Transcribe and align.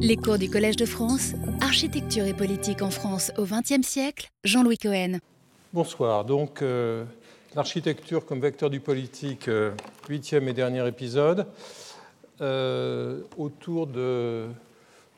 Les 0.00 0.16
cours 0.16 0.38
du 0.38 0.50
Collège 0.50 0.74
de 0.74 0.86
France, 0.86 1.34
Architecture 1.60 2.24
et 2.24 2.34
politique 2.34 2.82
en 2.82 2.90
France 2.90 3.30
au 3.38 3.44
XXe 3.44 3.86
siècle, 3.86 4.28
Jean-Louis 4.42 4.76
Cohen. 4.76 5.18
Bonsoir. 5.72 6.24
Donc, 6.24 6.62
euh, 6.62 7.04
l'architecture 7.54 8.26
comme 8.26 8.40
vecteur 8.40 8.70
du 8.70 8.80
politique, 8.80 9.46
euh, 9.46 9.70
huitième 10.08 10.48
et 10.48 10.52
dernier 10.52 10.84
épisode, 10.88 11.46
euh, 12.40 13.20
autour 13.38 13.86
de, 13.86 14.46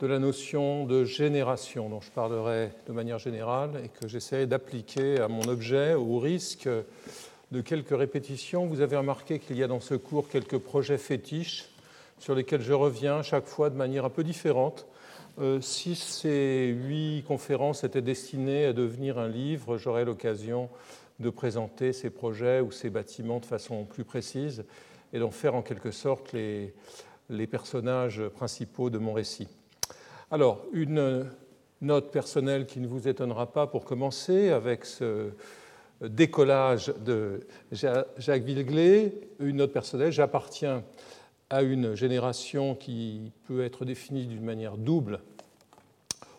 de, 0.01 0.07
la 0.07 0.19
notion 0.19 0.85
de 0.85 1.07
génération, 1.07 1.89
dont 1.89 2.03
je 2.03 2.11
parlerai 2.11 2.71
de 2.87 2.93
manière 2.93 3.19
générale 3.19 3.71
et 3.83 3.89
que 3.89 4.07
j'essaierai 4.07 4.47
d'appliquer 4.47 5.21
à 5.21 5.29
mon 5.29 5.49
objet 5.49 5.95
au 5.95 6.19
risque 6.19 6.69
de 7.51 7.61
quelques 7.63 7.97
répétitions. 7.97 8.67
Vous 8.67 8.83
avez 8.83 8.99
remarqué 8.99 9.39
qu'il 9.39 9.57
y 9.57 9.63
a 9.63 9.69
dans 9.69 9.81
ce 9.81 9.95
cours 9.95 10.29
quelques 10.29 10.59
projets 10.59 10.99
fétiches 10.99 11.71
sur 12.19 12.35
lesquels 12.35 12.63
je 12.63 12.73
reviens 12.73 13.23
chaque 13.23 13.47
fois 13.47 13.71
de 13.71 13.77
manière 13.77 14.05
un 14.05 14.11
peu 14.11 14.25
différente. 14.25 14.87
Euh, 15.39 15.61
si 15.61 15.95
ces 15.95 16.69
huit 16.69 17.25
conférences 17.27 17.85
étaient 17.85 18.03
destinées 18.03 18.65
à 18.67 18.73
devenir 18.73 19.19
un 19.19 19.29
livre, 19.29 19.77
j'aurais 19.77 20.05
l'occasion 20.05 20.71
de 21.21 21.31
présenter 21.31 21.93
ces 21.93 22.11
projets 22.11 22.61
ou 22.61 22.71
ces 22.71 22.91
bâtiments 22.91 23.41
de 23.41 23.45
façon 23.45 23.85
plus 23.85 24.05
précise 24.05 24.65
et 25.13 25.19
d'en 25.19 25.31
faire 25.31 25.55
en 25.55 25.63
quelque 25.63 25.91
sorte 25.91 26.33
les, 26.33 26.75
personnages 27.51 28.23
principaux 28.29 28.91
de 28.91 28.99
mon 28.99 29.13
récit. 29.13 29.49
Alors, 30.31 30.65
une 30.73 31.27
note 31.81 32.11
personnelle 32.11 32.67
qui 32.67 32.81
ne 32.81 32.87
vous 32.87 33.09
étonnera 33.09 33.53
pas 33.53 33.67
pour 33.67 33.85
commencer 33.85 34.51
avec 34.51 34.85
ce 34.85 35.31
décollage 36.01 36.93
de 37.05 37.41
Jacques 37.73 38.43
Villeglé, 38.43 39.13
une 39.39 39.57
note 39.57 39.73
personnelle, 39.73 40.13
j'appartiens 40.13 40.83
à 41.51 41.63
une 41.63 41.95
génération 41.95 42.75
qui 42.75 43.33
peut 43.47 43.65
être 43.65 43.85
définie 43.85 44.27
d'une 44.27 44.45
manière 44.45 44.77
double, 44.77 45.21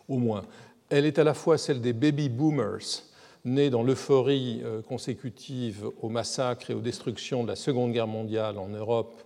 au 0.08 0.18
moins. 0.18 0.44
Elle 0.90 1.06
est 1.06 1.20
à 1.20 1.24
la 1.24 1.34
fois 1.34 1.58
celle 1.58 1.82
des 1.82 1.94
baby 1.94 2.30
boomers, 2.30 3.04
nés 3.46 3.70
dans 3.70 3.84
l'euphorie 3.84 4.62
euh, 4.64 4.82
consécutive 4.82 5.90
au 6.02 6.10
massacre 6.10 6.72
et 6.72 6.74
aux 6.74 6.82
destructions 6.82 7.44
de 7.44 7.50
la 7.50 7.56
Seconde 7.56 7.94
Guerre 7.94 8.08
mondiale 8.08 8.58
en 8.58 8.68
Europe 8.68 9.22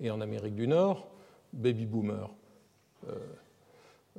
et 0.00 0.10
en 0.10 0.20
Amérique 0.20 0.54
du 0.54 0.66
Nord, 0.66 1.08
baby 1.52 1.86
boomers. 1.86 2.30
Euh, 3.08 3.12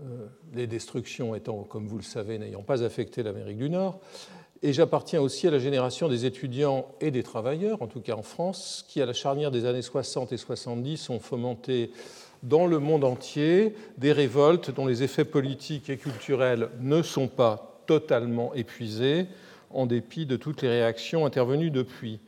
euh, 0.01 0.27
les 0.53 0.67
destructions 0.67 1.35
étant, 1.35 1.63
comme 1.63 1.87
vous 1.87 1.97
le 1.97 2.03
savez, 2.03 2.37
n'ayant 2.37 2.63
pas 2.63 2.83
affecté 2.83 3.21
l'Amérique 3.21 3.57
du 3.57 3.69
Nord, 3.69 3.99
et 4.61 4.73
j'appartiens 4.73 5.21
aussi 5.21 5.47
à 5.47 5.51
la 5.51 5.59
génération 5.59 6.09
des 6.09 6.25
étudiants 6.25 6.87
et 6.99 7.11
des 7.11 7.23
travailleurs, 7.23 7.81
en 7.81 7.87
tout 7.87 8.01
cas 8.01 8.15
en 8.15 8.23
France, 8.23 8.85
qui, 8.87 9.01
à 9.01 9.05
la 9.05 9.13
charnière 9.13 9.51
des 9.51 9.65
années 9.65 9.81
60 9.81 10.33
et 10.33 10.37
70, 10.37 11.09
ont 11.09 11.19
fomenté 11.19 11.91
dans 12.43 12.67
le 12.67 12.79
monde 12.79 13.03
entier 13.03 13.73
des 13.97 14.11
révoltes 14.11 14.71
dont 14.71 14.85
les 14.85 15.03
effets 15.03 15.25
politiques 15.25 15.89
et 15.89 15.97
culturels 15.97 16.69
ne 16.81 17.01
sont 17.01 17.27
pas 17.27 17.81
totalement 17.85 18.53
épuisés, 18.53 19.27
en 19.71 19.85
dépit 19.85 20.25
de 20.25 20.35
toutes 20.35 20.61
les 20.61 20.69
réactions 20.69 21.25
intervenues 21.25 21.71
depuis. 21.71 22.19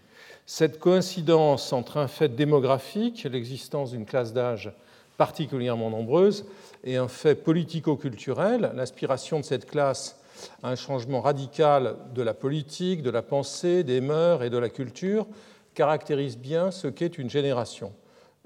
Cette 0.46 0.80
coïncidence 0.80 1.74
entre 1.74 1.98
un 1.98 2.08
fait 2.08 2.36
démographique, 2.36 3.24
l'existence 3.30 3.92
d'une 3.92 4.06
classe 4.06 4.34
d'âge 4.34 4.72
particulièrement 5.18 5.90
nombreuse, 5.90 6.46
et 6.84 6.98
un 6.98 7.08
fait 7.08 7.36
politico-culturel, 7.36 8.72
l'aspiration 8.76 9.40
de 9.40 9.46
cette 9.46 9.70
classe 9.70 10.21
un 10.64 10.76
changement 10.76 11.22
radical 11.22 11.96
de 12.14 12.22
la 12.22 12.34
politique, 12.34 13.02
de 13.02 13.10
la 13.10 13.22
pensée, 13.22 13.84
des 13.84 14.02
mœurs 14.02 14.44
et 14.44 14.50
de 14.50 14.58
la 14.58 14.70
culture 14.70 15.28
caractérise 15.74 16.38
bien 16.38 16.72
ce 16.72 16.88
qu'est 16.88 17.18
une 17.18 17.30
génération. 17.30 17.94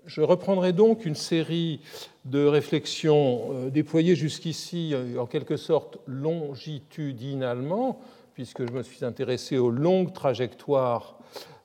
Je 0.05 0.21
reprendrai 0.21 0.71
donc 0.71 1.05
une 1.05 1.15
série 1.15 1.81
de 2.25 2.45
réflexions 2.45 3.49
euh, 3.51 3.69
déployées 3.71 4.15
jusqu'ici 4.15 4.91
euh, 4.93 5.19
en 5.19 5.25
quelque 5.25 5.57
sorte 5.57 5.97
longitudinalement, 6.05 7.99
puisque 8.35 8.67
je 8.67 8.71
me 8.71 8.83
suis 8.83 9.03
intéressé 9.03 9.57
aux 9.57 9.71
longues 9.71 10.13
trajectoires 10.13 11.17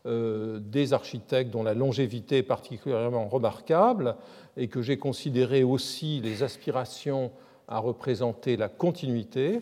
euh, 0.07 0.59
des 0.59 0.95
architectes 0.95 1.51
dont 1.51 1.63
la 1.63 1.75
longévité 1.75 2.39
est 2.39 2.43
particulièrement 2.43 3.29
remarquable, 3.29 4.17
et 4.57 4.69
que 4.69 4.81
j'ai 4.81 4.97
considéré 4.97 5.63
aussi 5.63 6.21
les 6.21 6.43
aspirations 6.43 7.31
à 7.69 7.79
représenter 7.79 8.57
la 8.57 8.69
continuité. 8.69 9.61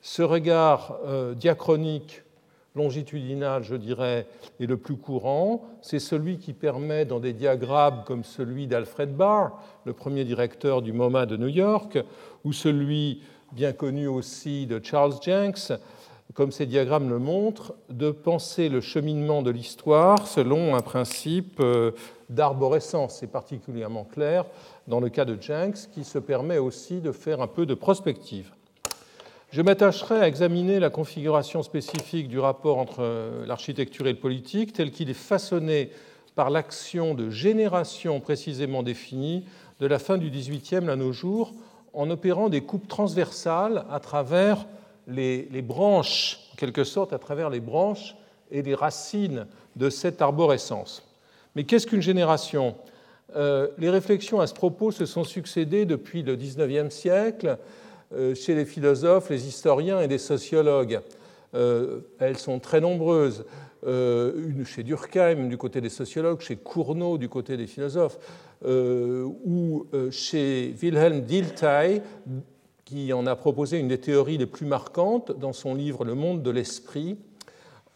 Ce 0.00 0.22
regard 0.22 0.98
euh, 1.06 1.34
diachronique, 1.34 2.22
longitudinal, 2.76 3.64
je 3.64 3.74
dirais, 3.74 4.26
est 4.60 4.66
le 4.66 4.76
plus 4.76 4.96
courant. 4.96 5.62
C'est 5.82 5.98
celui 5.98 6.38
qui 6.38 6.52
permet, 6.52 7.04
dans 7.04 7.18
des 7.18 7.32
diagrammes 7.32 8.04
comme 8.06 8.24
celui 8.24 8.66
d'Alfred 8.66 9.14
Barr, 9.14 9.60
le 9.84 9.92
premier 9.92 10.24
directeur 10.24 10.82
du 10.82 10.92
MoMA 10.92 11.26
de 11.26 11.36
New 11.36 11.48
York, 11.48 11.98
ou 12.44 12.52
celui 12.52 13.22
bien 13.52 13.72
connu 13.72 14.06
aussi 14.06 14.66
de 14.66 14.80
Charles 14.82 15.14
Jenks, 15.20 15.72
comme 16.34 16.52
ces 16.52 16.66
diagrammes 16.66 17.08
le 17.08 17.18
montrent, 17.18 17.74
de 17.88 18.10
penser 18.10 18.68
le 18.68 18.80
cheminement 18.80 19.42
de 19.42 19.50
l'histoire 19.50 20.28
selon 20.28 20.76
un 20.76 20.82
principe 20.82 21.58
euh, 21.60 21.92
d'arborescence. 22.28 23.16
C'est 23.18 23.32
particulièrement 23.32 24.04
clair 24.04 24.44
dans 24.86 25.00
le 25.00 25.08
cas 25.08 25.24
de 25.24 25.40
Jenks, 25.40 25.90
qui 25.92 26.04
se 26.04 26.18
permet 26.18 26.58
aussi 26.58 27.00
de 27.00 27.12
faire 27.12 27.40
un 27.40 27.46
peu 27.46 27.66
de 27.66 27.74
prospective. 27.74 28.52
Je 29.50 29.62
m'attacherai 29.62 30.20
à 30.20 30.28
examiner 30.28 30.78
la 30.78 30.90
configuration 30.90 31.62
spécifique 31.62 32.28
du 32.28 32.38
rapport 32.38 32.76
entre 32.76 32.98
euh, 33.00 33.46
l'architecture 33.46 34.06
et 34.06 34.12
le 34.12 34.18
politique, 34.18 34.74
tel 34.74 34.90
qu'il 34.90 35.08
est 35.08 35.14
façonné 35.14 35.90
par 36.34 36.50
l'action 36.50 37.14
de 37.14 37.30
générations 37.30 38.20
précisément 38.20 38.82
définies 38.82 39.46
de 39.80 39.86
la 39.86 39.98
fin 39.98 40.18
du 40.18 40.28
XVIIIe 40.28 40.90
à 40.90 40.96
nos 40.96 41.12
jours, 41.12 41.54
en 41.94 42.10
opérant 42.10 42.50
des 42.50 42.60
coupes 42.60 42.88
transversales 42.88 43.86
à 43.90 44.00
travers 44.00 44.66
les, 45.06 45.62
branches, 45.62 46.40
en 46.52 46.56
quelque 46.56 46.84
sorte 46.84 47.14
à 47.14 47.18
travers 47.18 47.48
les 47.48 47.60
branches 47.60 48.16
et 48.50 48.60
les 48.60 48.74
racines 48.74 49.46
de 49.76 49.88
cette 49.88 50.20
arborescence. 50.20 51.08
Mais 51.56 51.64
qu'est-ce 51.64 51.86
qu'une 51.86 52.02
génération? 52.02 52.76
Euh, 53.34 53.68
Les 53.78 53.88
réflexions 53.88 54.40
à 54.40 54.46
ce 54.46 54.52
propos 54.52 54.90
se 54.90 55.06
sont 55.06 55.24
succédées 55.24 55.86
depuis 55.86 56.22
le 56.22 56.36
XIXe 56.36 56.94
siècle 56.94 57.56
chez 58.34 58.54
les 58.54 58.64
philosophes, 58.64 59.30
les 59.30 59.46
historiens 59.46 60.00
et 60.00 60.08
les 60.08 60.18
sociologues. 60.18 61.00
Euh, 61.54 62.00
elles 62.18 62.38
sont 62.38 62.58
très 62.58 62.80
nombreuses. 62.80 63.44
Euh, 63.86 64.64
chez 64.64 64.82
Durkheim 64.82 65.48
du 65.48 65.56
côté 65.56 65.80
des 65.80 65.88
sociologues, 65.88 66.40
chez 66.40 66.56
Cournot 66.56 67.16
du 67.16 67.28
côté 67.28 67.56
des 67.56 67.66
philosophes, 67.66 68.18
ou 68.64 69.86
chez 70.10 70.74
Wilhelm 70.82 71.20
Dilthey, 71.20 72.02
qui 72.84 73.12
en 73.12 73.26
a 73.26 73.36
proposé 73.36 73.78
une 73.78 73.88
des 73.88 73.98
théories 73.98 74.38
les 74.38 74.46
plus 74.46 74.66
marquantes 74.66 75.30
dans 75.38 75.52
son 75.52 75.74
livre 75.74 76.04
Le 76.04 76.14
monde 76.14 76.42
de 76.42 76.50
l'esprit, 76.50 77.18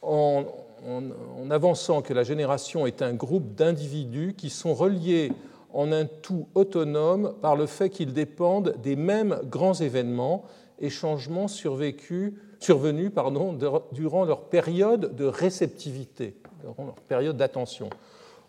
en, 0.02 0.44
en, 0.86 1.50
avançant 1.50 2.02
que 2.02 2.12
la 2.12 2.24
génération 2.24 2.86
est 2.86 3.02
un 3.02 3.14
groupe 3.14 3.54
d'individus 3.54 4.34
qui 4.36 4.50
sont 4.50 4.74
reliés 4.74 5.32
en 5.74 5.92
un 5.92 6.06
tout 6.06 6.48
autonome 6.54 7.34
par 7.40 7.56
le 7.56 7.66
fait 7.66 7.90
qu'ils 7.90 8.12
dépendent 8.12 8.74
des 8.82 8.96
mêmes 8.96 9.40
grands 9.44 9.74
événements 9.74 10.44
et 10.78 10.90
changements 10.90 11.48
survécus, 11.48 12.34
survenus 12.58 13.10
pardon, 13.14 13.56
durant 13.92 14.24
leur 14.24 14.42
période 14.44 15.14
de 15.14 15.24
réceptivité, 15.24 16.36
durant 16.60 16.86
leur 16.86 16.94
période 16.94 17.36
d'attention. 17.36 17.88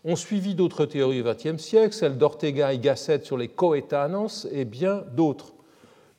On 0.04 0.16
suivi 0.16 0.54
d'autres 0.54 0.84
théories 0.84 1.22
du 1.22 1.28
XXe 1.28 1.62
siècle, 1.62 1.94
celles 1.94 2.18
d'Ortega 2.18 2.74
et 2.74 2.78
Gasset 2.78 3.22
sur 3.22 3.38
les 3.38 3.48
coetanos 3.48 4.46
et 4.52 4.64
bien 4.66 5.04
d'autres. 5.16 5.54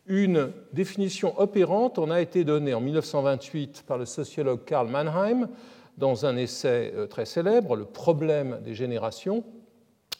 Une 0.07 0.51
définition 0.73 1.39
opérante 1.39 1.99
en 1.99 2.09
a 2.09 2.21
été 2.21 2.43
donnée 2.43 2.73
en 2.73 2.81
1928 2.81 3.83
par 3.87 3.97
le 3.97 4.05
sociologue 4.05 4.63
Karl 4.65 4.87
Mannheim 4.87 5.49
dans 5.97 6.25
un 6.25 6.35
essai 6.35 6.91
euh, 6.95 7.07
très 7.07 7.25
célèbre, 7.25 7.75
Le 7.75 7.85
problème 7.85 8.59
des 8.63 8.75
générations, 8.75 9.43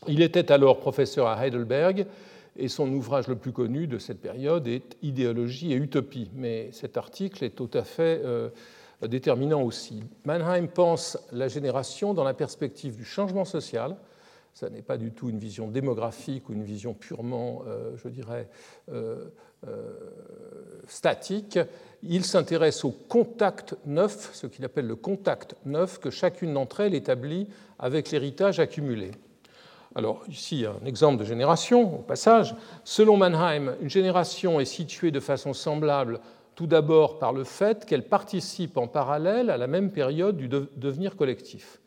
il 0.08 0.22
était 0.22 0.52
alors 0.52 0.80
professeur 0.80 1.28
à 1.28 1.46
Heidelberg 1.46 2.06
et 2.58 2.68
son 2.68 2.92
ouvrage 2.92 3.28
le 3.28 3.36
plus 3.36 3.52
connu 3.52 3.88
de 3.88 3.98
cette 3.98 4.22
période 4.22 4.68
est 4.68 4.96
Idéologie 5.02 5.74
et 5.74 5.76
Utopie. 5.76 6.30
Mais 6.34 6.70
cet 6.72 6.98
article 6.98 7.44
est 7.44 7.50
tout 7.52 7.70
à 7.74 7.84
fait 7.84 8.22
euh, 8.24 8.50
déterminant 9.02 9.62
aussi. 9.62 10.04
Mannheim 10.26 10.68
pense 10.68 11.18
la 11.32 11.48
génération 11.48 12.14
dans 12.14 12.24
la 12.24 12.34
perspective 12.34 12.96
du 12.96 13.04
changement 13.04 13.46
social. 13.46 13.98
Ce 14.54 14.66
n'est 14.66 14.82
pas 14.82 14.98
du 14.98 15.12
tout 15.12 15.30
une 15.30 15.38
vision 15.38 15.68
démographique 15.68 16.48
ou 16.48 16.54
une 16.54 16.64
vision 16.64 16.94
purement, 16.94 17.64
euh, 17.68 17.92
je 17.98 18.08
dirais, 18.08 18.48
euh, 18.90 19.26
statique. 20.88 21.60
Il 22.04 22.24
s'intéresse 22.24 22.86
au 22.86 22.92
contact 22.92 23.76
neuf, 23.86 24.30
ce 24.34 24.48
qu'il 24.48 24.64
appelle 24.64 24.88
le 24.88 24.96
contact 24.96 25.56
neuf, 25.66 26.00
que 26.00 26.10
chacune 26.10 26.54
d'entre 26.54 26.82
elles 26.82 26.94
établit 26.94 27.50
avec 27.80 28.12
l'héritage 28.12 28.62
accumulé. 28.62 29.12
Alors 29.98 30.24
ici, 30.28 30.66
un 30.66 30.86
exemple 30.86 31.22
de 31.22 31.26
génération, 31.26 32.00
au 32.00 32.02
passage. 32.02 32.54
Selon 32.84 33.16
Mannheim, 33.16 33.76
une 33.82 33.90
génération 33.90 34.60
est 34.60 34.66
située 34.66 35.12
de 35.12 35.22
façon 35.22 35.54
semblable 35.54 36.20
tout 36.56 36.68
d'abord 36.68 37.18
par 37.18 37.32
le 37.32 37.46
fait 37.46 37.86
qu'elle 37.86 38.04
participe 38.04 38.78
en 38.78 38.88
parallèle 38.88 39.50
à 39.50 39.58
la 39.58 39.68
même 39.68 39.92
période 39.92 40.36
du 40.36 40.50
devenir 40.50 41.16
collectif. 41.16 41.80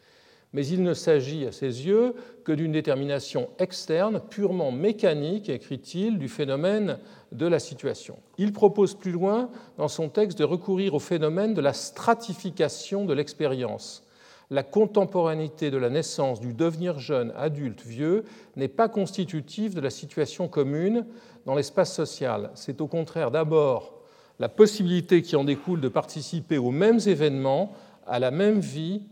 Mais 0.55 0.67
il 0.67 0.83
ne 0.83 0.95
s'agit 0.95 1.47
à 1.47 1.53
ses 1.53 1.87
yeux 1.87 2.15
que 2.45 2.53
d'une 2.53 2.73
détermination 2.73 3.51
externe, 3.59 4.23
purement 4.31 4.73
mécanique, 4.73 5.51
écrit-il, 5.51 6.19
du 6.19 6.29
phénomène 6.29 6.99
de 7.33 7.47
la 7.47 7.59
situation. 7.59 8.17
Il 8.39 8.55
propose 8.55 8.95
plus 8.95 9.13
loin 9.13 9.51
dans 9.77 9.89
son 9.89 10.09
texte 10.09 10.39
de 10.39 10.45
recourir 10.45 10.95
au 10.95 10.99
phénomène 10.99 11.53
de 11.53 11.61
la 11.61 11.75
stratification 11.75 13.05
de 13.05 13.13
l'expérience. 13.13 14.03
La 14.51 14.63
contemporanéité 14.63 15.71
de 15.71 15.77
la 15.77 15.91
naissance, 15.91 16.41
du 16.41 16.55
devenir 16.55 16.99
jeune, 16.99 17.33
adulte, 17.37 17.83
vieux, 17.85 18.25
n'est 18.57 18.69
pas 18.69 18.89
constitutive 18.89 19.75
de 19.75 19.81
la 19.81 19.91
situation 19.91 20.49
commune 20.49 21.05
dans 21.45 21.55
l'espace 21.55 21.95
social. 21.95 22.51
C'est 22.55 22.81
au 22.81 22.87
contraire 22.87 23.31
d'abord 23.31 23.95
la 24.39 24.49
possibilité 24.49 25.21
qui 25.21 25.37
en 25.37 25.45
découle 25.45 25.81
de 25.81 25.89
participer 25.89 26.59
aux 26.59 26.71
mêmes 26.71 27.01
événements, 27.07 27.73
à 28.07 28.19
la 28.19 28.31
même 28.31 28.61
vie, 28.61 29.03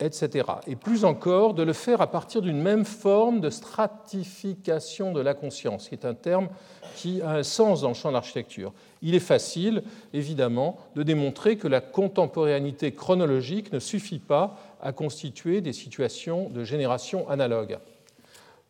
etc. 0.00 0.46
Et 0.66 0.76
plus 0.76 1.04
encore, 1.04 1.54
de 1.54 1.62
le 1.62 1.72
faire 1.72 2.00
à 2.00 2.10
partir 2.10 2.40
d'une 2.40 2.60
même 2.60 2.84
forme 2.84 3.40
de 3.40 3.50
stratification 3.50 5.12
de 5.12 5.20
la 5.20 5.34
conscience, 5.34 5.88
qui 5.88 5.94
est 5.94 6.04
un 6.04 6.14
terme 6.14 6.48
qui 6.94 7.20
a 7.22 7.30
un 7.30 7.42
sens 7.42 7.80
dans 7.80 7.88
le 7.88 7.94
champ 7.94 8.08
de 8.08 8.14
l'architecture. 8.14 8.72
Il 9.02 9.14
est 9.14 9.20
facile, 9.20 9.82
évidemment, 10.12 10.78
de 10.94 11.02
démontrer 11.02 11.56
que 11.56 11.68
la 11.68 11.80
contemporanéité 11.80 12.92
chronologique 12.92 13.72
ne 13.72 13.78
suffit 13.78 14.18
pas 14.18 14.58
à 14.80 14.92
constituer 14.92 15.60
des 15.60 15.72
situations 15.72 16.48
de 16.48 16.62
génération 16.64 17.28
analogue. 17.28 17.78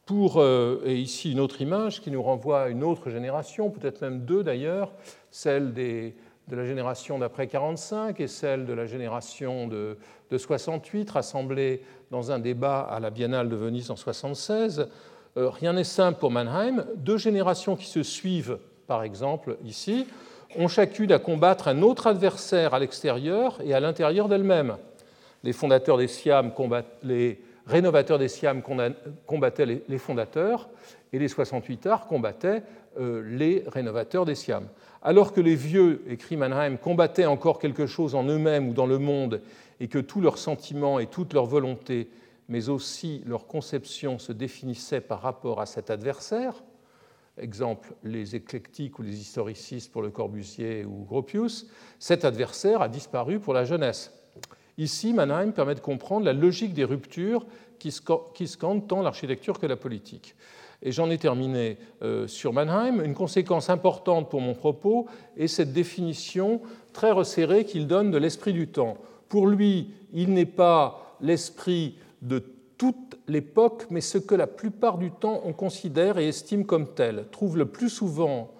Pour, 0.07 0.39
euh, 0.39 0.81
et 0.87 0.97
ici 0.97 1.33
une 1.33 1.41
autre 1.41 1.61
image 1.61 2.01
qui 2.01 2.11
nous 2.11 2.23
renvoie 2.23 2.63
à 2.63 2.69
une 2.69 2.83
autre 2.83 3.11
génération, 3.11 3.69
peut-être 3.69 4.01
même 4.01 4.21
deux 4.21 4.43
d'ailleurs, 4.43 4.93
celle 5.31 5.75
des, 5.75 6.15
de 6.49 6.57
la 6.57 6.65
génération 6.65 7.19
d'après 7.19 7.47
45 7.47 8.21
et 8.21 8.27
celle 8.27 8.65
de 8.65 8.73
la 8.73 8.87
génération 8.87 9.69
de, 9.69 9.97
68, 10.35 11.11
rassemblées 11.11 11.83
dans 12.11 12.33
un 12.33 12.39
débat 12.39 12.81
à 12.81 13.01
la 13.01 13.11
Biennale 13.11 13.49
de 13.49 13.57
Venise 13.57 13.91
en 13.91 13.97
76. 13.97 14.89
Euh, 15.37 15.51
rien 15.51 15.75
n'est 15.75 15.85
simple 15.85 16.19
pour 16.19 16.31
Mannheim. 16.31 16.87
Deux 16.97 17.19
générations 17.19 17.77
qui 17.77 17.87
se 17.87 18.03
suivent, 18.03 18.59
par 18.87 19.03
exemple 19.03 19.59
ici, 19.65 20.07
ont 20.57 20.69
chacune 20.69 21.13
à 21.13 21.19
combattre 21.19 21.69
un 21.69 21.83
autre 21.83 22.07
adversaire 22.07 22.73
à 22.73 22.79
l'extérieur 22.79 23.61
et 23.63 23.75
à 23.75 23.81
l'intérieur 23.81 24.29
d'elle-même. 24.29 24.77
Les 25.45 25.53
fondateurs 25.53 25.99
des 25.99 26.09
Siam 26.09 26.51
les 27.03 27.41
rénovateurs 27.67 28.19
des 28.19 28.29
Siam 28.29 28.63
combattaient 29.27 29.83
les 29.87 29.99
fondateurs 29.99 30.69
et 31.13 31.19
les 31.19 31.29
68 31.29 31.87
arts 31.87 32.07
combattaient 32.07 32.63
euh, 32.99 33.23
les 33.25 33.65
rénovateurs 33.69 34.25
des 34.25 34.35
Siam. 34.35 34.67
Alors 35.03 35.33
que 35.33 35.41
les 35.41 35.55
vieux, 35.55 36.03
écrit 36.09 36.37
Mannheim, 36.37 36.77
combattaient 36.77 37.27
encore 37.27 37.59
quelque 37.59 37.87
chose 37.87 38.15
en 38.15 38.25
eux-mêmes 38.25 38.69
ou 38.69 38.73
dans 38.73 38.87
le 38.87 38.99
monde, 38.99 39.43
et 39.81 39.89
que 39.89 39.99
tous 39.99 40.21
leurs 40.21 40.39
sentiments 40.39 40.99
et 40.99 41.07
toute 41.07 41.33
leur 41.33 41.47
volonté, 41.47 42.11
mais 42.49 42.69
aussi 42.69 43.23
leur 43.27 43.47
conception 43.47 44.19
se 44.19 44.33
définissaient 44.33 45.01
par 45.01 45.21
rapport 45.21 45.61
à 45.61 45.67
cet 45.67 45.91
adversaire, 45.91 46.65
exemple 47.37 47.95
les 48.03 48.35
éclectiques 48.35 48.99
ou 48.99 49.03
les 49.03 49.21
historicistes 49.21 49.93
pour 49.93 50.03
le 50.03 50.11
Corbusier 50.11 50.85
ou 50.85 51.05
Gropius, 51.05 51.69
cet 52.01 52.25
adversaire 52.25 52.83
a 52.83 52.89
disparu 52.89 53.39
pour 53.39 53.55
la 53.55 53.65
jeunesse. 53.65 54.13
Ici, 54.79 55.13
Mannheim 55.13 55.53
permet 55.53 55.75
de 55.75 55.81
comprendre 55.81 56.25
la 56.25 56.33
logique 56.33 56.73
des 56.73 56.85
ruptures 56.85 57.47
qui 57.79 57.93
scandent 58.49 58.89
tant 58.89 59.03
l'architecture 59.03 59.61
que 59.61 59.67
la 59.67 59.77
politique. 59.77 60.35
Et 60.83 60.93
j'en 60.93 61.11
ai 61.11 61.19
terminé 61.19 61.79
euh, 62.03 62.27
sur 62.29 62.53
Mannheim. 62.53 63.03
Une 63.05 63.15
conséquence 63.15 63.69
importante 63.69 64.31
pour 64.31 64.41
mon 64.41 64.55
propos 64.55 65.07
est 65.37 65.49
cette 65.49 65.73
définition 65.73 66.61
très 66.93 67.11
resserrée 67.11 67.65
qu'il 67.65 67.87
donne 67.87 68.11
de 68.11 68.19
l'esprit 68.19 68.53
du 68.53 68.69
temps. 68.69 68.97
Pour 69.29 69.47
lui, 69.47 69.91
il 70.13 70.33
n'est 70.33 70.47
pas 70.47 71.17
l'esprit 71.21 71.97
de 72.23 72.45
toute 72.79 73.19
l'époque, 73.27 73.87
mais 73.91 74.01
ce 74.01 74.19
que 74.19 74.37
la 74.37 74.47
plupart 74.47 74.99
du 74.99 75.11
temps 75.11 75.43
on 75.45 75.53
considère 75.53 76.19
et 76.19 76.29
estime 76.29 76.65
comme 76.65 76.95
tel. 76.95 77.27
Trouve 77.33 77.57
le 77.57 77.67
plus 77.67 77.91
souvent, 77.91 78.53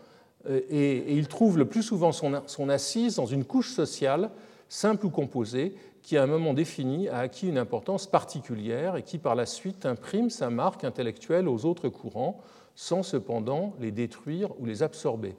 euh, 0.51 0.61
et, 0.71 1.15
il 1.15 1.29
trouve 1.29 1.57
le 1.57 1.67
plus 1.67 1.85
souvent 1.85 2.11
son 2.13 2.69
assise 2.69 3.17
dans 3.17 3.27
une 3.27 3.45
couche 3.45 3.71
sociale, 3.71 4.31
simple 4.69 5.07
ou 5.07 5.11
composée, 5.11 5.75
qui 6.09 6.17
à 6.17 6.23
un 6.23 6.27
moment 6.27 6.55
défini 6.55 7.07
a 7.11 7.19
acquis 7.19 7.49
une 7.49 7.59
importance 7.59 8.07
particulière 8.07 8.97
et 8.97 9.03
qui 9.03 9.19
par 9.19 9.35
la 9.35 9.45
suite 9.45 9.85
imprime 9.85 10.31
sa 10.31 10.49
marque 10.49 10.85
intellectuelle 10.85 11.47
aux 11.47 11.67
autres 11.67 11.91
courants 11.91 12.41
sans 12.75 13.03
cependant 13.03 13.75
les 13.79 13.91
détruire 13.91 14.59
ou 14.59 14.65
les 14.65 14.83
absorber. 14.83 15.37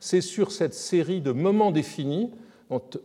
C'est 0.00 0.22
sur 0.22 0.52
cette 0.52 0.72
série 0.72 1.20
de 1.20 1.32
moments 1.32 1.70
définis 1.70 2.30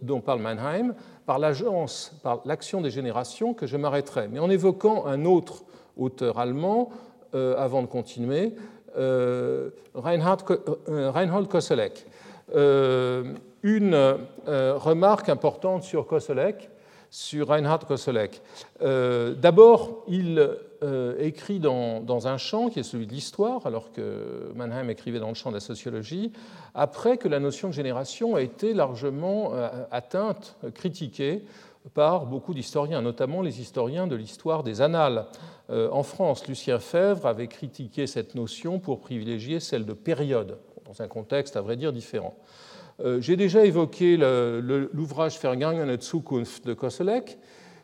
dont, 0.02 0.22
parle 0.22 0.40
Mannheim, 0.40 0.96
par 1.26 1.38
l'agence, 1.38 2.18
par 2.24 2.44
l'action 2.46 2.80
des 2.80 2.92
générations, 2.92 3.54
que 3.54 3.68
je 3.68 3.76
m'arrêterai. 3.76 4.30
Mais 4.30 4.40
en 4.40 4.50
évoquant 4.50 5.06
un 5.06 5.26
autre 5.26 5.66
auteur 5.98 6.40
allemand, 6.40 6.92
euh, 7.36 7.58
avant 7.58 7.82
de 7.82 7.88
continuer, 7.88 8.56
euh, 8.98 9.70
euh, 9.98 11.12
Reinhold 11.12 11.50
Koselleck. 11.50 12.06
une 13.64 14.18
remarque 14.48 15.28
importante 15.28 15.84
sur 15.84 16.08
Koselleck, 16.08 16.70
sur 17.12 17.50
Reinhard 17.50 17.86
Koselleck. 17.86 18.42
Euh, 18.82 19.36
d'abord, 19.36 20.06
il 20.08 20.50
euh, 20.82 21.16
écrit 21.20 21.60
dans, 21.60 22.28
un 22.28 22.38
champ 22.38 22.70
qui 22.70 22.80
est 22.80 22.84
celui 22.84 23.06
de 23.06 23.12
l'histoire, 23.12 23.68
alors 23.68 23.92
que 23.92 24.52
Mannheim 24.56 24.90
écrivait 24.90 25.20
dans 25.20 25.28
le 25.28 25.34
champ 25.34 25.50
de 25.50 25.56
la 25.56 25.60
sociologie, 25.60 26.32
après 26.74 27.18
que 27.18 27.28
la 27.28 27.40
notion 27.40 27.68
de 27.68 27.74
génération 27.74 28.36
a 28.36 28.42
été 28.42 28.74
largement 28.74 29.54
euh, 29.54 29.70
atteinte, 29.92 30.56
critiquée 30.74 31.44
par 31.94 32.28
beaucoup 32.28 32.54
d'historiens, 32.54 33.02
notamment 33.02 33.42
les 33.42 33.60
historiens 33.60 34.08
de 34.08 34.16
l'histoire 34.16 34.64
des 34.64 34.82
annales. 34.82 35.26
en 35.70 36.04
France, 36.04 36.48
Lucien 36.48 36.78
Fèvre 36.78 37.26
avait 37.26 37.48
critiqué 37.48 38.06
cette 38.06 38.36
notion 38.36 38.78
pour 38.78 39.00
privilégier 39.00 39.60
celle 39.60 39.88
de 39.88 39.94
période, 39.94 40.60
dans 40.86 41.02
un 41.02 41.08
contexte 41.08 41.58
à 41.58 41.62
vrai 41.62 41.78
dire 41.78 41.92
différent. 41.92 42.36
Euh, 43.00 43.22
j'ai 43.22 43.36
déjà 43.36 43.66
évoqué 43.66 44.18
l'ouvrage 44.18 45.40
Vergangene 45.40 46.00
Zukunft 46.00 46.66
de 46.66 46.74
Koselleck. 46.74 47.38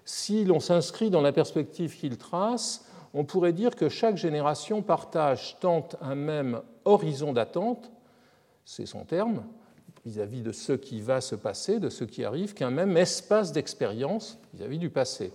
Si 0.05 0.45
l'on 0.45 0.59
s'inscrit 0.59 1.09
dans 1.09 1.21
la 1.21 1.31
perspective 1.31 1.97
qu'il 1.97 2.17
trace, 2.17 2.85
on 3.13 3.23
pourrait 3.23 3.53
dire 3.53 3.75
que 3.75 3.89
chaque 3.89 4.17
génération 4.17 4.81
partage 4.81 5.57
tant 5.59 5.87
un 6.01 6.15
même 6.15 6.61
horizon 6.85 7.33
d'attente, 7.33 7.91
c'est 8.65 8.85
son 8.85 9.05
terme, 9.05 9.43
vis-à-vis 10.05 10.41
de 10.41 10.51
ce 10.51 10.73
qui 10.73 11.01
va 11.01 11.19
se 11.19 11.35
passer, 11.35 11.79
de 11.79 11.89
ce 11.89 12.03
qui 12.03 12.23
arrive, 12.23 12.53
qu'un 12.53 12.69
même 12.69 12.95
espace 12.95 13.51
d'expérience 13.51 14.39
vis-à-vis 14.53 14.77
du 14.77 14.89
passé. 14.89 15.33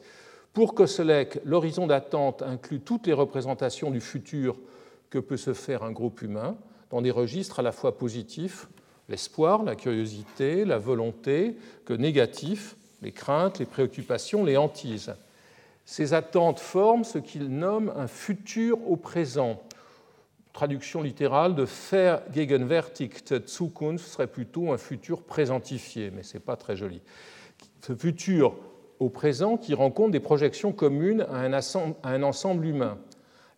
Pour 0.53 0.75
Koselleck, 0.75 1.41
l'horizon 1.45 1.87
d'attente 1.87 2.43
inclut 2.43 2.81
toutes 2.81 3.07
les 3.07 3.13
représentations 3.13 3.91
du 3.91 4.01
futur 4.01 4.57
que 5.11 5.19
peut 5.19 5.37
se 5.37 5.53
faire 5.53 5.83
un 5.83 5.93
groupe 5.93 6.23
humain, 6.23 6.57
dans 6.91 7.03
des 7.03 7.11
registres 7.11 7.61
à 7.61 7.63
la 7.63 7.73
fois 7.73 7.97
positifs 7.97 8.69
l'espoir, 9.13 9.63
la 9.63 9.77
curiosité, 9.77 10.65
la 10.65 10.79
volonté, 10.79 11.55
que 11.85 11.93
négatif, 11.93 12.77
les 13.03 13.13
craintes, 13.13 13.59
les 13.59 13.67
préoccupations, 13.67 14.43
les 14.43 14.57
hantises. 14.57 15.15
Ces 15.85 16.15
attentes 16.15 16.59
forment 16.59 17.05
ce 17.05 17.19
qu'il 17.19 17.49
nomme 17.49 17.93
un 17.95 18.07
futur 18.07 18.79
au 18.91 18.97
présent. 18.97 19.63
Traduction 20.55 21.03
littérale 21.03 21.55
de 21.55 21.67
Vergegenwärtigte 22.31 23.47
Zukunft 23.47 24.07
serait 24.07 24.27
plutôt 24.27 24.73
un 24.73 24.79
futur 24.79 25.23
présentifié, 25.23 26.11
mais 26.11 26.23
ce 26.23 26.35
n'est 26.35 26.41
pas 26.41 26.57
très 26.57 26.75
joli. 26.75 27.03
Ce 27.87 27.95
futur 27.95 28.57
au 28.99 29.11
présent 29.11 29.59
qui 29.59 29.75
rencontre 29.75 30.13
des 30.13 30.21
projections 30.21 30.73
communes 30.73 31.27
à 31.31 31.41
un 31.41 32.23
ensemble 32.23 32.65
humain. 32.65 32.97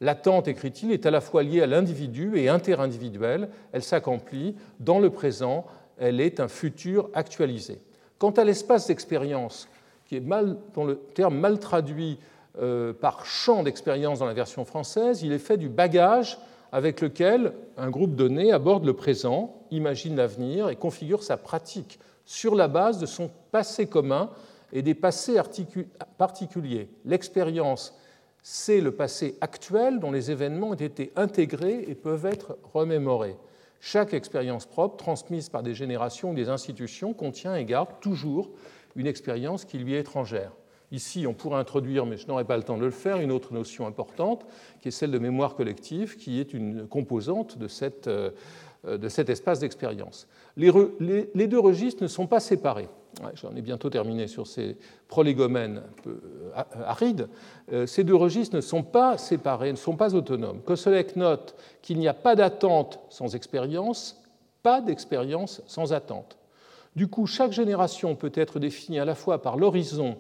L'attente, 0.01 0.49
écrit-il, 0.49 0.93
est 0.93 1.07
à 1.07 1.11
la 1.11 1.21
fois 1.21 1.43
liée 1.43 1.63
à 1.63 1.67
l'individu 1.67 2.37
et 2.37 2.49
interindividuelle. 2.49 3.49
Elle 3.73 3.83
s'accomplit 3.83 4.57
dans 4.81 4.99
le 4.99 5.11
présent. 5.11 5.67
Elle 5.99 6.21
est 6.21 6.41
un 6.41 6.49
futur 6.49 7.11
actualisé. 7.15 7.81
Quant 8.19 8.33
à 8.33 8.45
l'espace 8.45 8.89
d'expérience, 8.89 9.69
qui 10.07 10.17
est 10.17 10.21
mal, 10.21 10.57
dont 10.75 10.85
le 10.85 10.97
terme 10.97 11.39
mal 11.39 11.59
traduit 11.59 12.19
euh, 12.61 12.93
par 12.93 13.27
champ 13.27 13.63
d'expérience 13.63 14.19
dans 14.21 14.27
la 14.27 14.35
version 14.35 14.65
française, 14.65 15.23
il 15.23 15.33
est 15.33 15.39
fait 15.39 15.57
du 15.57 15.69
bagage 15.69 16.39
avec 16.73 17.01
lequel 17.01 17.53
un 17.77 17.91
groupe 17.91 18.17
donné 18.17 18.53
aborde 18.53 18.85
le 18.85 18.95
présent, 18.95 19.55
imagine 19.71 20.17
l'avenir 20.17 20.69
et 20.69 20.77
configure 20.77 21.23
sa 21.23 21.37
pratique 21.37 22.01
sur 22.25 22.55
la 22.55 22.69
base 22.69 22.99
de 22.99 23.07
son 23.07 23.31
passé 23.53 23.87
commun 23.87 24.31
et 24.73 24.83
des 24.83 24.95
passés 24.95 25.41
particuliers. 26.19 26.89
L'expérience 27.05 27.97
c'est 28.47 28.83
le 28.83 28.93
passé 28.93 29.39
actuel 29.41 29.99
dont 29.99 30.13
les 30.13 30.31
événements 30.31 30.69
ont 30.69 30.75
été 30.75 31.13
intégrés 31.17 31.83
et 31.89 31.95
peuvent 31.95 32.27
être 32.27 32.59
remémorés. 32.75 33.39
Chaque 33.81 34.13
expérience 34.13 34.67
propre, 34.67 34.99
transmise 34.99 35.49
par 35.49 35.63
des 35.63 35.75
générations 35.75 36.33
ou 36.33 36.35
des 36.35 36.51
institutions, 36.51 37.15
contient 37.15 37.57
et 37.57 37.65
garde 37.65 37.89
toujours 38.03 38.51
une 38.97 39.07
expérience 39.07 39.65
qui 39.65 39.79
lui 39.79 39.95
est 39.95 40.01
étrangère. 40.01 40.53
Ici, 40.93 41.27
on 41.27 41.33
pourrait 41.33 41.59
introduire, 41.59 42.05
mais 42.05 42.19
je 42.19 42.29
n'aurai 42.29 42.45
pas 42.45 42.59
le 42.59 42.63
temps 42.63 42.77
de 42.77 42.85
le 42.85 42.91
faire, 42.91 43.17
une 43.17 43.33
autre 43.33 43.55
notion 43.55 43.87
importante, 43.87 44.47
qui 44.83 44.89
est 44.89 44.91
celle 44.91 45.11
de 45.11 45.19
mémoire 45.19 45.57
collective, 45.57 46.17
qui 46.19 46.39
est 46.39 46.53
une 46.53 46.87
composante 46.87 47.57
de, 47.57 47.67
euh, 48.09 49.09
cet 49.09 49.31
espace 49.31 49.61
d'expérience. 49.61 50.29
Les 50.59 51.47
deux 51.49 51.59
registres 51.59 52.03
ne 52.03 52.09
sont 52.09 52.27
pas 52.27 52.41
séparés. 52.41 52.91
J'en 53.35 53.55
ai 53.55 53.63
bientôt 53.63 53.91
terminé 53.91 54.27
sur 54.27 54.47
ces 54.47 54.77
prolégomènes 55.09 55.83
peu 56.03 56.21
arides, 56.87 57.29
ces 57.87 58.05
deux 58.05 58.15
registres 58.15 58.57
ne 58.57 58.61
sont 58.61 58.83
pas 58.83 59.19
séparés, 59.19 59.73
ne 59.73 59.77
sont 59.77 59.97
pas 59.97 60.15
autonomes. 60.15 60.61
Koselleck 60.63 61.17
note 61.17 61.55
qu'il 61.83 61.99
n'y 61.99 62.09
a 62.09 62.15
pas 62.15 62.37
d'attente 62.37 63.01
sans 63.11 63.35
expérience, 63.35 64.23
pas 64.63 64.81
d'expérience 64.81 65.63
sans 65.67 65.93
attente. 65.93 66.37
Du 66.97 67.09
coup, 67.09 67.27
chaque 67.27 67.53
génération 67.53 68.15
peut 68.15 68.33
être 68.35 68.59
définie 68.59 69.01
à 69.01 69.05
la 69.05 69.15
fois 69.15 69.43
par 69.43 69.57
l'horizon 69.57 70.17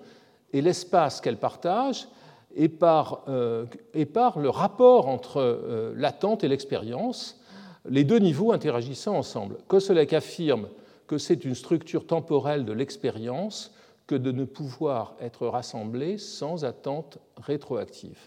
et 0.52 0.60
l'espace 0.60 1.20
qu'elle 1.20 1.36
partage, 1.36 2.08
et 2.56 2.68
par, 2.68 3.22
euh, 3.28 3.66
le 3.94 4.48
rapport 4.48 5.08
entre 5.08 5.40
euh, 5.40 5.92
l'attente 5.96 6.44
et 6.44 6.48
l'expérience, 6.48 7.40
les 7.88 8.04
deux 8.04 8.18
niveaux 8.18 8.52
interagissant 8.52 9.16
ensemble. 9.16 9.56
Koselleck 9.68 10.12
affirme 10.12 10.68
que 11.06 11.18
c'est 11.18 11.44
une 11.44 11.54
structure 11.54 12.06
temporelle 12.06 12.64
de 12.64 12.72
l'expérience 12.72 13.72
que 14.06 14.14
de 14.14 14.32
ne 14.32 14.44
pouvoir 14.44 15.16
être 15.20 15.46
rassemblée 15.46 16.18
sans 16.18 16.64
attente 16.64 17.18
rétroactive. 17.36 18.18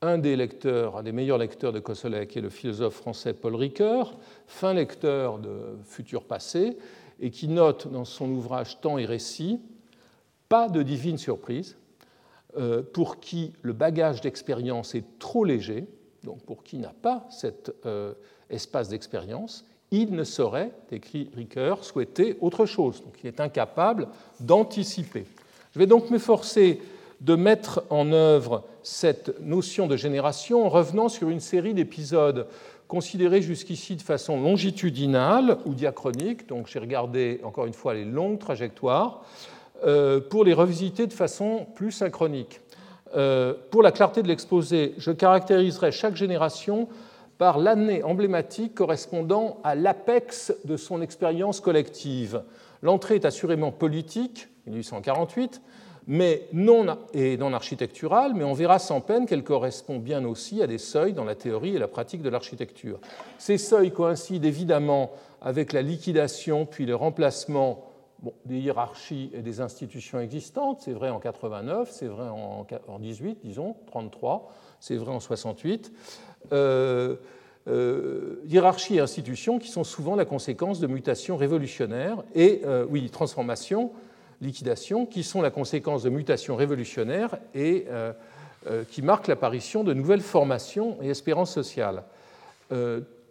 Un 0.00 0.18
des 0.18 0.34
lecteurs, 0.34 0.96
un 0.96 1.02
des 1.04 1.12
meilleurs 1.12 1.38
lecteurs 1.38 1.72
de 1.72 1.78
Koselleck 1.78 2.36
est 2.36 2.40
le 2.40 2.48
philosophe 2.48 2.94
français 2.94 3.34
Paul 3.34 3.54
Ricoeur, 3.54 4.18
fin 4.48 4.74
lecteur 4.74 5.38
de 5.38 5.78
Futur 5.84 6.24
passé, 6.24 6.76
et 7.20 7.30
qui 7.30 7.46
note 7.46 7.86
dans 7.86 8.04
son 8.04 8.28
ouvrage 8.30 8.80
Temps 8.80 8.98
et 8.98 9.04
récit 9.04 9.60
pas 10.48 10.68
de 10.68 10.82
divine 10.82 11.16
surprise, 11.16 11.78
euh, 12.58 12.82
pour 12.82 13.20
qui 13.20 13.54
le 13.62 13.72
bagage 13.72 14.20
d'expérience 14.20 14.94
est 14.94 15.18
trop 15.18 15.44
léger, 15.44 15.86
donc 16.24 16.42
pour 16.42 16.62
qui 16.62 16.76
n'a 16.76 16.92
pas 16.92 17.26
cet 17.30 17.72
euh, 17.86 18.12
espace 18.50 18.90
d'expérience, 18.90 19.64
il 19.92 20.12
ne 20.12 20.24
saurait, 20.24 20.72
écrit 20.90 21.30
Ricoeur, 21.36 21.84
souhaiter 21.84 22.36
autre 22.40 22.66
chose. 22.66 23.02
Donc 23.04 23.14
il 23.22 23.28
est 23.28 23.40
incapable 23.40 24.08
d'anticiper. 24.40 25.24
Je 25.72 25.78
vais 25.78 25.86
donc 25.86 26.10
m'efforcer 26.10 26.80
de 27.20 27.36
mettre 27.36 27.84
en 27.90 28.10
œuvre 28.10 28.64
cette 28.82 29.40
notion 29.40 29.86
de 29.86 29.96
génération 29.96 30.66
en 30.66 30.68
revenant 30.68 31.08
sur 31.08 31.28
une 31.28 31.40
série 31.40 31.74
d'épisodes 31.74 32.48
considérés 32.88 33.42
jusqu'ici 33.42 33.94
de 33.94 34.02
façon 34.02 34.40
longitudinale 34.40 35.58
ou 35.64 35.74
diachronique. 35.74 36.48
Donc 36.48 36.66
j'ai 36.66 36.78
regardé 36.78 37.40
encore 37.44 37.66
une 37.66 37.72
fois 37.72 37.94
les 37.94 38.04
longues 38.04 38.38
trajectoires 38.38 39.22
euh, 39.84 40.20
pour 40.20 40.44
les 40.44 40.52
revisiter 40.52 41.06
de 41.06 41.12
façon 41.12 41.66
plus 41.74 41.92
synchronique. 41.92 42.60
Euh, 43.14 43.54
pour 43.70 43.82
la 43.82 43.92
clarté 43.92 44.22
de 44.22 44.28
l'exposé, 44.28 44.94
je 44.98 45.10
caractériserai 45.10 45.92
chaque 45.92 46.16
génération 46.16 46.88
par 47.42 47.58
l'année 47.58 48.04
emblématique 48.04 48.72
correspondant 48.72 49.58
à 49.64 49.74
l'apex 49.74 50.54
de 50.64 50.76
son 50.76 51.02
expérience 51.02 51.58
collective. 51.58 52.44
L'entrée 52.82 53.16
est 53.16 53.24
assurément 53.24 53.72
politique, 53.72 54.46
1848, 54.68 55.60
mais 56.06 56.46
non, 56.52 56.86
et 57.12 57.36
non 57.36 57.52
architecturale, 57.52 58.34
mais 58.36 58.44
on 58.44 58.52
verra 58.52 58.78
sans 58.78 59.00
peine 59.00 59.26
qu'elle 59.26 59.42
correspond 59.42 59.98
bien 59.98 60.24
aussi 60.24 60.62
à 60.62 60.68
des 60.68 60.78
seuils 60.78 61.14
dans 61.14 61.24
la 61.24 61.34
théorie 61.34 61.74
et 61.74 61.80
la 61.80 61.88
pratique 61.88 62.22
de 62.22 62.28
l'architecture. 62.28 63.00
Ces 63.38 63.58
seuils 63.58 63.90
coïncident 63.90 64.46
évidemment 64.46 65.10
avec 65.40 65.72
la 65.72 65.82
liquidation 65.82 66.64
puis 66.64 66.86
le 66.86 66.94
remplacement 66.94 67.88
des 68.44 68.58
hiérarchies 68.58 69.30
et 69.34 69.42
des 69.42 69.60
institutions 69.60 70.20
existantes, 70.20 70.80
c'est 70.82 70.92
vrai 70.92 71.10
en 71.10 71.18
89, 71.18 71.90
c'est 71.90 72.06
vrai 72.06 72.28
en, 72.28 72.98
18, 73.00 73.38
disons, 73.42 73.74
33, 73.86 74.48
c'est 74.78 74.96
vrai 74.96 75.12
en 75.12 75.18
68. 75.18 75.92
Euh, 76.52 77.16
euh, 77.68 78.42
hiérarchies 78.48 78.96
et 78.96 79.00
institutions 79.00 79.60
qui 79.60 79.68
sont 79.68 79.84
souvent 79.84 80.16
la 80.16 80.24
conséquence 80.24 80.80
de 80.80 80.88
mutations 80.88 81.36
révolutionnaires 81.36 82.16
et, 82.34 82.62
euh, 82.64 82.84
oui, 82.88 83.08
transformations, 83.08 83.92
liquidations, 84.40 85.06
qui 85.06 85.22
sont 85.22 85.40
la 85.40 85.50
conséquence 85.50 86.02
de 86.02 86.10
mutations 86.10 86.56
révolutionnaires 86.56 87.38
et 87.54 87.86
euh, 87.88 88.12
qui 88.90 89.00
marquent 89.00 89.28
l'apparition 89.28 89.84
de 89.84 89.94
nouvelles 89.94 90.22
formations 90.22 90.96
et 91.02 91.08
espérances 91.08 91.52
sociales. 91.52 92.02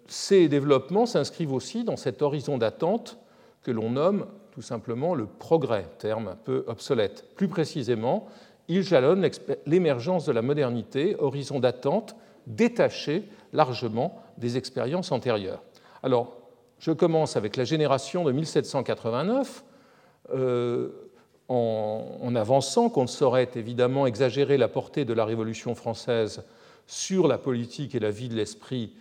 ces 0.07 0.47
développements 0.47 1.05
s'inscrivent 1.05 1.53
aussi 1.53 1.83
dans 1.83 1.97
cet 1.97 2.21
horizon 2.21 2.57
d'attente 2.57 3.17
que 3.63 3.71
l'on 3.71 3.91
nomme 3.91 4.27
tout 4.51 4.61
simplement 4.61 5.15
le 5.15 5.25
progrès, 5.25 5.87
terme 5.99 6.29
un 6.29 6.35
peu 6.35 6.63
obsolète. 6.67 7.25
Plus 7.35 7.47
précisément, 7.47 8.27
il 8.67 8.83
jalonne 8.83 9.27
l'émergence 9.65 10.25
de 10.25 10.31
la 10.31 10.41
modernité, 10.41 11.15
horizon 11.19 11.59
d'attente 11.59 12.15
détaché 12.47 13.27
largement 13.53 14.21
des 14.37 14.57
expériences 14.57 15.11
antérieures. 15.11 15.61
Alors, 16.03 16.37
je 16.79 16.91
commence 16.91 17.37
avec 17.37 17.57
la 17.57 17.63
génération 17.63 18.23
de 18.23 18.31
1789, 18.31 19.63
euh, 20.33 20.89
en, 21.47 22.19
en, 22.21 22.35
avançant 22.35 22.89
qu'on 22.89 23.03
ne 23.03 23.07
saurait 23.07 23.49
évidemment 23.55 24.07
exagérer 24.07 24.57
la 24.57 24.69
portée 24.69 25.03
de 25.03 25.13
la 25.13 25.25
Révolution 25.25 25.75
française 25.75 26.43
sur 26.87 27.27
la 27.27 27.37
politique 27.37 27.93
et 27.93 27.99
la 27.99 28.09
vie 28.09 28.29
de 28.29 28.35
l'esprit 28.35 28.93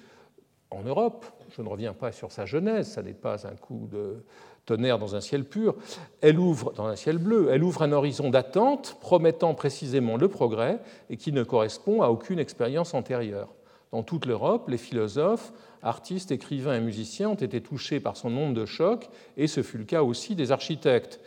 en 0.70 0.82
Europe. 0.82 1.26
Je 1.56 1.62
ne 1.62 1.68
reviens 1.68 1.92
pas 1.92 2.12
sur 2.12 2.32
sa 2.32 2.46
genèse, 2.46 2.88
ça 2.88 3.02
n'est 3.02 3.12
pas 3.12 3.46
un 3.46 3.54
coup 3.54 3.88
de, 3.90 4.24
tonnerre 4.70 5.00
dans 5.00 5.16
un 5.16 5.20
ciel 5.20 5.44
pur, 5.44 5.74
elle 6.20 6.38
ouvre 6.38 6.72
dans 6.76 6.86
un 6.86 6.94
ciel 6.94 7.18
bleu, 7.18 7.48
elle 7.50 7.64
ouvre 7.64 7.82
un 7.82 7.90
horizon 7.90 8.30
d'attente 8.30 8.96
promettant 9.00 9.52
précisément 9.52 10.16
le 10.16 10.28
progrès 10.28 10.78
et 11.10 11.16
qui 11.16 11.32
ne 11.32 11.42
correspond 11.42 12.02
à 12.02 12.08
aucune 12.08 12.38
expérience 12.38 12.94
antérieure. 12.94 13.48
Dans 13.90 14.04
toute 14.04 14.26
l'Europe, 14.26 14.68
les 14.68 14.78
philosophes, 14.78 15.52
artistes, 15.82 16.30
écrivains 16.30 16.76
et 16.76 16.80
musiciens 16.80 17.30
ont 17.30 17.34
été 17.34 17.60
touchés 17.60 17.98
par 17.98 18.16
son 18.16 18.30
nombre 18.30 18.54
de 18.54 18.64
chocs, 18.64 19.08
et 19.36 19.48
ce 19.48 19.64
fut 19.64 19.78
le 19.78 19.84
cas 19.84 20.04
aussi 20.04 20.36
des 20.36 20.52
architectes. 20.52 21.18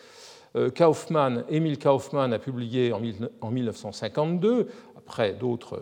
Euh, 0.55 0.69
Kaufmann, 0.69 1.43
Emile 1.49 1.79
Kaufmann 1.79 2.31
a 2.31 2.39
publié 2.39 2.93
en 2.93 3.51
1952, 3.51 4.69
après 4.97 5.33
d'autres 5.33 5.81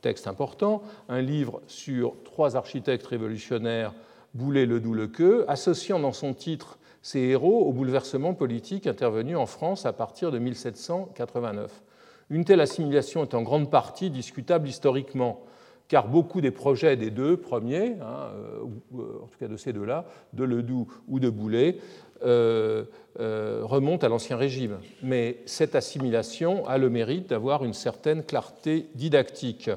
textes 0.00 0.26
importants, 0.26 0.82
un 1.10 1.20
livre 1.20 1.60
sur 1.66 2.14
trois 2.24 2.56
architectes 2.56 3.06
révolutionnaires, 3.06 3.92
Boulet, 4.32 4.64
Ledoux, 4.64 4.94
Lequeux, 4.94 5.44
associant 5.46 5.98
dans 5.98 6.14
son 6.14 6.32
titre 6.32 6.78
ces 7.02 7.18
héros 7.18 7.66
au 7.66 7.72
bouleversement 7.72 8.32
politique 8.32 8.86
intervenu 8.86 9.36
en 9.36 9.46
France 9.46 9.84
à 9.86 9.92
partir 9.92 10.30
de 10.30 10.38
1789. 10.38 11.82
Une 12.30 12.44
telle 12.44 12.60
assimilation 12.60 13.22
est 13.22 13.34
en 13.34 13.42
grande 13.42 13.70
partie 13.70 14.08
discutable 14.08 14.68
historiquement, 14.68 15.42
car 15.88 16.08
beaucoup 16.08 16.40
des 16.40 16.52
projets 16.52 16.96
des 16.96 17.10
deux 17.10 17.36
premiers, 17.36 17.96
hein, 18.00 18.30
euh, 18.34 18.64
euh, 18.98 19.22
en 19.22 19.26
tout 19.26 19.38
cas 19.38 19.48
de 19.48 19.56
ces 19.56 19.72
deux-là, 19.72 20.06
de 20.32 20.44
Ledoux 20.44 20.86
ou 21.08 21.20
de 21.20 21.28
Boulet, 21.28 21.76
euh, 22.24 22.84
remontent 23.18 24.06
à 24.06 24.08
l'Ancien 24.08 24.36
Régime. 24.36 24.78
Mais 25.02 25.38
cette 25.44 25.74
assimilation 25.74 26.66
a 26.66 26.78
le 26.78 26.88
mérite 26.88 27.28
d'avoir 27.28 27.64
une 27.64 27.74
certaine 27.74 28.22
clarté 28.22 28.86
didactique. 28.94 29.70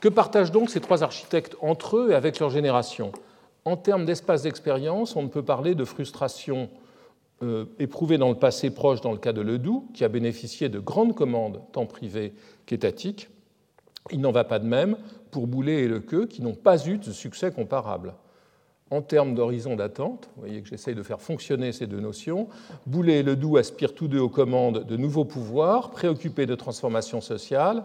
Que 0.00 0.08
partagent 0.08 0.52
donc 0.52 0.70
ces 0.70 0.80
trois 0.80 1.02
architectes 1.02 1.56
entre 1.60 1.98
eux 1.98 2.12
et 2.12 2.14
avec 2.14 2.38
leur 2.38 2.48
génération? 2.48 3.12
En 3.64 3.76
termes 3.76 4.04
d'espace 4.04 4.42
d'expérience, 4.42 5.16
on 5.16 5.22
ne 5.22 5.28
peut 5.28 5.44
parler 5.44 5.74
de 5.74 5.84
frustration 5.84 6.68
euh, 7.42 7.66
éprouvée 7.78 8.18
dans 8.18 8.28
le 8.28 8.34
passé 8.34 8.70
proche 8.70 9.00
dans 9.00 9.12
le 9.12 9.18
cas 9.18 9.32
de 9.32 9.40
Ledoux, 9.40 9.88
qui 9.94 10.04
a 10.04 10.08
bénéficié 10.08 10.68
de 10.68 10.78
grandes 10.78 11.14
commandes 11.14 11.62
tant 11.72 11.86
privées 11.86 12.34
qu'étatiques. 12.66 13.28
Il 14.10 14.20
n'en 14.20 14.32
va 14.32 14.44
pas 14.44 14.58
de 14.58 14.66
même 14.66 14.96
pour 15.30 15.46
Boulet 15.46 15.82
et 15.82 15.88
Lequeux, 15.88 16.26
qui 16.26 16.42
n'ont 16.42 16.54
pas 16.54 16.86
eu 16.86 16.98
de 16.98 17.12
succès 17.12 17.50
comparable. 17.50 18.14
En 18.90 19.02
termes 19.02 19.34
d'horizon 19.34 19.76
d'attente, 19.76 20.28
vous 20.34 20.42
voyez 20.42 20.62
que 20.62 20.68
j'essaye 20.68 20.96
de 20.96 21.02
faire 21.02 21.20
fonctionner 21.20 21.70
ces 21.72 21.86
deux 21.86 22.00
notions, 22.00 22.48
Boulet 22.86 23.20
et 23.20 23.22
Ledoux 23.22 23.56
aspirent 23.56 23.94
tous 23.94 24.08
deux 24.08 24.18
aux 24.18 24.28
commandes 24.28 24.84
de 24.84 24.96
nouveaux 24.96 25.24
pouvoirs, 25.24 25.90
préoccupés 25.90 26.46
de 26.46 26.56
transformations 26.56 27.20
sociales, 27.20 27.84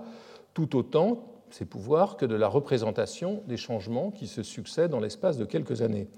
tout 0.53 0.75
autant 0.75 1.35
ces 1.55 1.63
pouvoirs 1.63 2.17
que 2.17 2.25
de 2.25 2.35
la 2.35 2.50
représentation 2.50 3.41
des 3.47 3.55
changements 3.55 4.12
qui 4.12 4.27
se 4.27 4.43
succèdent 4.43 4.91
dans 4.91 5.00
l'espace 5.00 5.38
de 5.38 5.45
quelques 5.45 5.81
années. 5.81 6.09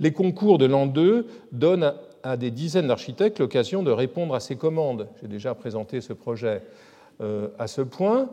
Les 0.00 0.12
concours 0.12 0.58
de 0.58 0.66
l'an 0.66 0.84
2 0.84 1.26
donnent 1.52 1.94
à 2.22 2.36
des 2.36 2.50
dizaines 2.50 2.88
d'architectes 2.88 3.38
l'occasion 3.38 3.82
de 3.82 3.90
répondre 3.90 4.34
à 4.34 4.40
ces 4.40 4.56
commandes. 4.56 5.08
J'ai 5.22 5.28
déjà 5.28 5.54
présenté 5.54 6.02
ce 6.02 6.12
projet 6.12 6.62
euh, 7.22 7.48
à 7.58 7.68
ce 7.68 7.80
point. 7.80 8.28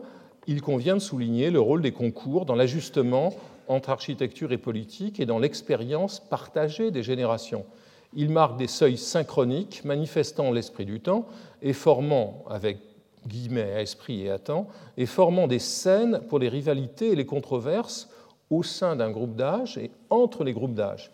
Il 0.46 0.60
convient 0.60 0.96
de 0.96 1.00
souligner 1.00 1.50
le 1.50 1.60
rôle 1.60 1.80
des 1.80 1.92
concours 1.92 2.44
dans 2.44 2.56
l'ajustement 2.56 3.32
entre 3.66 3.88
architecture 3.88 4.52
et 4.52 4.58
politique 4.58 5.18
et 5.18 5.24
dans 5.24 5.38
l'expérience 5.38 6.20
partagée 6.20 6.90
des 6.90 7.02
générations. 7.02 7.64
Ils 8.12 8.28
marquent 8.28 8.58
des 8.58 8.66
seuils 8.66 8.98
synchroniques 8.98 9.82
manifestant 9.86 10.52
l'esprit 10.52 10.84
du 10.84 11.00
temps 11.00 11.24
et 11.62 11.72
formant, 11.72 12.44
avec 12.50 12.89
guillemets 13.26 13.72
à 13.72 13.82
esprit 13.82 14.22
et 14.22 14.30
à 14.30 14.38
temps, 14.38 14.68
et 14.96 15.06
formant 15.06 15.46
des 15.46 15.58
scènes 15.58 16.20
pour 16.28 16.38
les 16.38 16.48
rivalités 16.48 17.12
et 17.12 17.16
les 17.16 17.26
controverses 17.26 18.08
au 18.50 18.62
sein 18.62 18.96
d'un 18.96 19.10
groupe 19.10 19.36
d'âge 19.36 19.78
et 19.78 19.90
entre 20.10 20.44
les 20.44 20.52
groupes 20.52 20.74
d'âge. 20.74 21.12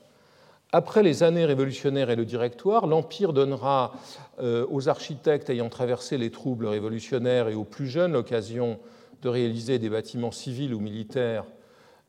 Après 0.73 1.03
les 1.03 1.23
années 1.23 1.45
révolutionnaires 1.45 2.11
et 2.11 2.17
le 2.17 2.25
directoire, 2.25 2.87
l'Empire 2.87 3.33
donnera 3.33 3.95
euh, 4.41 4.67
aux 4.71 4.89
architectes 4.89 5.49
ayant 5.49 5.69
traversé 5.69 6.19
les 6.19 6.31
troubles 6.31 6.67
révolutionnaires 6.67 7.49
et 7.49 7.55
aux 7.55 7.65
plus 7.65 7.87
jeunes 7.87 8.13
l'occasion 8.13 8.79
de 9.23 9.29
réaliser 9.29 9.79
des 9.79 9.89
bâtiments 9.89 10.33
civils 10.33 10.75
ou 10.75 10.81
militaires 10.81 11.45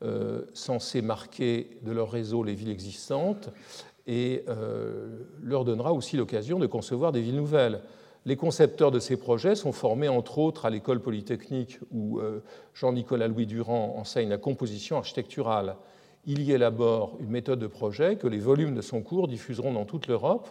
euh, 0.02 0.42
censés 0.54 1.02
marquer 1.02 1.78
de 1.82 1.92
leur 1.92 2.10
réseau 2.10 2.42
les 2.42 2.54
villes 2.54 2.70
existantes 2.70 3.50
et 4.06 4.46
leur 5.42 5.66
donnera 5.66 5.92
aussi 5.92 6.16
l'occasion 6.16 6.58
de 6.58 6.66
concevoir 6.66 7.12
des 7.12 7.20
villes 7.20 7.36
nouvelles. 7.36 7.82
Les 8.24 8.36
concepteurs 8.36 8.90
de 8.90 8.98
ces 8.98 9.16
projets 9.16 9.54
sont 9.54 9.72
formés 9.72 10.08
entre 10.08 10.38
autres 10.38 10.66
à 10.66 10.70
l'école 10.70 11.00
polytechnique 11.00 11.78
où 11.92 12.20
Jean-Nicolas 12.74 13.28
Louis 13.28 13.46
Durand 13.46 13.94
enseigne 13.96 14.28
la 14.28 14.38
composition 14.38 14.98
architecturale. 14.98 15.76
Il 16.26 16.42
y 16.42 16.52
élabore 16.52 17.16
une 17.20 17.30
méthode 17.30 17.58
de 17.58 17.66
projet 17.66 18.16
que 18.16 18.26
les 18.26 18.38
volumes 18.38 18.74
de 18.74 18.82
son 18.82 19.00
cours 19.00 19.28
diffuseront 19.28 19.72
dans 19.72 19.86
toute 19.86 20.08
l'Europe, 20.08 20.50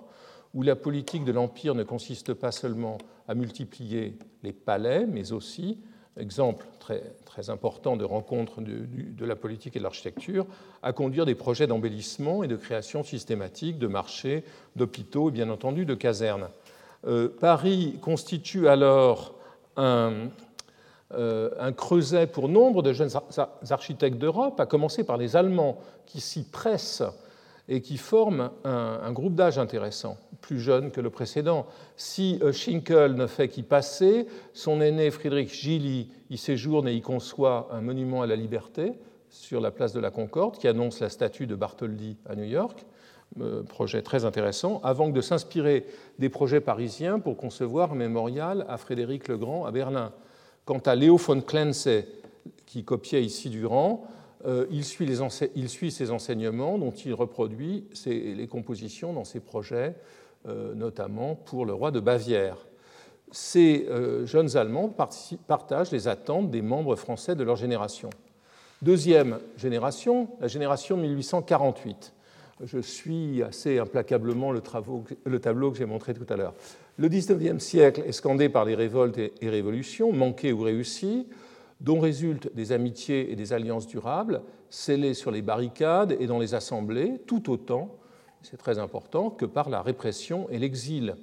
où 0.53 0.63
la 0.63 0.75
politique 0.75 1.23
de 1.23 1.31
l'Empire 1.31 1.75
ne 1.75 1.83
consiste 1.83 2.33
pas 2.33 2.51
seulement 2.51 2.97
à 3.27 3.35
multiplier 3.35 4.17
les 4.41 4.53
palais, 4.53 5.05
mais 5.05 5.33
aussi, 5.33 5.77
exemple 6.15 6.65
très, 6.79 7.03
très 7.25 7.51
important 7.51 7.95
de 7.95 8.05
rencontre 8.05 8.61
de, 8.61 8.87
de 8.87 9.25
la 9.25 9.35
politique 9.35 9.75
et 9.75 9.79
de 9.79 9.83
l'architecture, 9.83 10.47
à 10.81 10.93
conduire 10.93 11.27
des 11.27 11.35
projets 11.35 11.67
d'embellissement 11.67 12.43
et 12.43 12.47
de 12.47 12.55
création 12.55 13.03
systématique 13.03 13.77
de 13.77 13.87
marchés, 13.87 14.43
d'hôpitaux 14.75 15.29
et 15.29 15.31
bien 15.31 15.49
entendu 15.49 15.85
de 15.85 15.93
casernes. 15.93 16.47
Euh, 17.07 17.29
Paris 17.39 17.97
constitue 18.01 18.67
alors 18.67 19.35
un, 19.77 20.29
euh, 21.13 21.51
un 21.57 21.71
creuset 21.71 22.27
pour 22.27 22.49
nombre 22.49 22.83
de 22.83 22.91
jeunes 22.91 23.11
architectes 23.69 24.17
d'Europe, 24.17 24.59
à 24.59 24.65
commencer 24.65 25.05
par 25.05 25.15
les 25.15 25.37
Allemands 25.37 25.79
qui 26.05 26.19
s'y 26.19 26.43
pressent 26.43 27.03
et 27.69 27.81
qui 27.81 27.97
forment 27.97 28.51
un, 28.65 29.11
groupe 29.11 29.35
d'âge 29.35 29.57
intéressant, 29.57 30.17
plus 30.41 30.59
jeune 30.59 30.91
que 30.91 30.99
le 30.99 31.09
précédent. 31.09 31.65
Si 31.95 32.39
euh, 32.41 32.51
Schinkel 32.51 33.15
ne 33.15 33.27
fait 33.27 33.47
qu'y 33.47 33.63
passer, 33.63 34.27
son 34.53 34.81
aîné 34.81 35.09
Friedrich 35.11 35.53
Gilly 35.53 36.09
y 36.29 36.37
séjourne 36.37 36.87
et 36.87 36.93
y 36.93 37.01
conçoit 37.01 37.69
un 37.71 37.81
monument 37.81 38.21
à 38.21 38.27
la 38.27 38.35
liberté 38.35 38.93
sur 39.29 39.61
la 39.61 39.71
place 39.71 39.93
de 39.93 39.99
la 39.99 40.11
Concorde 40.11 40.57
qui 40.57 40.67
annonce 40.67 40.99
la 40.99 41.09
statue 41.09 41.47
de 41.47 41.55
Bartholdi 41.55 42.17
à 42.25 42.35
New 42.35 42.45
York. 42.45 42.85
Euh, 43.39 43.61
projet 43.61 44.01
très 44.01 44.25
intéressant, 44.25 44.79
avant 44.83 45.09
de 45.09 45.21
s'inspirer 45.21 45.85
des 46.17 46.29
projets 46.29 46.61
parisiens 46.61 47.19
pour 47.19 47.37
concevoir 47.37 47.91
un 47.91 47.95
mémorial 47.95 48.65
à 48.67 48.77
Frédéric 48.77 49.27
le 49.27 49.37
Grand 49.37 49.65
à 49.65 49.71
Berlin. 49.71 50.11
Quant 50.65 50.79
à 50.79 50.95
Léo 50.95 51.17
von 51.17 51.41
Klenze, 51.41 52.03
qui 52.65 52.83
copiait 52.83 53.23
ici 53.23 53.49
Durand, 53.49 54.07
euh, 54.47 54.65
il 54.71 54.83
suit, 54.83 55.05
les 55.05 55.19
il 55.55 55.69
suit, 55.69 55.91
ses 55.91 56.09
enseignements 56.09 56.79
dont 56.79 56.91
il 56.91 57.13
reproduit 57.13 57.83
les 58.05 58.47
compositions 58.47 59.13
dans 59.13 59.25
ses 59.25 59.39
projets, 59.39 59.93
euh, 60.47 60.73
notamment 60.73 61.35
pour 61.35 61.65
le 61.65 61.73
roi 61.73 61.91
de 61.91 61.99
Bavière. 61.99 62.57
Ces 63.31 63.87
jeunes 64.23 64.55
Allemands 64.55 64.95
partagent 65.47 65.91
les 65.91 66.07
attentes 66.07 66.49
des 66.49 66.61
membres 66.61 66.95
français 66.95 67.35
de 67.35 67.43
leur 67.43 67.57
génération. 67.57 68.09
Deuxième 68.81 69.39
génération, 69.57 70.29
la 70.39 70.47
génération 70.47 70.95
1848 70.95 72.13
je 72.63 72.79
suis 72.79 73.43
assez 73.43 73.79
implacablement 73.79 74.51
le, 74.51 74.61
tableau 74.61 75.71
que 75.71 75.77
j'ai 75.77 75.85
montré 75.85 76.13
tout 76.13 76.25
à 76.29 76.35
l'heure. 76.35 76.53
Le 76.97 77.07
XIXe 77.07 77.63
siècle 77.63 78.03
est 78.05 78.11
scandé 78.11 78.49
par 78.49 78.65
les 78.65 78.75
révoltes 78.75 79.17
et 79.17 79.49
révolutions, 79.49 80.11
manquées 80.11 80.53
ou 80.53 80.61
réussies, 80.61 81.27
dont 81.81 81.99
résultent 81.99 82.53
des 82.55 82.71
amitiés 82.71 83.31
et 83.31 83.35
des 83.35 83.53
alliances 83.53 83.87
durables, 83.87 84.41
scellées 84.69 85.13
sur 85.13 85.31
les 85.31 85.43
barricades 85.43 86.15
et 86.19 86.25
dans 86.25 86.39
les 86.39 86.55
assemblées, 86.55 87.21
tout 87.27 87.51
autant, 87.51 87.95
c'est 88.41 88.57
très 88.57 88.79
important, 88.79 89.29
que 89.29 89.45
par 89.45 89.69
la 89.69 89.81
répression 89.81 90.49
et 90.49 90.57
l'exil. 90.57 91.15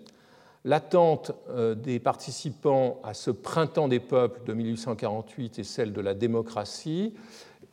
L'attente 0.65 1.33
euh, 1.51 1.75
des 1.75 1.99
participants 1.99 3.01
à 3.03 3.13
ce 3.13 3.31
printemps 3.31 3.89
des 3.89 4.01
peuples 4.01 4.41
de 4.47 4.55
1848 4.55 5.59
est 5.59 5.65
celle 5.65 5.93
de 5.93 6.01
la 6.01 6.15
démocratie 6.15 7.15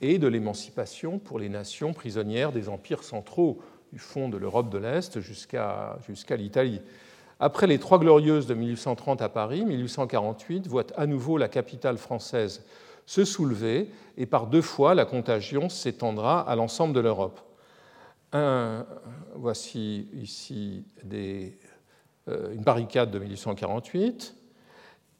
et 0.02 0.18
de 0.18 0.28
l'émancipation 0.28 1.20
pour 1.20 1.40
les 1.40 1.50
nations 1.50 1.94
prisonnières 1.94 2.52
des 2.52 2.70
empires 2.70 3.04
centraux 3.04 3.60
du 3.94 4.00
fond 4.00 4.30
de 4.30 4.38
l'Europe 4.38 4.70
de 4.70 4.78
l'Est 4.78 5.20
jusqu'à 5.20 5.98
l'Italie. 6.38 6.82
Après 7.40 7.68
les 7.68 7.80
Trois 7.80 8.00
Glorieuses 8.00 8.48
de 8.48 8.54
1830 8.54 9.22
à 9.22 9.30
Paris, 9.30 9.66
1848 9.66 10.68
voit 10.68 10.86
à 10.96 11.08
nouveau 11.08 11.38
la 11.38 11.48
capitale 11.48 11.98
française 11.98 12.64
se 13.06 13.26
soulever 13.26 13.90
et 14.18 14.26
par 14.26 14.48
deux 14.48 14.62
fois 14.62 14.94
la 14.94 15.06
contagion 15.06 15.70
s'étendra 15.70 16.42
à 16.42 16.56
l'ensemble 16.56 16.94
de 16.94 17.00
l'Europe. 17.00 17.42
voici 19.36 20.08
ici 20.14 20.86
des, 21.04 21.58
euh, 22.28 22.54
une 22.54 22.62
barricade 22.62 23.12
de 23.12 23.20
1848 23.20 24.36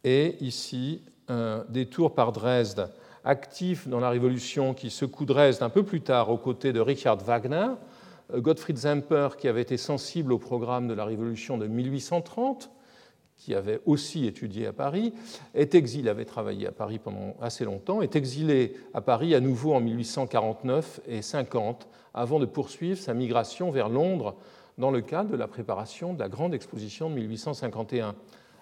et 0.04 0.38
ici 0.44 1.02
un 1.28 1.66
détour 1.70 2.14
par 2.14 2.32
Dresde 2.32 2.90
actif 3.24 3.88
dans 3.88 4.00
la 4.00 4.10
Révolution 4.10 4.74
qui 4.74 4.90
secoue 4.90 5.26
Dresde 5.26 5.64
un 5.64 5.70
peu 5.70 5.84
plus 5.84 6.02
tard 6.02 6.30
aux 6.30 6.38
côtés 6.38 6.74
de 6.74 6.80
Richard 6.80 7.18
Wagner, 7.18 7.68
euh, 8.34 8.42
Gottfried 8.42 8.78
Zemper 8.78 9.30
qui 9.38 9.48
avait 9.48 9.62
été 9.62 9.78
sensible 9.78 10.34
au 10.34 10.40
programme 10.40 10.88
de 10.88 10.94
la 10.94 11.06
Révolution 11.06 11.58
de 11.58 11.68
1830, 11.68 12.72
qui 13.38 13.56
avait 13.56 13.82
aussi 13.86 14.28
étudié 14.28 14.68
à 14.68 14.74
Paris, 14.74 15.14
est 15.56 15.74
exilé, 15.74 16.10
avait 16.10 16.26
travaillé 16.26 16.68
à 16.68 16.72
Paris 16.72 17.00
pendant 17.00 17.36
assez 17.42 17.66
longtemps, 17.66 18.02
est 18.02 18.16
exilé 18.16 18.76
à 18.94 19.02
Paris 19.02 19.34
à 19.34 19.40
nouveau 19.40 19.74
en 19.74 19.80
1849 19.80 21.02
et 21.08 21.22
50 21.24 21.88
avant 22.14 22.40
de 22.40 22.46
poursuivre 22.46 23.00
sa 23.00 23.14
migration 23.14 23.72
vers 23.72 23.90
Londres 23.90 24.36
dans 24.78 24.92
le 24.92 25.02
cadre 25.02 25.32
de 25.32 25.38
la 25.38 25.48
préparation 25.48 26.14
de 26.14 26.20
la 26.20 26.30
grande 26.30 26.54
exposition 26.54 27.10
de 27.10 27.16
1851. 27.16 28.16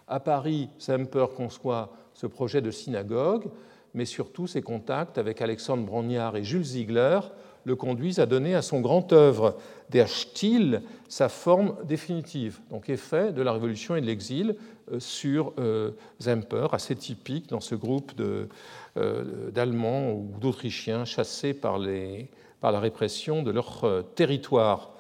À 0.08 0.20
Paris, 0.20 0.70
Semper 0.78 1.26
conçoit 1.36 1.92
ce 2.14 2.26
projet 2.26 2.62
de 2.62 2.72
synagogue 2.72 3.50
mais 3.94 4.06
surtout 4.06 4.48
ses 4.48 4.62
contacts 4.62 5.18
avec 5.18 5.42
Alexandre 5.42 5.86
Brognard 5.86 6.36
et 6.36 6.44
Jules 6.44 6.64
Ziegler 6.64 7.20
le 7.66 7.76
conduisent 7.76 8.20
à 8.20 8.26
donner 8.26 8.56
à 8.56 8.62
son 8.62 8.82
grand 8.82 9.12
œuvre 9.14 9.58
Der 9.90 10.08
Stil 10.08 10.82
sa 11.08 11.30
forme 11.30 11.76
définitive, 11.86 12.60
donc 12.70 12.90
effet 12.90 13.32
de 13.32 13.42
la 13.42 13.52
Révolution 13.52 13.96
et 13.96 14.02
de 14.02 14.06
l'exil 14.06 14.56
euh, 14.92 15.00
sur 15.00 15.54
euh, 15.60 15.92
Zemper, 16.20 16.68
assez 16.72 16.96
typique 16.96 17.50
dans 17.50 17.60
ce 17.60 17.76
groupe 17.76 18.12
euh, 18.20 18.46
d'Allemands 19.52 20.12
ou 20.12 20.36
d'Autrichiens 20.40 21.06
chassés 21.06 21.54
par, 21.54 21.80
la 21.80 22.80
répression 22.80 23.42
de 23.44 23.52
leur 23.52 23.86
territoire. 24.16 24.92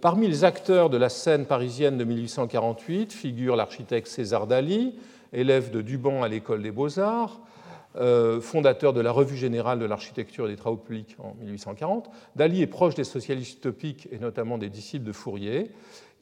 Parmi 0.00 0.28
les 0.28 0.44
acteurs 0.44 0.88
de 0.88 0.96
la 0.96 1.08
scène 1.08 1.46
parisienne 1.46 1.98
de 1.98 2.04
1848 2.04 3.12
figure 3.12 3.56
l'architecte 3.56 4.06
César 4.06 4.46
Dali, 4.46 4.94
élève 5.32 5.70
de 5.70 5.80
Duban 5.80 6.22
à 6.22 6.28
l'école 6.28 6.62
des 6.62 6.70
beaux-arts, 6.70 7.40
euh, 7.96 8.40
fondateur 8.40 8.92
de 8.92 9.00
la 9.00 9.12
Revue 9.12 9.36
générale 9.36 9.78
de 9.78 9.84
l'architecture 9.84 10.46
et 10.46 10.50
des 10.50 10.56
travaux 10.56 10.76
publics 10.76 11.16
en 11.18 11.34
1840. 11.40 12.10
Dali 12.34 12.60
est 12.60 12.66
proche 12.66 12.96
des 12.96 13.04
socialistes 13.04 13.58
utopiques 13.58 14.08
et 14.10 14.18
notamment 14.18 14.58
des 14.58 14.68
disciples 14.68 15.04
de 15.04 15.12
Fourier. 15.12 15.70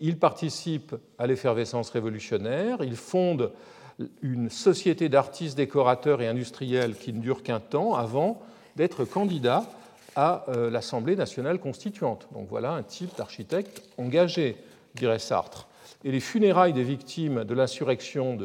Il 0.00 0.18
participe 0.18 0.94
à 1.18 1.26
l'effervescence 1.26 1.88
révolutionnaire. 1.88 2.82
Il 2.82 2.96
fonde 2.96 3.52
une 4.20 4.50
société 4.50 5.08
d'artistes, 5.08 5.56
décorateurs 5.56 6.20
et 6.20 6.28
industriels 6.28 6.94
qui 6.94 7.12
ne 7.12 7.20
dure 7.20 7.42
qu'un 7.42 7.60
temps 7.60 7.94
avant 7.94 8.42
d'être 8.76 9.04
candidat 9.04 9.64
à 10.14 10.44
euh, 10.48 10.70
l'Assemblée 10.70 11.16
nationale 11.16 11.58
constituante. 11.58 12.28
Donc 12.32 12.48
voilà 12.48 12.72
un 12.72 12.82
type 12.82 13.16
d'architecte 13.16 13.82
engagé, 13.96 14.56
dirait 14.94 15.18
Sartre. 15.18 15.68
Et 16.04 16.12
les 16.12 16.20
funérailles 16.20 16.72
des 16.72 16.84
victimes 16.84 17.44
de 17.44 17.54
l'insurrection 17.54 18.36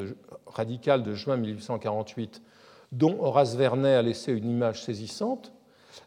radicale 0.45 1.03
de 1.03 1.13
juin 1.13 1.37
1848 1.37 2.41
dont 2.91 3.17
Horace 3.21 3.55
Vernet 3.55 3.95
a 3.95 4.01
laissé 4.01 4.31
une 4.33 4.49
image 4.49 4.83
saisissante, 4.83 5.51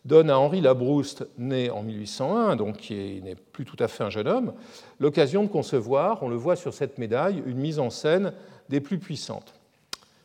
donne 0.04 0.30
à 0.30 0.38
Henri 0.38 0.60
Labrouste, 0.60 1.26
né 1.36 1.70
en 1.70 1.82
1801, 1.82 2.56
donc 2.56 2.78
qui 2.78 3.20
n'est 3.22 3.34
plus 3.34 3.64
tout 3.64 3.76
à 3.78 3.88
fait 3.88 4.04
un 4.04 4.10
jeune 4.10 4.28
homme, 4.28 4.52
l'occasion 4.98 5.42
de 5.42 5.48
concevoir, 5.48 6.22
on 6.22 6.28
le 6.28 6.36
voit 6.36 6.56
sur 6.56 6.72
cette 6.72 6.98
médaille, 6.98 7.42
une 7.46 7.58
mise 7.58 7.78
en 7.78 7.90
scène 7.90 8.32
des 8.68 8.80
plus 8.80 8.98
puissantes. 8.98 9.54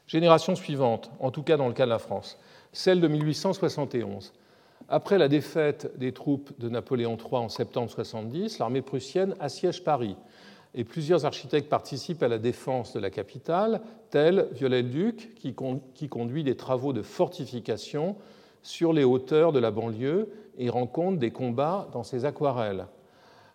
Génération 0.08 0.56
suivante, 0.56 1.10
en 1.20 1.32
tout 1.32 1.44
cas 1.44 1.58
dans 1.58 1.68
le 1.68 1.74
cas 1.74 1.86
de 1.86 1.90
la 1.90 2.00
France, 2.00 2.38
celle 2.72 3.02
de 3.02 3.08
1871. 3.08 4.34
Après 4.88 5.18
la 5.18 5.28
défaite 5.28 5.98
des 5.98 6.12
troupes 6.12 6.52
de 6.60 6.70
Napoléon 6.70 7.18
III 7.18 7.42
en 7.42 7.50
septembre 7.50 7.90
70, 7.90 8.60
l'armée 8.60 8.84
prussienne 8.84 9.36
assiège 9.40 9.84
Paris 9.84 10.16
et 10.76 10.84
plusieurs 10.84 11.26
architectes 11.26 11.70
participent 11.70 12.22
à 12.22 12.28
la 12.28 12.38
défense 12.38 12.94
de 12.94 13.00
la 13.00 13.10
capitale, 13.10 13.82
tel 14.10 14.50
Viollet-le-Duc, 14.52 15.34
qui, 15.36 16.10
conduit 16.10 16.44
des 16.44 16.58
travaux 16.58 16.92
de 16.92 17.02
fortification 17.02 18.18
sur 18.62 18.92
les 18.92 19.06
hauteurs 19.06 19.54
de 19.54 19.60
la 19.60 19.72
banlieue 19.72 20.30
et 20.58 20.70
rend 20.70 20.86
compte 20.86 21.18
des 21.18 21.32
combats 21.32 21.88
dans 21.94 22.04
ses 22.04 22.26
aquarelles. 22.26 22.88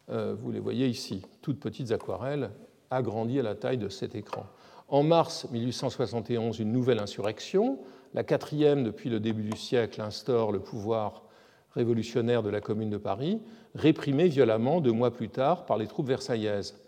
Euh, 0.09 0.35
vous 0.41 0.51
les 0.51 0.61
voyez 0.61 0.87
ici, 0.87 1.23
toutes 1.43 1.61
petites 1.61 1.93
aquarelles 1.93 2.51
agrandies 2.91 3.41
à 3.41 3.43
la 3.43 3.55
taille 3.55 3.79
de 3.79 3.91
cet 3.91 4.15
écran. 4.15 4.47
En 4.89 5.03
mars 5.03 5.47
1871, 5.53 6.59
une 6.59 6.73
nouvelle 6.73 7.01
insurrection, 7.01 7.79
la 8.15 8.25
quatrième 8.25 8.83
depuis 8.83 9.11
le 9.11 9.21
début 9.21 9.43
du 9.43 9.57
siècle, 9.57 10.01
instaure 10.01 10.53
le 10.53 10.61
pouvoir 10.61 11.25
révolutionnaire 11.75 12.43
de 12.43 12.51
la 12.51 12.61
Commune 12.61 12.91
de 12.91 12.97
Paris, 12.97 13.41
réprimé 13.75 14.27
violemment 14.27 14.81
deux 14.81 14.91
mois 14.91 15.13
plus 15.13 15.29
tard 15.29 15.67
par 15.67 15.77
les 15.77 15.87
troupes 15.87 16.09
versaillaises. 16.09 16.80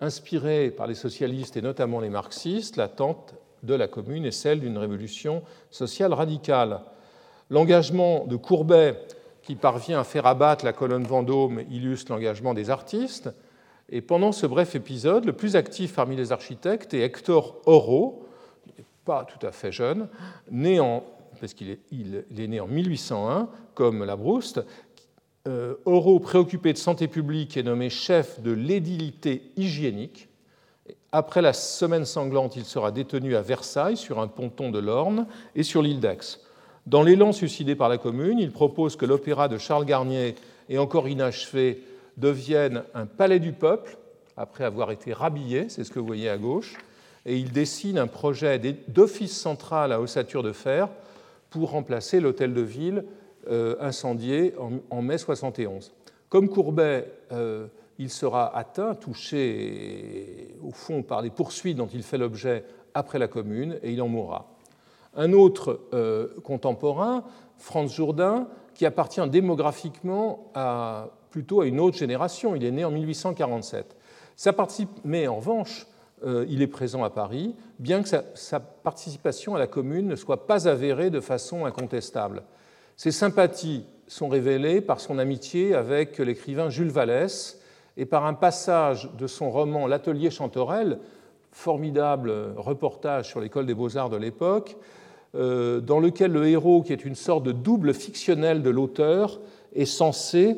Inspirée 0.00 0.70
par 0.70 0.86
les 0.86 0.94
socialistes 0.94 1.56
et 1.56 1.62
notamment 1.62 2.00
les 2.00 2.10
marxistes, 2.10 2.76
l'attente 2.76 3.34
de 3.62 3.74
la 3.74 3.88
Commune 3.88 4.26
est 4.26 4.30
celle 4.30 4.60
d'une 4.60 4.78
révolution 4.78 5.42
sociale 5.70 6.12
radicale. 6.12 6.80
L'engagement 7.50 8.26
de 8.26 8.36
Courbet 8.36 8.96
qui 9.42 9.54
parvient 9.54 10.00
à 10.00 10.04
faire 10.04 10.26
abattre 10.26 10.64
la 10.64 10.72
colonne 10.72 11.04
Vendôme 11.04 11.62
illustre 11.70 12.12
l'engagement 12.12 12.54
des 12.54 12.70
artistes. 12.70 13.30
Et 13.90 14.00
pendant 14.00 14.32
ce 14.32 14.46
bref 14.46 14.74
épisode, 14.74 15.26
le 15.26 15.32
plus 15.32 15.56
actif 15.56 15.94
parmi 15.94 16.16
les 16.16 16.32
architectes 16.32 16.94
est 16.94 17.02
Hector 17.02 17.60
Oro, 17.66 18.26
pas 19.04 19.24
tout 19.24 19.46
à 19.46 19.52
fait 19.52 19.70
jeune, 19.70 20.08
né 20.50 20.80
en, 20.80 21.04
parce 21.38 21.52
qu'il 21.52 21.70
est, 21.70 22.48
né 22.48 22.60
en 22.60 22.66
1801, 22.66 23.48
comme 23.74 24.04
Labrouste. 24.04 24.64
Euh, 25.46 25.74
Oro, 25.84 26.20
préoccupé 26.20 26.72
de 26.72 26.78
santé 26.78 27.06
publique, 27.06 27.58
est 27.58 27.62
nommé 27.62 27.90
chef 27.90 28.40
de 28.40 28.50
l'édilité 28.50 29.42
hygiénique. 29.58 30.30
Après 31.12 31.42
la 31.42 31.52
semaine 31.52 32.06
sanglante, 32.06 32.56
il 32.56 32.64
sera 32.64 32.90
détenu 32.90 33.36
à 33.36 33.42
Versailles, 33.42 33.98
sur 33.98 34.20
un 34.20 34.26
ponton 34.26 34.70
de 34.70 34.78
l'Orne 34.78 35.26
et 35.54 35.62
sur 35.62 35.82
l'île 35.82 36.00
d'Aix. 36.00 36.40
Dans 36.86 37.02
l'élan 37.02 37.32
suscité 37.32 37.74
par 37.74 37.90
la 37.90 37.98
Commune, 37.98 38.38
il 38.38 38.52
propose 38.52 38.96
que 38.96 39.04
l'opéra 39.04 39.48
de 39.48 39.58
Charles 39.58 39.84
Garnier 39.84 40.34
et 40.70 40.78
encore 40.78 41.08
inachevé 41.08 41.82
devienne 42.16 42.84
un 42.94 43.04
palais 43.04 43.38
du 43.38 43.52
peuple, 43.52 43.98
après 44.38 44.64
avoir 44.64 44.92
été 44.92 45.12
rhabillé, 45.12 45.68
c'est 45.68 45.84
ce 45.84 45.90
que 45.90 45.98
vous 45.98 46.06
voyez 46.06 46.30
à 46.30 46.38
gauche, 46.38 46.78
et 47.26 47.36
il 47.36 47.52
dessine 47.52 47.98
un 47.98 48.06
projet 48.06 48.58
d'office 48.88 49.38
central 49.38 49.92
à 49.92 50.00
ossature 50.00 50.42
de 50.42 50.52
fer 50.52 50.88
pour 51.50 51.72
remplacer 51.72 52.20
l'hôtel 52.20 52.54
de 52.54 52.62
ville 52.62 52.98
euh, 52.98 53.23
incendié 53.80 54.54
en, 54.90 55.02
mai 55.02 55.18
71. 55.18 55.92
Comme 56.28 56.48
Courbet, 56.48 57.12
euh, 57.32 57.68
il 57.98 58.10
sera 58.10 58.56
atteint, 58.56 58.94
touché 58.94 60.56
au 60.64 60.72
fond 60.72 61.02
par 61.02 61.22
les 61.22 61.30
poursuites 61.30 61.76
dont 61.76 61.88
il 61.92 62.02
fait 62.02 62.18
l'objet 62.18 62.64
après 62.92 63.18
la 63.18 63.28
Commune, 63.28 63.78
et 63.82 63.92
il 63.92 64.02
en 64.02 64.08
mourra. 64.08 64.46
Un 65.14 65.32
autre 65.32 65.80
euh, 65.92 66.28
contemporain, 66.42 67.22
Franz 67.56 67.94
Jourdain, 67.94 68.48
qui 68.74 68.84
appartient 68.84 69.26
démographiquement 69.28 70.50
plutôt 71.30 71.60
à 71.60 71.66
une 71.66 71.78
autre 71.78 71.96
génération. 71.96 72.56
Il 72.56 72.64
est 72.64 72.72
né 72.72 72.84
en 72.84 72.90
1847. 72.90 73.96
Ça 74.34 74.52
participe, 74.52 74.90
mais 75.04 75.28
en 75.28 75.36
revanche, 75.36 75.86
euh, 76.24 76.46
il 76.48 76.62
est 76.62 76.66
présent 76.66 77.04
à 77.04 77.10
Paris, 77.10 77.54
bien 77.78 78.02
que 78.02 78.08
sa, 78.08 78.60
participation 78.60 79.54
à 79.54 79.58
la 79.58 79.66
Commune 79.66 80.08
ne 80.08 80.16
soit 80.16 80.46
pas 80.46 80.66
avérée 80.68 81.10
de 81.10 81.20
façon 81.20 81.64
incontestable. 81.64 82.42
Ses 82.96 83.10
sympathies 83.10 83.84
sont 84.06 84.28
révélées 84.28 84.80
par 84.80 85.00
son 85.00 85.18
amitié 85.18 85.74
avec 85.74 86.18
l'écrivain 86.18 86.70
Jules 86.70 86.90
Vallès 86.90 87.60
et 87.96 88.06
par 88.06 88.24
un 88.26 88.34
passage 88.34 89.10
de 89.18 89.26
son 89.26 89.50
roman 89.50 89.86
L'Atelier 89.86 90.30
Chanterelle, 90.30 90.98
formidable 91.50 92.32
reportage 92.56 93.28
sur 93.28 93.40
l'école 93.40 93.66
des 93.66 93.74
beaux-arts 93.74 94.10
de 94.10 94.16
l'époque, 94.16 94.76
euh, 95.34 95.80
dans 95.80 95.98
lequel 95.98 96.32
le 96.32 96.46
héros, 96.46 96.82
qui 96.82 96.92
est 96.92 97.04
une 97.04 97.16
sorte 97.16 97.42
de 97.42 97.52
double 97.52 97.94
fictionnel 97.94 98.62
de 98.62 98.70
l'auteur, 98.70 99.40
est 99.74 99.84
censé 99.84 100.56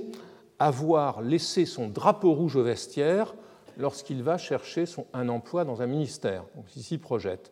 avoir 0.58 1.22
laissé 1.22 1.64
son 1.64 1.88
drapeau 1.88 2.32
rouge 2.32 2.56
au 2.56 2.62
vestiaire 2.62 3.34
lorsqu'il 3.78 4.22
va 4.22 4.36
chercher 4.36 4.84
un 5.14 5.28
emploi 5.28 5.64
dans 5.64 5.80
un 5.80 5.86
ministère. 5.86 6.44
Donc 6.54 6.76
ici 6.76 6.98
projette. 6.98 7.50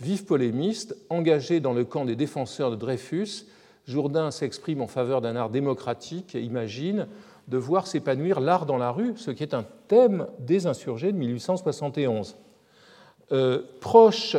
Vif 0.00 0.24
polémiste, 0.24 0.96
engagé 1.10 1.60
dans 1.60 1.74
le 1.74 1.84
camp 1.84 2.04
des 2.04 2.16
défenseurs 2.16 2.70
de 2.70 2.76
Dreyfus, 2.76 3.46
Jourdain 3.86 4.30
s'exprime 4.30 4.80
en 4.80 4.86
faveur 4.86 5.20
d'un 5.20 5.36
art 5.36 5.50
démocratique 5.50 6.34
et 6.34 6.40
imagine 6.40 7.06
de 7.48 7.58
voir 7.58 7.86
s'épanouir 7.86 8.40
l'art 8.40 8.66
dans 8.66 8.76
la 8.76 8.90
rue, 8.90 9.14
ce 9.16 9.30
qui 9.30 9.42
est 9.42 9.54
un 9.54 9.64
thème 9.88 10.26
des 10.38 10.66
insurgés 10.66 11.12
de 11.12 11.18
1871. 11.18 12.36
Euh, 13.32 13.62
proche 13.80 14.36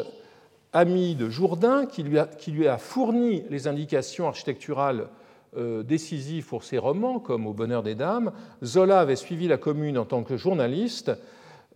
ami 0.72 1.16
de 1.16 1.30
Jourdain, 1.30 1.86
qui 1.86 2.04
lui, 2.04 2.68
a, 2.68 2.78
fourni 2.78 3.44
les 3.50 3.68
indications 3.68 4.28
architecturales 4.28 5.08
euh, 5.56 5.84
décisives 5.84 6.48
pour 6.48 6.64
ses 6.64 6.80
romans, 6.80 7.20
comme 7.20 7.46
Au 7.46 7.54
bonheur 7.54 7.84
des 7.84 7.96
dames, 7.96 8.32
Zola 8.64 9.02
avait 9.02 9.16
suivi 9.16 9.48
la 9.48 9.58
commune 9.58 9.98
en 9.98 10.06
tant 10.06 10.24
que 10.24 10.38
journaliste, 10.38 11.12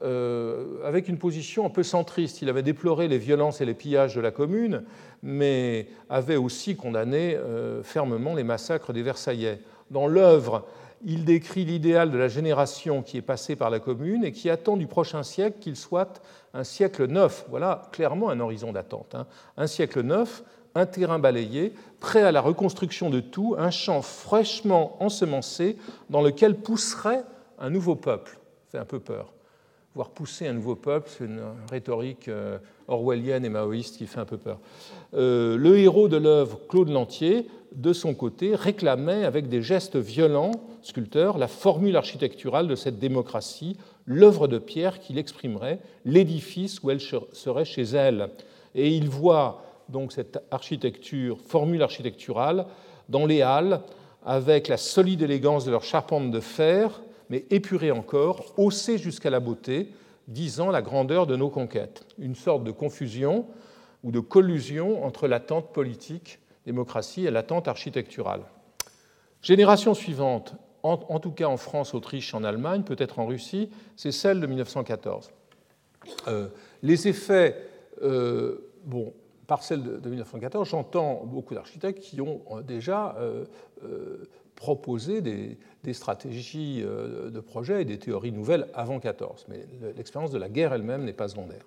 euh, 0.04 0.86
avec 0.86 1.08
une 1.08 1.18
position 1.18 1.66
un 1.66 1.70
peu 1.70 1.84
centriste. 1.84 2.42
Il 2.42 2.50
avait 2.50 2.64
déploré 2.64 3.08
les 3.08 3.18
violences 3.18 3.62
et 3.62 3.66
les 3.66 3.74
pillages 3.74 4.16
de 4.16 4.22
la 4.22 4.32
commune, 4.32 4.84
mais 5.24 5.88
avait 6.10 6.36
aussi 6.36 6.76
condamné 6.76 7.36
euh, 7.36 7.82
fermement 7.82 8.36
les 8.36 8.44
massacres 8.44 8.94
des 8.94 9.02
Versaillais. 9.02 9.60
Dans 9.90 10.08
l'œuvre, 10.08 10.68
il 11.04 11.26
décrit 11.26 11.66
l'idéal 11.66 12.12
de 12.12 12.18
la 12.18 12.28
génération 12.28 13.02
qui 13.02 13.18
est 13.18 13.24
passée 13.24 13.56
par 13.56 13.70
la 13.70 13.80
commune 13.80 14.24
et 14.24 14.32
qui 14.32 14.50
attend 14.50 14.78
du 14.78 14.88
prochain 14.88 15.24
siècle 15.24 15.58
qu'il 15.60 15.76
soit 15.76 16.22
un 16.54 16.64
siècle 16.64 17.06
neuf. 17.08 17.46
Voilà 17.50 17.84
clairement 17.92 18.30
un 18.30 18.40
horizon 18.40 18.72
d'attente. 18.72 19.16
Hein. 19.16 19.26
Un 19.58 19.68
siècle 19.68 20.02
neuf, 20.02 20.44
un 20.76 20.86
terrain 20.86 21.20
balayé, 21.20 21.74
prêt 22.00 22.22
à 22.22 22.32
la 22.32 22.42
reconstruction 22.42 23.10
de 23.10 23.20
tout, 23.20 23.56
un 23.58 23.72
champ 23.72 24.02
fraîchement 24.02 25.02
ensemencé 25.02 25.78
dans 26.10 26.22
lequel 26.22 26.56
pousserait 26.56 27.24
un 27.60 27.70
nouveau 27.70 27.96
peuple. 27.96 28.38
Fait 28.70 28.78
un 28.78 28.86
peu 28.86 29.00
peur. 29.00 29.34
Voir 29.98 30.12
pousser 30.12 30.46
un 30.46 30.54
nouveau 30.54 30.76
peuple, 30.76 31.10
c'est 31.10 31.24
une 31.26 31.42
rhétorique 31.72 32.28
euh, 32.28 32.60
orwellienne 32.88 33.44
et 33.46 33.50
maoïste 33.50 33.98
qui 33.98 34.06
fait 34.06 34.20
un 34.20 34.26
peu 34.26 34.38
peur. 34.38 34.60
Euh, 35.16 35.58
le 35.58 35.80
héros 35.80 36.08
de 36.08 36.18
l'œuvre, 36.18 36.60
Claude 36.70 36.90
Lantier, 36.90 37.48
de 37.72 37.94
son 37.94 38.14
côté, 38.14 38.54
réclamait 38.54 39.26
avec 39.26 39.50
des 39.50 39.64
gestes 39.64 39.96
violents, 39.96 40.52
sculpteur, 40.84 41.40
la 41.40 41.48
formule 41.48 41.98
architecturale 41.98 42.68
de 42.68 42.76
cette 42.76 43.00
démocratie, 43.00 43.76
l'œuvre 44.06 44.48
de 44.48 44.60
pierre 44.60 45.00
qu'il 45.00 45.18
exprimerait, 45.18 45.80
l'édifice 46.06 46.84
où 46.84 46.92
elle 46.92 47.02
serait 47.02 47.66
chez 47.66 47.82
elle. 47.82 48.30
Et 48.76 48.90
il 48.90 49.10
voit 49.10 49.64
donc 49.90 50.12
cette 50.12 50.40
architecture, 50.52 51.40
formule 51.42 51.82
architecturale, 51.82 52.68
dans 53.10 53.26
les 53.26 53.42
halles, 53.42 53.82
avec 54.24 54.68
la 54.68 54.78
solide 54.78 55.24
élégance 55.24 55.66
de 55.66 55.72
leur 55.72 55.84
charpente 55.84 56.30
de 56.30 56.40
fer, 56.40 57.02
mais 57.30 57.46
épurée 57.50 57.92
encore, 57.92 58.54
haussée 58.58 58.98
jusqu'à 58.98 59.30
la 59.30 59.40
beauté, 59.40 59.90
disant 60.28 60.72
la 60.72 60.82
grandeur 60.82 61.28
de 61.28 61.36
nos 61.36 61.50
conquêtes. 61.50 62.06
Une 62.20 62.36
sorte 62.36 62.64
de 62.64 62.72
confusion 62.72 63.46
ou 64.04 64.12
de 64.12 64.20
collusion 64.20 65.04
entre 65.04 65.28
l'attente 65.28 65.74
politique, 65.74 66.40
démocratie, 66.66 67.26
et 67.26 67.32
l'attente 67.32 67.68
architecturale. 67.68 68.42
Génération 69.42 69.94
suivante, 69.94 70.56
en, 70.84 71.20
tout 71.20 71.32
cas 71.32 71.48
en 71.48 71.58
France, 71.58 71.94
Autriche, 71.94 72.34
en 72.34 72.44
Allemagne, 72.44 72.84
peut-être 72.84 73.20
en 73.20 73.26
Russie, 73.26 73.70
c'est 73.96 74.12
celle 74.12 74.40
de 74.40 74.48
1914. 74.48 75.32
Euh, 76.28 76.48
les 76.82 77.08
effets, 77.08 77.58
euh, 78.02 78.72
bon, 78.86 79.14
par 79.48 79.64
celle 79.64 79.84
de, 79.84 80.10
1914, 80.10 80.70
j'entends 80.70 81.24
beaucoup 81.26 81.56
d'architectes 81.56 82.00
qui 82.00 82.22
ont 82.22 82.42
euh, 82.52 84.24
proposé 84.58 85.22
des, 85.22 85.58
stratégies 85.94 86.82
de 86.82 87.40
projet 87.40 87.84
et 87.84 87.86
des 87.86 87.98
théories 87.98 88.34
nouvelles 88.34 88.68
avant 88.74 89.00
14, 89.00 89.46
mais 89.48 89.66
l'expérience 89.96 90.32
de 90.32 90.38
la 90.38 90.50
guerre 90.50 90.74
elle-même 90.74 91.06
n'est 91.06 91.14
pas 91.14 91.30
secondaire. 91.30 91.64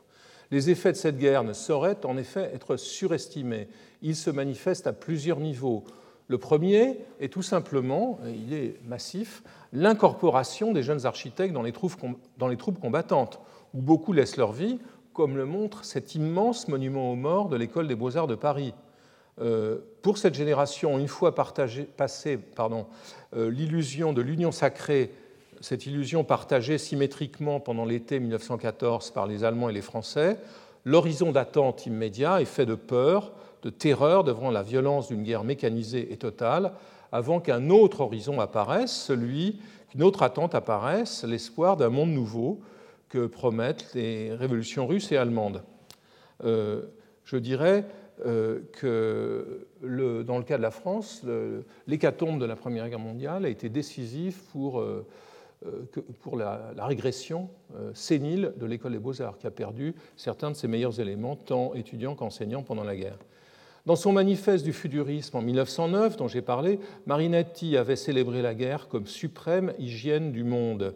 Les 0.51 0.69
effets 0.69 0.93
de 0.93 0.97
cette 0.97 1.17
guerre 1.17 1.45
ne 1.45 1.53
sauraient 1.53 2.05
en 2.05 2.17
effet 2.17 2.51
être 2.53 2.77
surestimés. 2.77 3.69
Ils 4.03 4.17
se 4.17 4.31
manifestent 4.31 4.89
à 4.89 4.93
plusieurs 4.93 5.39
niveaux. 5.39 5.85
Le 6.27 6.39
premier 6.39 6.99
est 7.21 7.33
tout 7.33 7.43
simplement, 7.43 8.19
il 8.27 8.53
est 8.53 8.77
massif, 8.85 9.43
l'incorporation 9.73 10.73
des 10.73 10.83
jeunes 10.83 11.07
architectes 11.07 11.55
dans 11.55 11.63
les, 11.63 11.73
troupes, 11.73 12.81
combattantes, 12.81 13.41
où 13.75 13.81
beaucoup 13.81 14.13
laissent 14.13 14.37
leur 14.37 14.53
vie, 14.53 14.79
comme 15.13 15.37
le 15.37 15.45
montre 15.45 15.85
cet 15.85 16.15
immense 16.15 16.69
monument 16.69 17.13
aux 17.13 17.17
morts 17.17 17.49
de 17.49 17.57
l'école 17.57 17.89
des 17.89 17.97
beaux-arts 17.97 18.27
de 18.27 18.35
Paris. 18.35 18.75
Euh, 19.41 19.79
pour 20.03 20.19
cette 20.19 20.35
génération, 20.35 20.99
une 20.99 21.09
fois 21.09 21.35
passée 21.35 22.39
euh, 23.37 23.51
l'illusion 23.51 24.13
de 24.13 24.23
l'union 24.23 24.53
sacrée 24.53 25.11
cette 25.61 25.87
illusion 25.87 26.25
partagée 26.25 26.79
symétriquement 26.79 27.61
pendant 27.61 27.85
l'été 27.85 28.19
1914 28.19 29.11
par 29.11 29.27
les 29.27 29.45
Allemands 29.45 29.69
et 29.69 29.75
les 29.75 29.83
Français, 29.83 30.39
l'horizon 30.85 31.33
d'attente 31.33 31.87
immédiat 31.87 32.41
est 32.41 32.47
fait 32.47 32.67
de 32.67 32.75
peur, 32.75 33.33
de 33.63 33.71
terreur 33.71 34.25
devant 34.25 34.51
la 34.51 34.63
violence 34.63 35.09
d'une 35.09 35.23
guerre 35.23 35.45
mécanisée 35.45 36.13
et 36.13 36.17
totale, 36.17 36.73
avant 37.13 37.41
qu'un 37.41 37.69
autre 37.69 38.01
horizon 38.01 38.41
apparaisse, 38.41 38.93
celui 38.93 39.61
qu'une 39.91 40.03
autre 40.03 40.23
attente 40.23 40.55
apparaisse, 40.55 41.25
l'espoir 41.25 41.77
d'un 41.77 41.91
monde 41.91 42.11
nouveau 42.11 42.61
que 43.09 43.27
promettent 43.27 43.93
les 43.95 44.33
révolutions 44.33 44.87
russes 44.87 45.13
et 45.13 45.17
allemandes. 45.17 45.63
Euh, 46.45 46.83
je 47.25 47.37
dirais 47.37 47.85
que 48.21 49.67
le, 49.83 50.25
dans 50.25 50.39
le 50.39 50.45
cas 50.45 50.57
de 50.57 50.63
la 50.63 50.71
France, 50.71 51.25
l'hécatombe 51.87 52.41
de 52.41 52.45
la 52.45 52.57
Première 52.57 52.89
Guerre 52.89 52.99
mondiale 52.99 53.45
a 53.45 53.49
été 53.49 53.69
décisif 53.69 54.43
pour 54.53 54.81
euh, 54.81 55.07
euh, 55.67 56.73
la, 56.75 56.87
régression 56.87 57.51
euh, 57.77 57.91
sénile 57.93 58.55
de 58.57 58.65
l'école 58.65 58.93
des 58.93 58.99
beaux-arts, 58.99 59.37
qui 59.37 59.47
a 59.47 59.51
perdu 59.51 59.95
certains 60.17 60.51
de 60.51 60.57
ses 60.57 60.69
meilleurs 60.69 61.01
éléments, 61.01 61.37
tant 61.37 61.75
étudiants 61.75 62.15
qu'enseignants, 62.15 62.63
pendant 62.63 62.85
la 62.85 62.97
guerre. 62.97 63.19
Dans 63.85 63.97
son 63.97 64.13
manifeste 64.13 64.65
du 64.65 64.73
futurisme 64.73 65.37
en 65.37 65.43
1909, 65.43 66.17
dont 66.17 66.29
j'ai 66.29 66.41
parlé, 66.41 66.81
Marinetti 67.05 67.77
avait 67.77 67.97
célébré 67.97 68.41
la 68.41 68.55
guerre 68.55 68.89
comme 68.89 69.07
suprême 69.07 69.75
hygiène 69.79 70.33
du 70.33 70.45
monde, 70.45 70.95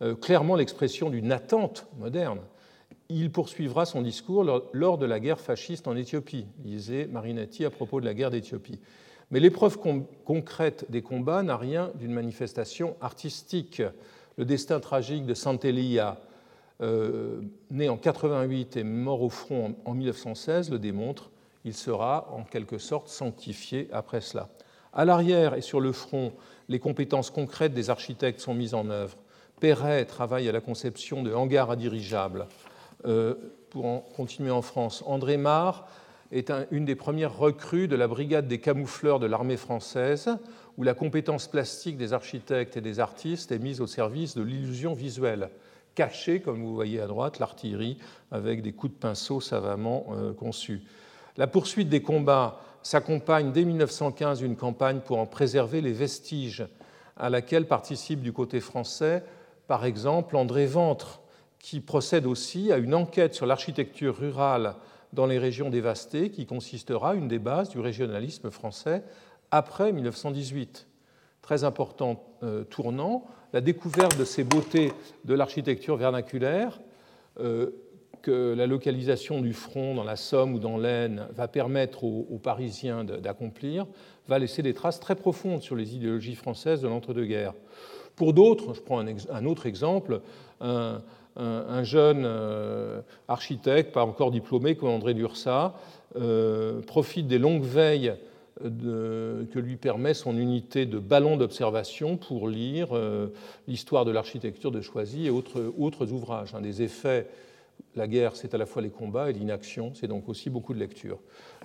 euh, 0.00 0.14
clairement 0.14 0.56
l'expression 0.56 1.10
d'une 1.10 1.30
attente 1.30 1.86
moderne. 1.98 2.40
Il 3.12 3.32
poursuivra 3.32 3.86
son 3.86 4.02
discours 4.02 4.44
lors 4.72 4.96
de 4.96 5.04
la 5.04 5.18
guerre 5.18 5.40
fasciste 5.40 5.88
en 5.88 5.96
Éthiopie, 5.96 6.46
disait 6.58 7.08
Marinetti 7.10 7.64
à 7.64 7.70
propos 7.70 8.00
de 8.00 8.06
la 8.06 8.14
guerre 8.14 8.30
d'Éthiopie. 8.30 8.78
Mais 9.32 9.40
l'épreuve 9.40 9.78
concrète 10.24 10.86
des 10.90 11.02
combats 11.02 11.42
n'a 11.42 11.56
rien 11.56 11.90
d'une 11.96 12.12
manifestation 12.12 12.96
artistique. 13.00 13.82
Le 14.36 14.44
destin 14.44 14.78
tragique 14.78 15.26
de 15.26 15.34
Santelia, 15.34 16.20
euh, 16.82 17.40
né 17.72 17.88
en 17.88 17.96
88 17.96 18.76
et 18.76 18.84
mort 18.84 19.22
au 19.22 19.28
front 19.28 19.74
en 19.84 19.94
1916, 19.94 20.70
le 20.70 20.78
démontre. 20.78 21.30
Il 21.64 21.74
sera 21.74 22.32
en 22.32 22.44
quelque 22.44 22.78
sorte 22.78 23.08
sanctifié 23.08 23.88
après 23.92 24.20
cela. 24.20 24.50
À 24.92 25.04
l'arrière 25.04 25.54
et 25.54 25.62
sur 25.62 25.80
le 25.80 25.90
front, 25.90 26.32
les 26.68 26.78
compétences 26.78 27.30
concrètes 27.30 27.74
des 27.74 27.90
architectes 27.90 28.40
sont 28.40 28.54
mises 28.54 28.74
en 28.74 28.88
œuvre. 28.88 29.16
Perret 29.58 30.04
travaille 30.04 30.48
à 30.48 30.52
la 30.52 30.60
conception 30.60 31.24
de 31.24 31.34
hangars 31.34 31.72
à 31.72 31.76
dirigeables. 31.76 32.46
Euh, 33.06 33.34
pour 33.70 34.02
continuer 34.12 34.50
en 34.50 34.62
France, 34.62 35.04
André 35.06 35.36
Marr 35.36 35.86
est 36.32 36.52
une 36.70 36.84
des 36.84 36.96
premières 36.96 37.36
recrues 37.36 37.88
de 37.88 37.96
la 37.96 38.08
brigade 38.08 38.48
des 38.48 38.58
camoufleurs 38.58 39.20
de 39.20 39.26
l'armée 39.26 39.56
française, 39.56 40.28
où 40.76 40.82
la 40.82 40.94
compétence 40.94 41.48
plastique 41.48 41.96
des 41.96 42.12
architectes 42.12 42.76
et 42.76 42.80
des 42.80 43.00
artistes 43.00 43.52
est 43.52 43.58
mise 43.58 43.80
au 43.80 43.86
service 43.86 44.36
de 44.36 44.42
l'illusion 44.42 44.94
visuelle, 44.94 45.50
cachée, 45.94 46.40
comme 46.40 46.62
vous 46.62 46.74
voyez 46.74 47.00
à 47.00 47.06
droite, 47.06 47.38
l'artillerie 47.38 47.98
avec 48.30 48.62
des 48.62 48.72
coups 48.72 48.94
de 48.94 48.98
pinceau 48.98 49.40
savamment 49.40 50.06
euh, 50.12 50.32
conçus. 50.32 50.82
La 51.36 51.46
poursuite 51.46 51.88
des 51.88 52.02
combats 52.02 52.60
s'accompagne 52.82 53.52
dès 53.52 53.64
1915 53.64 54.40
d'une 54.40 54.56
campagne 54.56 55.00
pour 55.00 55.18
en 55.18 55.26
préserver 55.26 55.80
les 55.80 55.92
vestiges, 55.92 56.66
à 57.16 57.28
laquelle 57.28 57.66
participe 57.66 58.22
du 58.22 58.32
côté 58.32 58.60
français, 58.60 59.22
par 59.66 59.84
exemple, 59.84 60.36
André 60.36 60.66
Ventre, 60.66 61.20
qui 61.60 61.80
procède 61.80 62.26
aussi 62.26 62.72
à 62.72 62.78
une 62.78 62.94
enquête 62.94 63.34
sur 63.34 63.46
l'architecture 63.46 64.16
rurale 64.16 64.74
dans 65.12 65.26
les 65.26 65.38
régions 65.38 65.70
dévastées, 65.70 66.30
qui 66.30 66.46
consistera 66.46 67.14
une 67.14 67.28
des 67.28 67.38
bases 67.38 67.68
du 67.68 67.78
régionalisme 67.78 68.50
français 68.50 69.04
après 69.50 69.92
1918. 69.92 70.88
Très 71.42 71.64
important 71.64 72.24
euh, 72.42 72.64
tournant, 72.64 73.24
la 73.52 73.60
découverte 73.60 74.18
de 74.18 74.24
ces 74.24 74.44
beautés 74.44 74.92
de 75.24 75.34
l'architecture 75.34 75.96
vernaculaire 75.96 76.80
euh, 77.40 77.70
que 78.22 78.54
la 78.54 78.66
localisation 78.66 79.40
du 79.40 79.52
front 79.52 79.94
dans 79.94 80.04
la 80.04 80.16
Somme 80.16 80.54
ou 80.54 80.58
dans 80.58 80.76
l'Aisne 80.76 81.26
va 81.34 81.48
permettre 81.48 82.04
aux, 82.04 82.38
Parisiens 82.42 83.02
d'accomplir, 83.04 83.86
va 84.28 84.38
laisser 84.38 84.62
des 84.62 84.74
traces 84.74 85.00
très 85.00 85.16
profondes 85.16 85.62
sur 85.62 85.74
les 85.74 85.96
idéologies 85.96 86.34
françaises 86.34 86.82
de 86.82 86.88
l'entre-deux-guerres. 86.88 87.54
Pour 88.16 88.34
d'autres, 88.34 88.74
je 88.74 88.80
prends 88.82 89.00
un, 89.00 89.46
autre 89.46 89.64
exemple, 89.64 90.20
un, 91.36 91.82
jeune 91.84 92.24
euh, 92.24 93.00
architecte, 93.28 93.92
pas 93.92 94.04
encore 94.04 94.30
diplômé 94.30 94.74
comme 94.74 94.90
André 94.90 95.14
Dursa, 95.14 95.74
euh, 96.16 96.80
profite 96.82 97.26
des 97.28 97.38
longues 97.38 97.64
veilles 97.64 98.14
que 98.62 99.58
lui 99.58 99.76
permet 99.76 100.12
son 100.12 100.36
unité 100.36 100.84
de 100.84 100.98
ballon 100.98 101.38
d'observation 101.38 102.18
pour 102.18 102.46
lire 102.46 102.88
euh, 102.92 103.28
l'histoire 103.66 104.04
de 104.04 104.10
l'architecture 104.10 104.70
de 104.70 104.82
Choisy 104.82 105.26
et 105.26 105.30
autres, 105.30 105.72
autres 105.78 106.12
ouvrages. 106.12 106.54
Un 106.54 106.60
des 106.60 106.82
effets, 106.82 107.26
la 107.96 108.06
guerre, 108.06 108.36
c'est 108.36 108.52
à 108.54 108.58
la 108.58 108.66
fois 108.66 108.82
les 108.82 108.90
combats 108.90 109.30
et 109.30 109.32
l'inaction, 109.32 109.92
c'est 109.94 110.08
donc 110.08 110.28
aussi 110.28 110.50
beaucoup 110.50 110.74
de 110.74 110.78
lecture. 110.78 111.18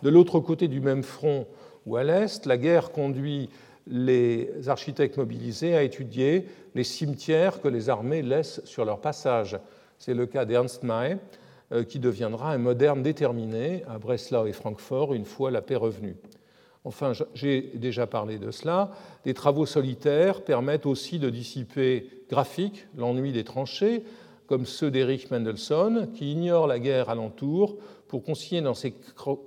De 0.04 0.10
l'autre 0.10 0.40
côté 0.40 0.68
du 0.68 0.80
même 0.80 1.04
front, 1.04 1.48
ou 1.86 1.98
à 1.98 2.04
l'est, 2.04 2.46
la 2.46 2.58
guerre 2.58 2.92
conduit 2.92 3.50
les 3.88 4.68
architectes 4.68 5.18
mobilisés 5.18 5.76
à 5.76 5.84
étudier 5.84 6.46
les 6.74 6.84
cimetières 6.84 7.62
que 7.62 7.68
les 7.68 7.90
armées 7.90 8.22
laissent 8.22 8.62
sur 8.66 8.86
leur 8.86 9.00
passage. 9.00 9.58
C'est 10.00 10.14
le 10.14 10.26
cas 10.26 10.46
d'Ernst 10.46 10.84
May, 10.84 11.18
euh, 11.72 11.84
qui 11.84 12.00
deviendra 12.00 12.52
un 12.52 12.58
moderne 12.58 13.02
déterminé 13.02 13.84
à 13.88 13.98
Breslau 13.98 14.46
et 14.46 14.54
Francfort 14.54 15.14
une 15.14 15.26
fois 15.26 15.52
la 15.52 15.62
paix 15.62 15.76
revenue. 15.76 16.16
Enfin, 16.84 17.14
j'ai 17.34 17.72
déjà 17.74 18.06
parlé 18.06 18.38
de 18.38 18.52
cela. 18.52 18.92
Des 19.24 19.34
travaux 19.34 19.66
solitaires 19.66 20.44
permettent 20.44 20.86
aussi 20.86 21.18
de 21.18 21.32
dissiper 21.32 22.08
graphique 22.30 22.86
l'ennui 22.96 23.32
des 23.32 23.44
tranchées, 23.44 24.04
comme 24.46 24.68
ceux 24.68 24.92
d'Erich 24.92 25.32
Mendelssohn, 25.32 26.12
qui 26.14 26.32
ignore 26.32 26.68
la 26.68 26.78
guerre 26.78 27.10
alentour 27.10 27.78
pour 28.08 28.24
consigner 28.24 28.62
dans 28.62 28.76
ses, 28.76 28.94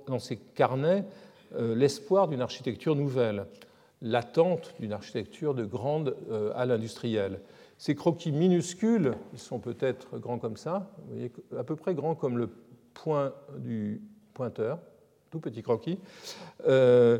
dans 0.07 0.19
ses 0.19 0.35
carnets 0.35 1.05
euh, 1.55 1.73
l'espoir 1.73 2.27
d'une 2.27 2.41
architecture 2.41 2.97
nouvelle 2.97 3.45
l'attente 4.01 4.75
d'une 4.79 4.93
architecture 4.93 5.53
de 5.53 5.65
grande 5.65 6.15
euh, 6.31 6.51
halle 6.55 6.71
industrielle. 6.71 7.39
Ces 7.77 7.95
croquis 7.95 8.31
minuscules, 8.31 9.13
ils 9.33 9.39
sont 9.39 9.59
peut-être 9.59 10.17
grands 10.19 10.39
comme 10.39 10.57
ça, 10.57 10.91
vous 10.97 11.13
voyez, 11.13 11.31
à 11.57 11.63
peu 11.63 11.75
près 11.75 11.93
grands 11.93 12.15
comme 12.15 12.37
le 12.37 12.49
point 12.93 13.33
du 13.57 14.01
pointeur, 14.33 14.79
tout 15.31 15.39
petit 15.39 15.63
croquis, 15.63 15.99
euh, 16.67 17.19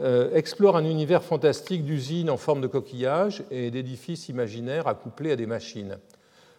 euh, 0.00 0.34
explorent 0.34 0.76
un 0.76 0.84
univers 0.84 1.24
fantastique 1.24 1.84
d'usines 1.84 2.30
en 2.30 2.36
forme 2.36 2.60
de 2.60 2.66
coquillage 2.66 3.44
et 3.50 3.70
d'édifices 3.70 4.28
imaginaires 4.28 4.86
accouplés 4.86 5.32
à 5.32 5.36
des 5.36 5.46
machines. 5.46 5.98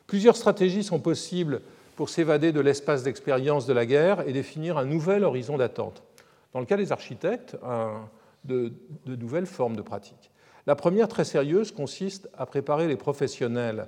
Plusieurs 0.08 0.36
stratégies 0.36 0.84
sont 0.84 1.00
possibles 1.00 1.62
pour 1.96 2.10
s'évader 2.10 2.52
de 2.52 2.60
l'espace 2.60 3.04
d'expérience 3.04 3.66
de 3.66 3.74
la 3.74 3.86
guerre 3.86 4.28
et 4.28 4.34
définir 4.34 4.78
un 4.78 4.86
nouvel 4.86 5.24
horizon 5.24 5.58
d'attente. 5.58 6.04
Dans 6.54 6.60
le 6.60 6.66
cas 6.66 6.78
des 6.78 6.92
architectes, 6.92 7.58
un, 7.64 8.10
de, 8.48 8.74
nouvelles 9.06 9.46
formes 9.46 9.76
de 9.76 9.82
pratiques. 9.82 10.32
La 10.66 10.76
première, 10.76 11.08
très 11.08 11.24
sérieuse, 11.24 11.72
consiste 11.72 12.30
à 12.38 12.46
préparer 12.46 12.88
les 12.88 12.98
professionnels 12.98 13.88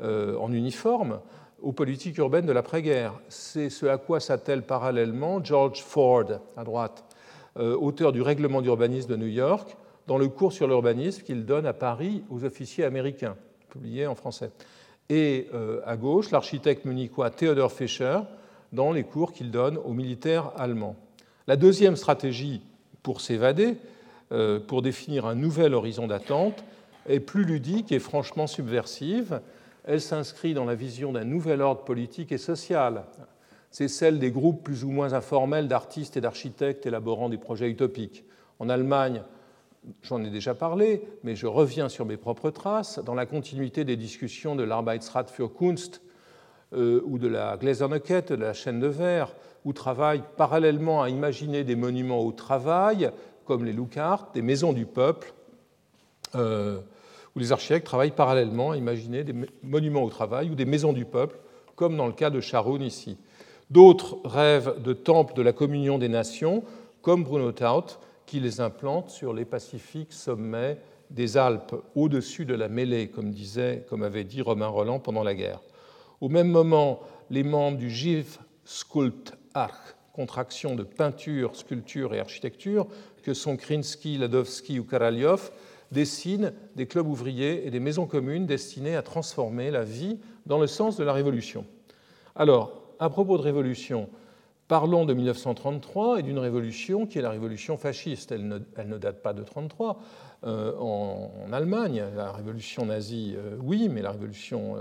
euh, 0.00 0.36
en 0.38 0.52
uniforme 0.52 1.20
aux 1.62 1.72
politiques 1.72 2.18
urbaines 2.18 2.46
de 2.46 2.52
l'après-guerre. 2.52 3.14
C'est 3.28 3.70
ce 3.70 3.86
à 3.86 3.98
quoi 3.98 4.20
s'attelle 4.20 4.62
parallèlement 4.62 5.42
George 5.42 5.82
Ford, 5.82 6.26
à 6.56 6.64
droite, 6.64 7.04
euh, 7.58 7.76
auteur 7.76 8.12
du 8.12 8.22
Règlement 8.22 8.60
d'urbanisme 8.60 9.10
de 9.10 9.16
New 9.16 9.26
York, 9.26 9.76
dans 10.06 10.18
le 10.18 10.28
cours 10.28 10.52
sur 10.52 10.68
l'urbanisme 10.68 11.22
qu'il 11.22 11.44
donne 11.46 11.66
à 11.66 11.72
Paris 11.72 12.22
aux 12.30 12.44
officiers 12.44 12.84
américains, 12.84 13.36
publié 13.68 14.06
en 14.06 14.14
français. 14.14 14.50
Et 15.08 15.48
euh, 15.54 15.80
à 15.86 15.96
gauche, 15.96 16.30
l'architecte 16.30 16.84
munichois 16.84 17.30
Theodor 17.30 17.72
Fischer, 17.72 18.20
dans 18.72 18.92
les 18.92 19.04
cours 19.04 19.32
qu'il 19.32 19.50
donne 19.50 19.78
aux 19.78 19.92
militaires 19.92 20.52
allemands. 20.56 20.96
La 21.46 21.56
deuxième 21.56 21.96
stratégie 21.96 22.60
pour 23.02 23.20
s'évader, 23.20 23.76
pour 24.66 24.82
définir 24.82 25.26
un 25.26 25.34
nouvel 25.34 25.74
horizon 25.74 26.06
d'attente 26.06 26.64
est 27.08 27.20
plus 27.20 27.44
ludique 27.44 27.92
et 27.92 27.98
franchement 27.98 28.46
subversive. 28.46 29.40
Elle 29.84 30.00
s'inscrit 30.00 30.54
dans 30.54 30.64
la 30.64 30.74
vision 30.74 31.12
d'un 31.12 31.24
nouvel 31.24 31.62
ordre 31.62 31.84
politique 31.84 32.32
et 32.32 32.38
social. 32.38 33.04
C'est 33.70 33.88
celle 33.88 34.18
des 34.18 34.30
groupes 34.30 34.64
plus 34.64 34.84
ou 34.84 34.90
moins 34.90 35.12
informels 35.12 35.68
d'artistes 35.68 36.16
et 36.16 36.20
d'architectes 36.20 36.86
élaborant 36.86 37.28
des 37.28 37.38
projets 37.38 37.68
utopiques. 37.68 38.24
En 38.58 38.68
Allemagne, 38.68 39.22
j'en 40.02 40.24
ai 40.24 40.30
déjà 40.30 40.54
parlé, 40.54 41.02
mais 41.22 41.36
je 41.36 41.46
reviens 41.46 41.88
sur 41.88 42.06
mes 42.06 42.16
propres 42.16 42.50
traces, 42.50 42.98
dans 43.04 43.14
la 43.14 43.26
continuité 43.26 43.84
des 43.84 43.96
discussions 43.96 44.56
de 44.56 44.62
l'Arbeitsrat 44.62 45.26
für 45.26 45.48
Kunst 45.48 46.00
euh, 46.72 47.02
ou 47.04 47.18
de 47.18 47.28
la 47.28 47.56
Gläserne-Kette, 47.56 48.32
de 48.32 48.42
la 48.42 48.54
chaîne 48.54 48.80
de 48.80 48.86
verre, 48.86 49.34
où 49.64 49.72
travaillent 49.72 50.24
parallèlement 50.36 51.02
à 51.02 51.10
imaginer 51.10 51.62
des 51.62 51.76
monuments 51.76 52.20
au 52.20 52.32
travail, 52.32 53.10
comme 53.46 53.64
les 53.64 53.72
Loucartes, 53.72 54.34
des 54.34 54.42
maisons 54.42 54.72
du 54.72 54.84
peuple, 54.84 55.32
euh, 56.34 56.80
où 57.34 57.38
les 57.38 57.52
architectes 57.52 57.86
travaillent 57.86 58.10
parallèlement 58.10 58.72
à 58.72 58.76
imaginer 58.76 59.24
des 59.24 59.34
monuments 59.62 60.02
au 60.02 60.10
travail 60.10 60.50
ou 60.50 60.54
des 60.54 60.64
maisons 60.64 60.92
du 60.92 61.04
peuple, 61.04 61.38
comme 61.74 61.96
dans 61.96 62.06
le 62.06 62.12
cas 62.12 62.30
de 62.30 62.40
Charoun 62.40 62.82
ici. 62.82 63.16
D'autres 63.70 64.18
rêvent 64.24 64.82
de 64.82 64.92
temples 64.92 65.34
de 65.34 65.42
la 65.42 65.52
communion 65.52 65.98
des 65.98 66.08
nations, 66.08 66.62
comme 67.02 67.24
Bruno 67.24 67.52
Taut, 67.52 67.98
qui 68.26 68.40
les 68.40 68.60
implante 68.60 69.10
sur 69.10 69.32
les 69.32 69.44
pacifiques 69.44 70.12
sommets 70.12 70.78
des 71.10 71.36
Alpes, 71.36 71.74
au-dessus 71.94 72.44
de 72.44 72.54
la 72.54 72.68
mêlée, 72.68 73.08
comme, 73.08 73.30
disait, 73.30 73.84
comme 73.88 74.02
avait 74.02 74.24
dit 74.24 74.42
Romain 74.42 74.66
Roland 74.66 74.98
pendant 74.98 75.22
la 75.22 75.34
guerre. 75.34 75.60
Au 76.20 76.28
même 76.28 76.48
moment, 76.48 77.00
les 77.30 77.44
membres 77.44 77.78
du 77.78 77.90
GIF 77.90 78.40
Skult 78.64 79.34
Arch, 79.54 79.94
contraction 80.12 80.74
de 80.74 80.82
peinture, 80.82 81.54
sculpture 81.54 82.14
et 82.14 82.20
architecture, 82.20 82.86
que 83.26 83.34
sont 83.34 83.56
Krinsky, 83.56 84.18
Ladovsky 84.18 84.78
ou 84.78 84.84
Karaliov, 84.84 85.50
dessinent 85.90 86.52
des 86.76 86.86
clubs 86.86 87.08
ouvriers 87.08 87.66
et 87.66 87.72
des 87.72 87.80
maisons 87.80 88.06
communes 88.06 88.46
destinées 88.46 88.94
à 88.94 89.02
transformer 89.02 89.72
la 89.72 89.82
vie 89.82 90.20
dans 90.46 90.60
le 90.60 90.68
sens 90.68 90.96
de 90.96 91.02
la 91.02 91.12
révolution. 91.12 91.66
Alors, 92.36 92.80
à 93.00 93.10
propos 93.10 93.36
de 93.36 93.42
révolution, 93.42 94.08
parlons 94.68 95.04
de 95.04 95.12
1933 95.12 96.20
et 96.20 96.22
d'une 96.22 96.38
révolution 96.38 97.04
qui 97.04 97.18
est 97.18 97.22
la 97.22 97.30
révolution 97.30 97.76
fasciste. 97.76 98.30
Elle 98.30 98.46
ne, 98.46 98.96
date 98.96 99.22
pas 99.22 99.32
de 99.32 99.40
1933. 99.40 100.00
Euh, 100.44 100.72
en, 100.78 101.52
Allemagne, 101.52 102.04
la 102.14 102.30
révolution 102.30 102.86
nazie, 102.86 103.34
euh, 103.36 103.56
oui, 103.60 103.88
mais 103.90 104.02
la 104.02 104.12
révolution 104.12 104.76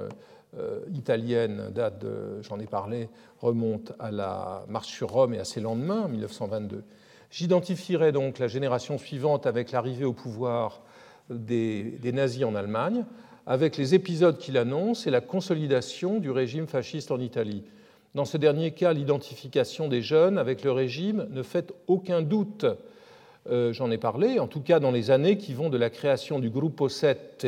euh, 0.55 0.81
italienne 0.93 1.71
date 1.73 2.05
j'en 2.43 2.60
ai 2.60 2.67
parlé, 2.67 3.10
remonte 3.39 3.93
à 3.97 4.12
la 4.12 4.65
marche 4.69 4.89
sur 4.89 5.10
Rome 5.10 5.34
et 5.34 5.39
à 5.39 5.45
ses 5.45 5.62
lendemains, 5.62 6.08
1922. 6.08 6.84
J'identifierai 7.32 8.12
donc 8.12 8.40
la 8.40 8.48
génération 8.48 8.98
suivante 8.98 9.46
avec 9.46 9.72
l'arrivée 9.72 10.06
au 10.06 10.14
pouvoir 10.14 10.82
des, 11.30 12.00
nazis 12.14 12.44
en 12.44 12.56
Allemagne, 12.56 13.06
avec 13.46 13.78
les 13.78 13.96
épisodes 13.96 14.38
qu'il 14.38 14.58
annonce 14.58 15.08
et 15.08 15.12
la 15.12 15.22
consolidation 15.22 16.20
du 16.20 16.32
régime 16.32 16.68
fasciste 16.68 17.12
en 17.12 17.20
Italie. 17.20 17.64
Dans 18.14 18.26
ce 18.26 18.38
dernier 18.38 18.72
cas, 18.72 18.94
l'identification 18.94 19.88
des 19.88 20.02
jeunes 20.02 20.38
avec 20.38 20.64
le 20.64 20.72
régime 20.72 21.28
ne 21.32 21.44
fait 21.44 21.74
aucun 21.88 22.22
doute. 22.22 22.66
j'en 23.50 23.92
ai 23.92 23.98
parlé, 23.98 24.40
en 24.40 24.48
tout 24.48 24.62
cas 24.62 24.80
dans 24.80 24.92
les 24.92 25.12
années 25.12 25.38
qui 25.38 25.54
vont 25.54 25.70
de 25.70 25.78
la 25.78 25.90
création 25.90 26.40
du 26.40 26.50
Gruppo 26.50 26.90
Sette 26.90 27.46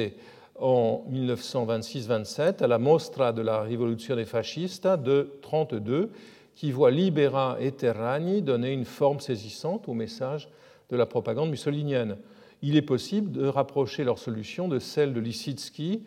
en 0.60 1.06
1926-27 1.12 2.64
à 2.64 2.68
la 2.68 2.80
Mostra 2.80 3.32
de 3.32 3.42
la 3.42 3.62
Rivoluzione 3.62 4.26
Fascista 4.26 4.98
de 4.98 5.32
1932, 5.44 6.10
qui 6.58 6.72
voit 6.72 6.90
Libera 6.90 7.58
et 7.60 7.72
Terrani 7.72 8.42
donner 8.42 8.74
une 8.74 8.84
forme 8.84 9.20
saisissante 9.20 9.88
au 9.88 9.94
message 9.94 10.50
de 10.90 10.98
la 10.98 11.06
propagande 11.06 11.52
mussolinienne. 11.52 12.18
Il 12.64 12.76
est 12.76 12.82
possible 12.82 13.32
de 13.32 13.46
rapprocher 13.46 14.04
leur 14.04 14.18
solution 14.18 14.68
de 14.68 14.80
celle 14.80 15.14
de 15.14 15.20
Lissitsky 15.20 16.04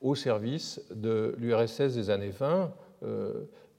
au 0.00 0.14
service 0.14 0.80
de 0.94 1.34
l'URSS 1.38 1.94
des 1.96 2.10
années 2.10 2.30
20, 2.30 2.72
euh, 3.02 3.32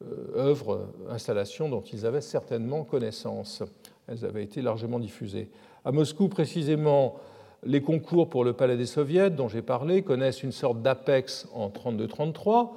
euh, 0.04 0.06
œuvre, 0.36 0.90
installation 1.10 1.70
dont 1.70 1.84
ils 1.94 2.06
avaient 2.06 2.20
certainement 2.20 2.84
connaissance. 2.84 3.64
Elles 4.06 4.26
avaient 4.26 4.44
été 4.44 4.62
largement 4.62 5.00
diffusées. 5.00 5.50
À 5.86 5.94
Moscou, 5.94 6.28
précisément, 6.28 7.16
les 7.64 7.82
concours 7.82 8.30
pour 8.30 8.44
le 8.44 8.52
Palais 8.52 8.76
des 8.76 8.86
Soviets, 8.86 9.30
dont 9.30 9.48
j'ai 9.48 9.62
parlé, 9.62 10.02
connaissent 10.02 10.44
une 10.44 10.52
sorte 10.52 10.82
d'apex 10.82 11.48
en 11.54 11.70
32-33, 11.70 12.72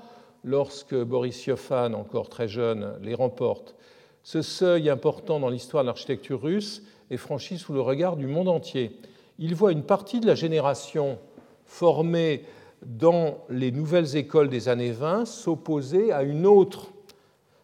lorsque 0.44 0.94
Boris 0.94 1.46
Yofan, 1.46 1.94
encore 1.94 2.28
très 2.28 2.48
jeune, 2.48 2.94
les 3.02 3.14
remporte. 3.14 3.74
Ce 4.22 4.42
seuil 4.42 4.88
important 4.88 5.40
dans 5.40 5.48
l'histoire 5.48 5.82
de 5.82 5.88
l'architecture 5.88 6.42
russe 6.42 6.82
est 7.10 7.16
franchi 7.16 7.58
sous 7.58 7.72
le 7.72 7.80
regard 7.80 8.16
du 8.16 8.26
monde 8.26 8.48
entier. 8.48 8.96
Il 9.38 9.54
voit 9.54 9.72
une 9.72 9.82
partie 9.82 10.20
de 10.20 10.26
la 10.26 10.34
génération 10.34 11.18
formée 11.64 12.44
dans 12.84 13.38
les 13.48 13.70
nouvelles 13.70 14.16
écoles 14.16 14.48
des 14.48 14.68
années 14.68 14.92
20 14.92 15.24
s'opposer 15.24 16.12
à 16.12 16.22
une 16.22 16.46
autre, 16.46 16.88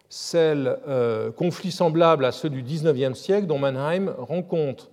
celle 0.09 0.79
euh, 0.89 1.31
conflit 1.31 1.73
semblable 1.73 2.25
à 2.25 2.33
ceux 2.33 2.51
du 2.51 2.63
XIXe 2.63 3.19
siècle 3.19 3.47
dont 3.47 3.59
Mannheim 3.59 4.15
rend 4.19 4.43
compte 4.43 4.91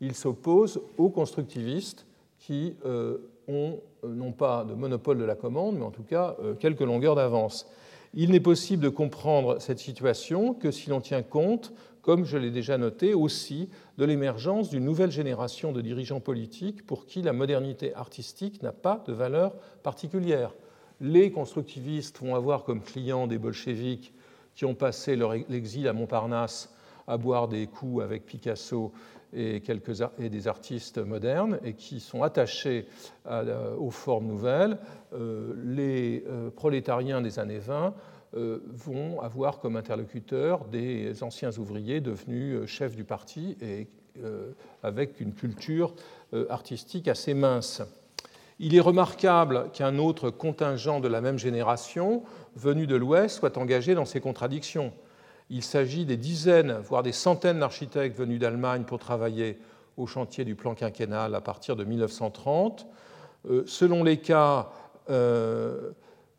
il 0.00 0.14
s'oppose 0.14 0.80
aux 0.98 1.08
constructivistes 1.08 2.06
qui 2.38 2.76
euh, 2.84 3.18
ont 3.48 3.80
euh, 4.04 4.08
non 4.08 4.32
pas 4.32 4.64
de 4.64 4.74
monopole 4.74 5.18
de 5.18 5.24
la 5.24 5.34
commande, 5.34 5.76
mais 5.76 5.84
en 5.84 5.90
tout 5.90 6.02
cas 6.02 6.36
euh, 6.42 6.54
quelques 6.54 6.80
longueurs 6.80 7.14
d'avance. 7.14 7.66
Il 8.14 8.30
n'est 8.30 8.40
possible 8.40 8.82
de 8.82 8.88
comprendre 8.88 9.60
cette 9.60 9.78
situation 9.78 10.54
que 10.54 10.70
si 10.70 10.88
l'on 10.90 11.00
tient 11.00 11.22
compte, 11.22 11.72
comme 12.00 12.24
je 12.24 12.36
l'ai 12.36 12.50
déjà 12.50 12.78
noté, 12.78 13.14
aussi 13.14 13.70
de 13.98 14.04
l'émergence 14.04 14.68
d'une 14.68 14.84
nouvelle 14.84 15.10
génération 15.10 15.72
de 15.72 15.80
dirigeants 15.80 16.20
politiques 16.20 16.86
pour 16.86 17.06
qui 17.06 17.22
la 17.22 17.32
modernité 17.32 17.94
artistique 17.94 18.62
n'a 18.62 18.72
pas 18.72 19.02
de 19.06 19.12
valeur 19.12 19.54
particulière. 19.82 20.54
Les 21.00 21.32
constructivistes 21.32 22.20
vont 22.20 22.36
avoir 22.36 22.64
comme 22.64 22.82
clients 22.82 23.26
des 23.26 23.38
bolcheviks 23.38 24.12
qui 24.54 24.64
ont 24.64 24.74
passé 24.74 25.16
leur 25.16 25.34
exil 25.34 25.88
à 25.88 25.92
Montparnasse 25.92 26.74
à 27.06 27.16
boire 27.16 27.48
des 27.48 27.66
coups 27.66 28.02
avec 28.02 28.24
Picasso 28.24 28.92
et, 29.34 29.60
quelques, 29.60 30.02
et 30.18 30.28
des 30.28 30.48
artistes 30.48 30.98
modernes 30.98 31.58
et 31.64 31.74
qui 31.74 32.00
sont 32.00 32.22
attachés 32.22 32.86
aux 33.78 33.90
formes 33.90 34.26
nouvelles. 34.26 34.78
Euh, 35.14 35.54
les 35.64 36.24
euh, 36.28 36.50
prolétariens 36.50 37.20
des 37.20 37.38
années 37.38 37.58
20 37.58 37.94
euh, 38.34 38.58
vont 38.66 39.20
avoir 39.20 39.60
comme 39.60 39.76
interlocuteurs 39.76 40.64
des 40.64 41.22
anciens 41.22 41.56
ouvriers 41.58 42.00
devenus 42.00 42.66
chefs 42.66 42.96
du 42.96 43.04
parti 43.04 43.56
et 43.60 43.88
avec 44.84 45.20
une 45.20 45.34
culture 45.34 45.92
artistique 46.48 47.08
assez 47.08 47.34
mince. 47.34 47.82
Il 48.60 48.76
est 48.76 48.80
remarquable 48.80 49.70
qu'un 49.72 49.98
autre 49.98 50.30
contingent 50.30 51.00
de 51.00 51.08
la 51.08 51.20
même 51.20 51.36
génération, 51.36 52.22
venu 52.54 52.86
de 52.86 52.94
l'Ouest, 52.94 53.38
soit 53.38 53.58
engagé 53.58 53.96
dans 53.96 54.04
ces 54.04 54.20
contradictions. 54.20 54.92
Il 55.50 55.62
s'agit 55.62 56.04
des 56.04 56.16
dizaines, 56.16 56.78
voire 56.78 57.02
des 57.02 57.12
centaines 57.12 57.60
d'architectes 57.60 58.18
venus 58.18 58.40
d'Allemagne 58.40 58.84
pour 58.84 58.98
travailler 58.98 59.58
au 59.96 60.06
chantier 60.06 60.44
du 60.44 60.54
plan 60.54 60.74
quinquennal 60.74 61.34
à 61.34 61.40
partir 61.40 61.76
de 61.76 61.84
1930. 61.84 62.86
Euh, 63.50 63.62
selon 63.66 64.02
les 64.02 64.16
cas, 64.16 64.70
euh, 65.10 65.90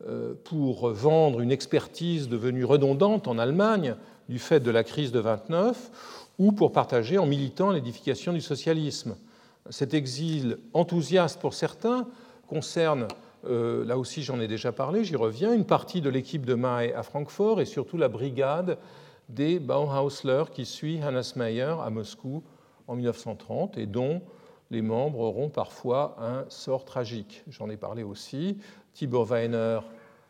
euh, 0.06 0.34
pour 0.44 0.90
vendre 0.90 1.40
une 1.40 1.52
expertise 1.52 2.28
devenue 2.28 2.64
redondante 2.64 3.28
en 3.28 3.38
Allemagne 3.38 3.96
du 4.28 4.38
fait 4.38 4.60
de 4.60 4.70
la 4.70 4.84
crise 4.84 5.12
de 5.12 5.20
29, 5.20 5.90
ou 6.38 6.52
pour 6.52 6.72
partager 6.72 7.16
en 7.16 7.26
militant 7.26 7.70
l'édification 7.70 8.32
du 8.32 8.40
socialisme. 8.40 9.16
Cet 9.70 9.94
exil 9.94 10.58
enthousiaste 10.74 11.40
pour 11.40 11.54
certains 11.54 12.06
concerne, 12.46 13.08
là 13.48 13.98
aussi 13.98 14.22
j'en 14.22 14.40
ai 14.40 14.48
déjà 14.48 14.72
parlé, 14.72 15.04
j'y 15.04 15.16
reviens, 15.16 15.52
une 15.52 15.64
partie 15.64 16.00
de 16.00 16.08
l'équipe 16.08 16.44
de 16.44 16.54
May 16.54 16.92
à 16.92 17.02
Francfort 17.02 17.60
et 17.60 17.64
surtout 17.64 17.96
la 17.96 18.08
brigade 18.08 18.78
des 19.28 19.58
Bauhausler 19.58 20.44
qui 20.52 20.64
suit 20.64 21.00
Hannes 21.02 21.22
Meyer 21.36 21.74
à 21.82 21.90
Moscou 21.90 22.42
en 22.86 22.96
1930 22.96 23.76
et 23.78 23.86
dont 23.86 24.22
les 24.70 24.82
membres 24.82 25.20
auront 25.20 25.48
parfois 25.48 26.16
un 26.20 26.44
sort 26.48 26.84
tragique. 26.84 27.44
J'en 27.48 27.70
ai 27.70 27.76
parlé 27.76 28.02
aussi. 28.02 28.58
Tibor 28.94 29.30
Weiner, 29.30 29.80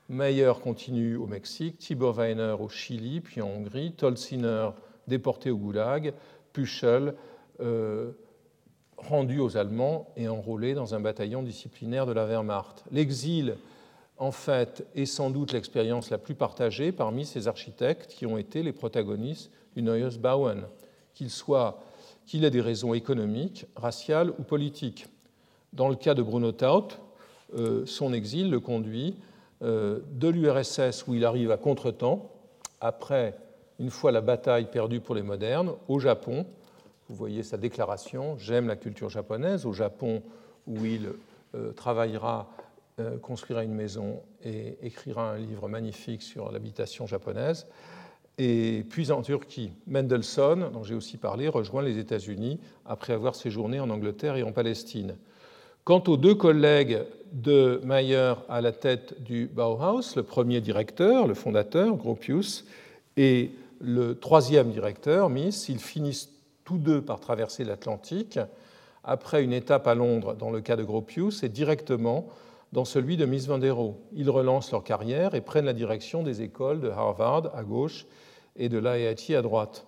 Meyer 0.09 0.53
continue 0.63 1.17
au 1.17 1.27
Mexique, 1.27 1.79
Tibor 1.79 2.15
Weiner 2.15 2.57
au 2.59 2.69
Chili, 2.69 3.21
puis 3.21 3.41
en 3.41 3.49
Hongrie, 3.49 3.93
Tolsiner 3.93 4.71
déporté 5.07 5.51
au 5.51 5.57
Goulag, 5.57 6.13
Puschel 6.53 7.15
euh, 7.61 8.13
rendu 8.97 9.41
aux 9.41 9.57
Allemands 9.57 10.09
et 10.17 10.29
enrôlé 10.29 10.75
dans 10.75 10.95
un 10.95 11.01
bataillon 11.01 11.43
disciplinaire 11.43 12.07
de 12.07 12.13
la 12.13 12.27
Wehrmacht. 12.27 12.85
L'exil 12.91 13.57
en 14.19 14.33
fait, 14.33 14.87
est 14.95 15.07
sans 15.07 15.31
doute 15.31 15.53
l'expérience 15.53 16.11
la 16.11 16.19
plus 16.19 16.35
partagée 16.35 16.93
parmi 16.93 17.27
ces 17.27 17.49
architectes 17.49 18.13
qui 18.13 18.27
ont 18.27 18.39
été 18.39 18.63
les 18.63 18.73
protagonistes 18.73 19.51
du 19.75 19.83
Neues 19.83 20.19
Bauen, 20.19 20.63
qu'il 21.15 21.29
qu'il 22.27 22.45
ait 22.45 22.51
des 22.51 22.61
raisons 22.61 22.95
économiques, 22.95 23.67
raciales 23.77 24.31
ou 24.39 24.43
politiques. 24.43 25.07
Dans 25.73 25.89
le 25.89 25.97
cas 25.97 26.15
de 26.15 26.23
Bruno 26.23 26.53
Taut, 26.53 26.89
euh, 27.55 27.85
son 27.87 28.13
exil 28.13 28.51
le 28.51 28.59
conduit 28.59 29.17
euh, 29.63 30.01
de 30.13 30.29
l'URSS 30.29 31.07
où 31.07 31.15
il 31.15 31.25
arrive 31.25 31.51
à 31.51 31.57
contretemps, 31.57 32.31
après, 32.81 33.39
une 33.79 33.91
fois 33.91 34.13
la 34.13 34.21
bataille 34.21 34.71
perdue 34.71 35.01
pour 35.01 35.15
les 35.15 35.23
modernes, 35.23 35.73
au 35.89 35.99
Japon. 35.99 36.47
Vous 37.09 37.15
voyez 37.15 37.43
sa 37.43 37.57
déclaration 37.57 38.37
J'aime 38.39 38.67
la 38.67 38.77
culture 38.77 39.11
japonaise, 39.11 39.65
au 39.65 39.73
Japon 39.73 40.23
où 40.67 40.85
il 40.85 41.11
euh, 41.55 41.73
travaillera 41.73 42.49
euh, 42.99 43.19
construira 43.19 43.63
une 43.63 43.75
maison 43.75 44.23
et 44.43 44.79
écrira 44.83 45.33
un 45.33 45.37
livre 45.37 45.69
magnifique 45.69 46.23
sur 46.23 46.51
l'habitation 46.51 47.07
japonaise. 47.07 47.67
Et 48.39 48.85
puis 48.89 49.13
en 49.13 49.21
Turquie, 49.21 49.71
Mendelssohn, 49.87 50.71
dont 50.73 50.83
j'ai 50.83 50.95
aussi 50.95 51.19
parlé, 51.19 51.49
rejoint 51.49 51.83
les 51.83 51.99
États-Unis 51.99 52.59
après 52.87 53.13
avoir 53.13 53.35
séjourné 53.35 53.81
en 53.81 53.91
Angleterre 53.91 54.37
et 54.37 54.43
en 54.43 54.53
Palestine. 54.53 55.17
Quant 55.85 56.03
aux 56.09 56.17
deux 56.17 56.35
collègues 56.35 57.05
de 57.33 57.83
Mayer 57.85 58.33
à 58.49 58.63
la 58.63 58.73
tête 58.73 59.23
du 59.23 59.47
Bauhaus, 59.47 60.17
le 60.17 60.23
premier 60.23 60.63
directeur, 60.63 61.27
le 61.27 61.35
fondateur, 61.35 61.97
Gropius, 61.97 62.65
et 63.19 63.51
le 63.81 64.19
troisième 64.19 64.71
directeur, 64.71 65.29
Miss, 65.29 65.69
ils 65.69 65.81
finissent 65.81 66.31
tous 66.67 66.77
deux 66.77 67.01
par 67.01 67.21
traverser 67.21 67.65
l'Atlantique 67.65 68.39
après 69.05 69.43
une 69.43 69.53
étape 69.53 69.87
à 69.87 69.95
Londres 69.95 70.35
dans 70.35 70.51
le 70.51 70.61
cas 70.61 70.77
de 70.77 70.83
Gropius 70.83 71.43
et 71.45 71.49
directement 71.49 72.27
dans 72.73 72.85
celui 72.85 73.17
de 73.17 73.25
Miss 73.25 73.47
Van 73.47 73.59
der 73.59 73.77
Rohe. 73.77 73.95
Ils 74.13 74.29
relancent 74.29 74.73
leur 74.73 74.83
carrière 74.83 75.35
et 75.35 75.41
prennent 75.41 75.65
la 75.65 75.73
direction 75.73 76.25
des 76.25 76.43
écoles 76.43 76.81
de 76.81 76.91
Harvard 76.91 77.55
à 77.55 77.63
gauche 77.63 78.07
et 78.57 78.69
de 78.69 78.79
l'IIT 78.79 79.37
à 79.37 79.43
droite. 79.43 79.87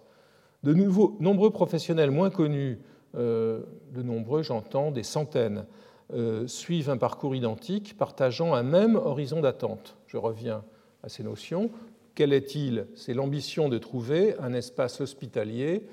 De 0.62 0.72
nouveaux, 0.72 1.16
nombreux 1.18 1.50
professionnels 1.50 2.12
moins 2.12 2.30
connus, 2.30 2.78
euh, 3.16 3.60
de 3.92 4.02
nombreux 4.02 4.42
j'entends 4.42 4.92
des 4.92 5.02
centaines, 5.02 5.66
euh, 6.14 6.46
suivent 6.46 6.90
un 6.90 6.96
parcours 6.96 7.34
identique, 7.34 7.96
partageant 7.98 8.54
un 8.54 8.62
même 8.62 8.94
horizon 8.94 9.40
d'attente. 9.40 9.96
Je 10.06 10.16
reviens 10.16 10.62
à 11.02 11.08
ces 11.08 11.24
notions. 11.24 11.70
Quel 12.14 12.32
est-il? 12.32 12.86
C'est 12.94 13.14
l'ambition 13.14 13.68
de 13.68 13.78
trouver 13.78 14.36
un 14.38 14.52
espace 14.52 15.00
hospitalier 15.00 15.84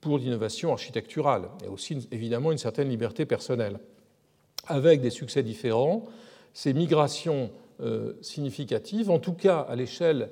pour 0.00 0.18
l'innovation 0.18 0.72
architecturale 0.72 1.48
et 1.64 1.68
aussi 1.68 2.08
évidemment 2.10 2.52
une 2.52 2.58
certaine 2.58 2.88
liberté 2.88 3.26
personnelle 3.26 3.78
avec 4.66 5.00
des 5.00 5.10
succès 5.10 5.42
différents, 5.42 6.06
ces 6.54 6.72
migrations 6.72 7.50
euh, 7.80 8.12
significatives, 8.20 9.10
en 9.10 9.18
tout 9.18 9.32
cas 9.32 9.60
à 9.60 9.76
l'échelle 9.76 10.30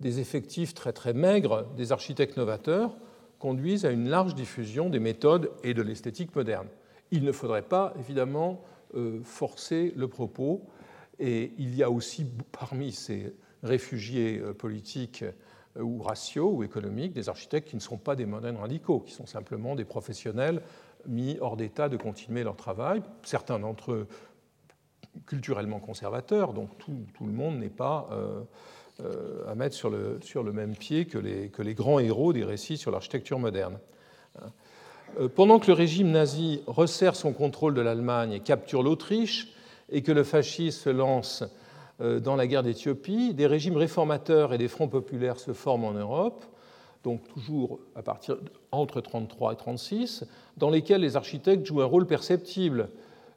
des 0.00 0.20
effectifs 0.20 0.74
très 0.74 0.92
très 0.92 1.12
maigres 1.12 1.64
des 1.76 1.92
architectes 1.92 2.36
novateurs, 2.36 2.96
conduisent 3.38 3.84
à 3.84 3.90
une 3.90 4.08
large 4.08 4.34
diffusion 4.34 4.88
des 4.88 5.00
méthodes 5.00 5.50
et 5.64 5.74
de 5.74 5.82
l'esthétique 5.82 6.34
moderne. 6.34 6.68
Il 7.10 7.24
ne 7.24 7.32
faudrait 7.32 7.62
pas 7.62 7.94
évidemment 7.98 8.62
euh, 8.94 9.20
forcer 9.24 9.92
le 9.96 10.08
propos, 10.08 10.62
et 11.18 11.52
il 11.58 11.74
y 11.74 11.82
a 11.82 11.90
aussi 11.90 12.26
parmi 12.52 12.92
ces 12.92 13.34
réfugiés 13.62 14.38
euh, 14.38 14.52
politiques 14.52 15.24
ou 15.80 16.02
raciaux 16.02 16.50
ou 16.50 16.62
économiques 16.62 17.12
des 17.12 17.28
architectes 17.28 17.68
qui 17.68 17.76
ne 17.76 17.80
sont 17.80 17.96
pas 17.96 18.16
des 18.16 18.26
modernes 18.26 18.56
radicaux, 18.56 19.00
qui 19.00 19.12
sont 19.12 19.26
simplement 19.26 19.74
des 19.74 19.84
professionnels 19.84 20.62
mis 21.06 21.38
hors 21.40 21.56
d'état 21.56 21.88
de 21.88 21.96
continuer 21.96 22.44
leur 22.44 22.56
travail, 22.56 23.02
certains 23.24 23.58
d'entre 23.58 23.92
eux 23.92 24.06
culturellement 25.26 25.80
conservateurs, 25.80 26.52
donc 26.52 26.70
tout, 26.78 27.04
le 27.20 27.32
monde 27.32 27.58
n'est 27.58 27.68
pas 27.68 28.08
euh, 28.12 28.42
euh, 29.00 29.50
à 29.50 29.54
mettre 29.54 29.74
sur 29.74 29.90
le, 29.90 30.52
même 30.52 30.76
pied 30.76 31.06
que 31.06 31.18
les, 31.18 31.74
grands 31.74 31.98
héros 31.98 32.32
des 32.32 32.44
récits 32.44 32.76
sur 32.76 32.90
l'architecture 32.90 33.38
moderne. 33.38 33.78
Euh, 35.20 35.28
pendant 35.28 35.58
que 35.58 35.66
le 35.66 35.74
régime 35.74 36.10
nazi 36.10 36.62
resserre 36.66 37.16
son 37.16 37.32
contrôle 37.32 37.74
de 37.74 37.80
l'Allemagne 37.80 38.32
et 38.32 38.40
capture 38.40 38.82
l'Autriche, 38.82 39.52
et 39.90 40.02
que 40.02 40.12
le 40.12 40.24
fascisme 40.24 40.80
se 40.80 40.90
lance 40.90 41.42
euh, 41.42 41.46
dans 42.00 42.36
la 42.36 42.46
guerre 42.46 42.62
d'Éthiopie, 42.62 43.34
des 43.34 43.46
régimes 43.46 43.76
réformateurs 43.76 44.52
et 44.52 44.58
des 44.58 44.68
fronts 44.68 44.88
populaires 44.88 45.38
se 45.38 45.52
forment 45.52 45.84
en 45.84 45.92
Europe, 45.92 46.44
donc 47.04 47.26
toujours 47.28 47.80
entre 48.70 48.98
1933 48.98 49.52
et 49.52 49.56
1936, 49.56 50.24
dans 50.56 50.70
lesquels 50.70 51.00
les 51.00 51.16
architectes 51.16 51.66
jouent 51.66 51.82
un 51.82 51.86
rôle 51.86 52.06
perceptible. 52.06 52.88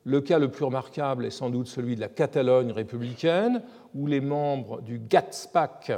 Le 0.03 0.21
cas 0.21 0.37
le 0.37 0.49
plus 0.49 0.65
remarquable 0.65 1.25
est 1.25 1.31
sans 1.31 1.49
doute 1.49 1.67
celui 1.67 1.95
de 1.95 2.01
la 2.01 2.07
Catalogne 2.07 2.71
républicaine, 2.71 3.63
où 3.95 4.07
les 4.07 4.21
membres 4.21 4.81
du 4.81 4.99
GATSPAC 4.99 5.93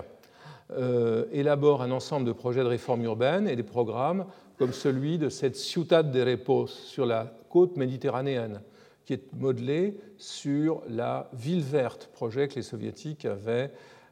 euh, 0.72 1.26
élaborent 1.32 1.82
un 1.82 1.92
ensemble 1.92 2.26
de 2.26 2.32
projets 2.32 2.64
de 2.64 2.68
réforme 2.68 3.04
urbaine 3.04 3.48
et 3.48 3.56
des 3.56 3.64
programmes 3.64 4.26
comme 4.58 4.74
celui 4.74 5.18
de 5.18 5.30
cette 5.30 5.56
Ciutat 5.56 6.04
de 6.04 6.22
Repos 6.22 6.68
sur 6.68 7.06
la 7.06 7.32
côte 7.50 7.78
méditerranéenne, 7.78 8.62
qui 9.08 9.14
est 9.14 9.34
modelé 9.34 9.98
sur 10.18 10.84
la 10.90 11.30
ville 11.32 11.64
verte, 11.64 12.10
projet 12.12 12.50
que 12.50 12.56
les 12.56 12.62
soviétiques 12.62 13.24
avaient 13.24 13.72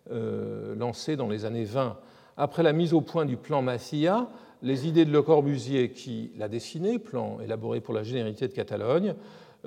euh, 0.10 0.74
lancé 0.76 1.18
dans 1.18 1.28
les 1.28 1.44
années 1.44 1.66
20. 1.66 1.98
Après 2.38 2.64
la 2.64 2.72
mise 2.72 2.94
au 2.94 3.02
point 3.02 3.26
du 3.26 3.36
plan 3.36 3.62
Macia, 3.62 4.30
les 4.62 4.88
idées 4.88 5.04
de 5.04 5.12
Le 5.12 5.22
Corbusier, 5.22 5.92
qui 5.92 6.32
l'a 6.38 6.48
dessiné, 6.48 6.98
plan 6.98 7.40
élaboré 7.42 7.82
pour 7.82 7.94
la 7.94 8.04
généralité 8.04 8.48
de 8.48 8.54
Catalogne, 8.54 9.16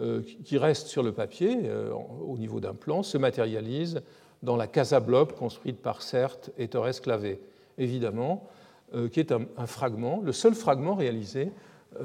euh, 0.01 0.23
qui 0.45 0.57
reste 0.57 0.87
sur 0.87 1.03
le 1.03 1.13
papier 1.13 1.59
euh, 1.65 1.93
au 2.27 2.39
niveau 2.39 2.59
d'un 2.59 2.75
plan, 2.75 3.03
se 3.03 3.19
matérialisent 3.19 4.01
dans 4.43 4.57
la 4.57 4.67
Casa 4.67 4.99
Blob 4.99 5.33
construite 5.33 5.83
par 5.83 6.01
Certes 6.01 6.53
et 6.57 6.69
Torres 6.69 7.03
Clavé. 7.03 7.39
Évidemment, 7.77 8.49
qui 9.13 9.21
est 9.21 9.33
un, 9.33 9.67
fragment, 9.67 10.23
le 10.25 10.33
seul 10.33 10.55
fragment 10.55 10.95
réalisé 10.95 11.53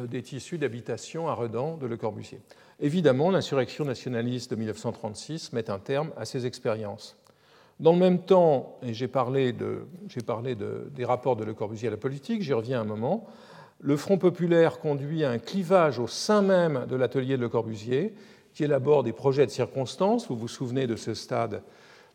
des 0.08 0.22
tissus 0.22 0.58
d'habitation 0.58 1.28
à 1.28 1.34
Redan 1.34 1.78
de 1.78 1.88
Le 1.88 1.98
Corbusier. 1.98 2.40
Évidemment, 2.80 3.32
l'insurrection 3.32 3.86
nationaliste 3.86 4.52
de 4.52 4.56
1936 4.56 5.54
met 5.54 5.70
un 5.70 5.80
terme 5.80 6.12
à 6.18 6.26
ces 6.26 6.46
expériences. 6.46 7.18
Dans 7.80 7.94
le 7.94 8.00
même 8.00 8.20
temps, 8.20 8.78
et 8.84 8.94
j'ai 8.94 9.08
parlé, 9.08 9.52
de, 9.52 9.88
parlé 10.26 10.56
de, 10.56 10.90
des 10.96 11.06
rapports 11.06 11.36
de 11.36 11.44
Le 11.44 11.54
Corbusier 11.54 11.88
à 11.88 11.92
la 11.92 11.98
politique, 11.98 12.42
j'y 12.42 12.54
reviens 12.54 12.82
un 12.82 12.86
moment, 12.86 13.28
le 13.80 13.98
Front 13.98 14.18
populaire 14.18 14.80
conduit 14.80 15.24
à 15.24 15.32
un 15.32 15.40
clivage 15.40 16.00
au 16.00 16.08
sein 16.08 16.42
même 16.42 16.86
de 16.90 16.96
l'atelier 16.96 17.36
de 17.36 17.42
Le 17.42 17.50
Corbusier, 17.50 18.14
qui 18.54 18.64
élabore 18.64 19.04
des 19.04 19.12
projets 19.12 19.46
de 19.46 19.52
circonstances. 19.52 20.28
Vous 20.30 20.38
vous 20.38 20.48
souvenez 20.48 20.88
de 20.88 20.96
ce 20.96 21.14
stade, 21.14 21.64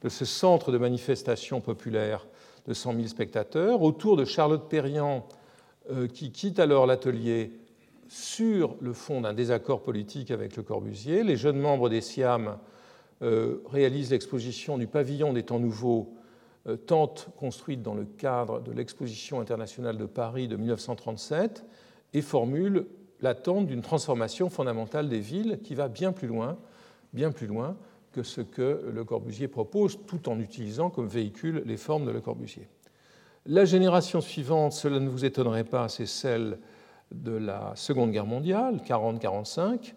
de 0.03 0.09
ce 0.09 0.25
centre 0.25 0.73
de 0.73 0.79
manifestation 0.79 1.61
populaire 1.61 2.27
de 2.67 2.73
100 2.73 2.95
000 2.95 3.07
spectateurs, 3.09 3.83
autour 3.83 4.17
de 4.17 4.25
Charlotte 4.25 4.69
Perriand, 4.69 5.27
euh, 5.27 5.38
qui 6.13 6.33
quitte 6.33 6.59
alors 6.59 6.87
l'atelier 6.87 7.51
sur 8.09 8.77
le 8.81 8.93
fond 8.93 9.21
d'un 9.21 9.35
désaccord 9.35 9.83
politique 9.83 10.31
avec 10.31 10.57
Le 10.57 10.63
Corbusier. 10.63 11.23
Les 11.23 11.37
jeunes 11.37 11.59
membres 11.59 11.89
des 11.89 12.01
SIAM 12.01 12.59
euh, 13.23 13.59
réalisent 13.67 14.11
l'exposition 14.11 14.79
du 14.79 14.87
pavillon 14.87 15.33
des 15.33 15.43
temps 15.43 15.61
nouveaux, 15.61 16.15
euh, 16.67 16.77
tente 16.77 17.29
construite 17.37 17.83
dans 17.83 17.95
le 17.95 18.05
cadre 18.05 18.61
de 18.61 18.73
l'exposition 18.73 19.41
internationale 19.41 19.99
de 19.99 20.07
Paris 20.07 20.49
de 20.49 20.57
1937, 20.57 21.65
et 22.15 22.23
formulent 22.23 22.87
l'attente 23.21 23.67
d'une 23.67 23.83
transformation 23.83 24.49
fondamentale 24.49 25.09
des 25.09 25.21
villes 25.21 25.59
qui 25.63 25.75
va 25.75 25.89
bien 25.89 26.13
plus 26.13 26.29
loin, 26.29 26.57
bien 27.13 27.31
plus 27.31 27.47
loin 27.47 27.77
que 28.13 28.23
ce 28.23 28.41
que 28.41 28.91
Le 28.91 29.05
Corbusier 29.05 29.49
propose, 29.49 29.99
tout 30.07 30.29
en 30.29 30.41
utilisant 30.41 30.89
comme 30.89 31.09
véhicule 31.09 31.63
les 31.67 31.77
formes 31.77 32.07
de 32.07 32.11
Le 32.11 32.21
Corbusier. 32.21 32.67
La 33.51 33.65
génération 33.65 34.21
suivante, 34.21 34.75
cela 34.75 35.01
ne 35.01 35.09
vous 35.09 35.25
étonnerait 35.25 35.65
pas, 35.65 35.89
c'est 35.89 36.05
celle 36.05 36.59
de 37.11 37.33
la 37.33 37.73
Seconde 37.77 38.11
Guerre 38.11 38.27
mondiale, 38.27 38.83
40-45, 38.87 39.95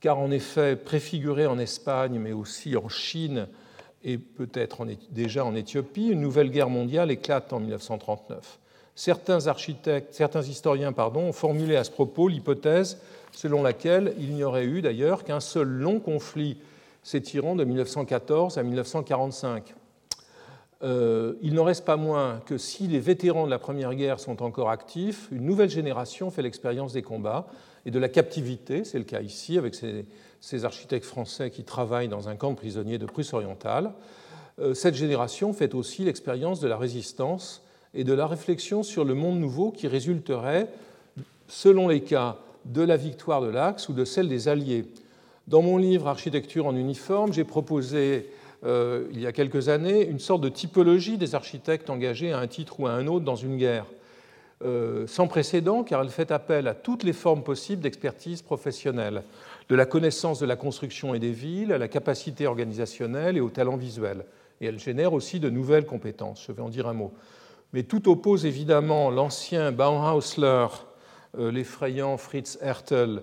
car 0.00 0.18
en 0.18 0.32
effet, 0.32 0.74
préfigurée 0.74 1.46
en 1.46 1.60
Espagne, 1.60 2.18
mais 2.18 2.32
aussi 2.32 2.76
en 2.76 2.88
Chine 2.88 3.46
et 4.02 4.18
peut-être 4.18 4.84
déjà 5.12 5.44
en 5.44 5.54
Éthiopie, 5.54 6.08
une 6.08 6.22
nouvelle 6.22 6.50
guerre 6.50 6.70
mondiale 6.70 7.12
éclate 7.12 7.52
en 7.52 7.60
1939. 7.60 8.58
Certains 8.96 9.46
architectes, 9.46 10.12
certains 10.12 10.42
historiens 10.42 10.92
ont 10.96 11.32
formulé 11.32 11.76
à 11.76 11.84
ce 11.84 11.92
propos 11.92 12.26
l'hypothèse 12.26 13.00
selon 13.30 13.62
laquelle 13.62 14.12
il 14.18 14.34
n'y 14.34 14.42
aurait 14.42 14.64
eu 14.64 14.82
d'ailleurs 14.82 15.22
qu'un 15.22 15.38
seul 15.38 15.68
long 15.68 16.00
conflit 16.00 16.56
s'étirant 17.04 17.54
de 17.54 17.62
1914 17.62 18.58
à 18.58 18.64
1945. 18.64 19.72
Euh, 20.82 21.34
il 21.42 21.54
n'en 21.54 21.64
reste 21.64 21.84
pas 21.84 21.96
moins 21.96 22.40
que 22.44 22.58
si 22.58 22.88
les 22.88 22.98
vétérans 22.98 23.46
de 23.46 23.50
la 23.50 23.58
Première 23.58 23.94
Guerre 23.94 24.18
sont 24.18 24.42
encore 24.42 24.70
actifs, 24.70 25.28
une 25.30 25.44
nouvelle 25.44 25.70
génération 25.70 26.30
fait 26.30 26.42
l'expérience 26.42 26.92
des 26.92 27.02
combats 27.02 27.46
et 27.86 27.90
de 27.90 27.98
la 27.98 28.08
captivité. 28.08 28.84
C'est 28.84 28.98
le 28.98 29.04
cas 29.04 29.20
ici 29.20 29.58
avec 29.58 29.74
ces, 29.74 30.64
architectes 30.64 31.06
français 31.06 31.50
qui 31.50 31.62
travaillent 31.62 32.08
dans 32.08 32.28
un 32.28 32.34
camp 32.34 32.50
de 32.50 32.56
prisonniers 32.56 32.98
de 32.98 33.06
Prusse 33.06 33.32
orientale. 33.32 33.92
Euh, 34.58 34.74
cette 34.74 34.96
génération 34.96 35.52
fait 35.52 35.74
aussi 35.74 36.04
l'expérience 36.04 36.58
de 36.58 36.66
la 36.66 36.76
résistance 36.76 37.62
et 37.94 38.02
de 38.02 38.12
la 38.12 38.26
réflexion 38.26 38.82
sur 38.82 39.04
le 39.04 39.14
monde 39.14 39.38
nouveau 39.38 39.70
qui 39.70 39.86
résulterait, 39.86 40.68
selon 41.46 41.86
les 41.88 42.00
cas, 42.00 42.38
de 42.64 42.82
la 42.82 42.96
victoire 42.96 43.40
de 43.40 43.48
l'Axe 43.48 43.88
ou 43.88 43.92
de 43.92 44.04
celle 44.04 44.28
des 44.28 44.48
Alliés. 44.48 44.84
Dans 45.48 45.62
mon 45.62 45.76
livre 45.76 46.06
Architecture 46.06 46.66
en 46.66 46.76
uniforme, 46.76 47.32
j'ai 47.32 47.44
proposé 47.44 48.26
euh, 48.64 49.06
il 49.10 49.20
y 49.20 49.26
a 49.26 49.32
quelques 49.32 49.68
années 49.68 50.06
une 50.06 50.20
sorte 50.20 50.40
de 50.40 50.48
typologie 50.48 51.18
des 51.18 51.34
architectes 51.34 51.90
engagés 51.90 52.32
à 52.32 52.38
un 52.38 52.46
titre 52.46 52.78
ou 52.78 52.86
à 52.86 52.92
un 52.92 53.08
autre 53.08 53.24
dans 53.24 53.34
une 53.36 53.56
guerre, 53.56 53.86
euh, 54.64 55.06
sans 55.08 55.26
précédent 55.26 55.82
car 55.82 56.00
elle 56.00 56.10
fait 56.10 56.30
appel 56.30 56.68
à 56.68 56.74
toutes 56.74 57.02
les 57.02 57.12
formes 57.12 57.42
possibles 57.42 57.82
d'expertise 57.82 58.40
professionnelle, 58.40 59.24
de 59.68 59.74
la 59.74 59.84
connaissance 59.84 60.38
de 60.38 60.46
la 60.46 60.54
construction 60.54 61.12
et 61.14 61.18
des 61.18 61.32
villes 61.32 61.72
à 61.72 61.78
la 61.78 61.88
capacité 61.88 62.46
organisationnelle 62.46 63.36
et 63.36 63.40
au 63.40 63.50
talent 63.50 63.76
visuel. 63.76 64.24
Et 64.60 64.66
elle 64.66 64.78
génère 64.78 65.12
aussi 65.12 65.40
de 65.40 65.50
nouvelles 65.50 65.86
compétences, 65.86 66.44
je 66.46 66.52
vais 66.52 66.62
en 66.62 66.68
dire 66.68 66.86
un 66.86 66.92
mot. 66.92 67.12
Mais 67.72 67.82
tout 67.82 68.08
oppose 68.08 68.46
évidemment 68.46 69.10
l'ancien 69.10 69.72
Bauhausler, 69.72 70.68
euh, 71.36 71.50
l'effrayant 71.50 72.16
Fritz 72.16 72.58
Hertel, 72.60 73.22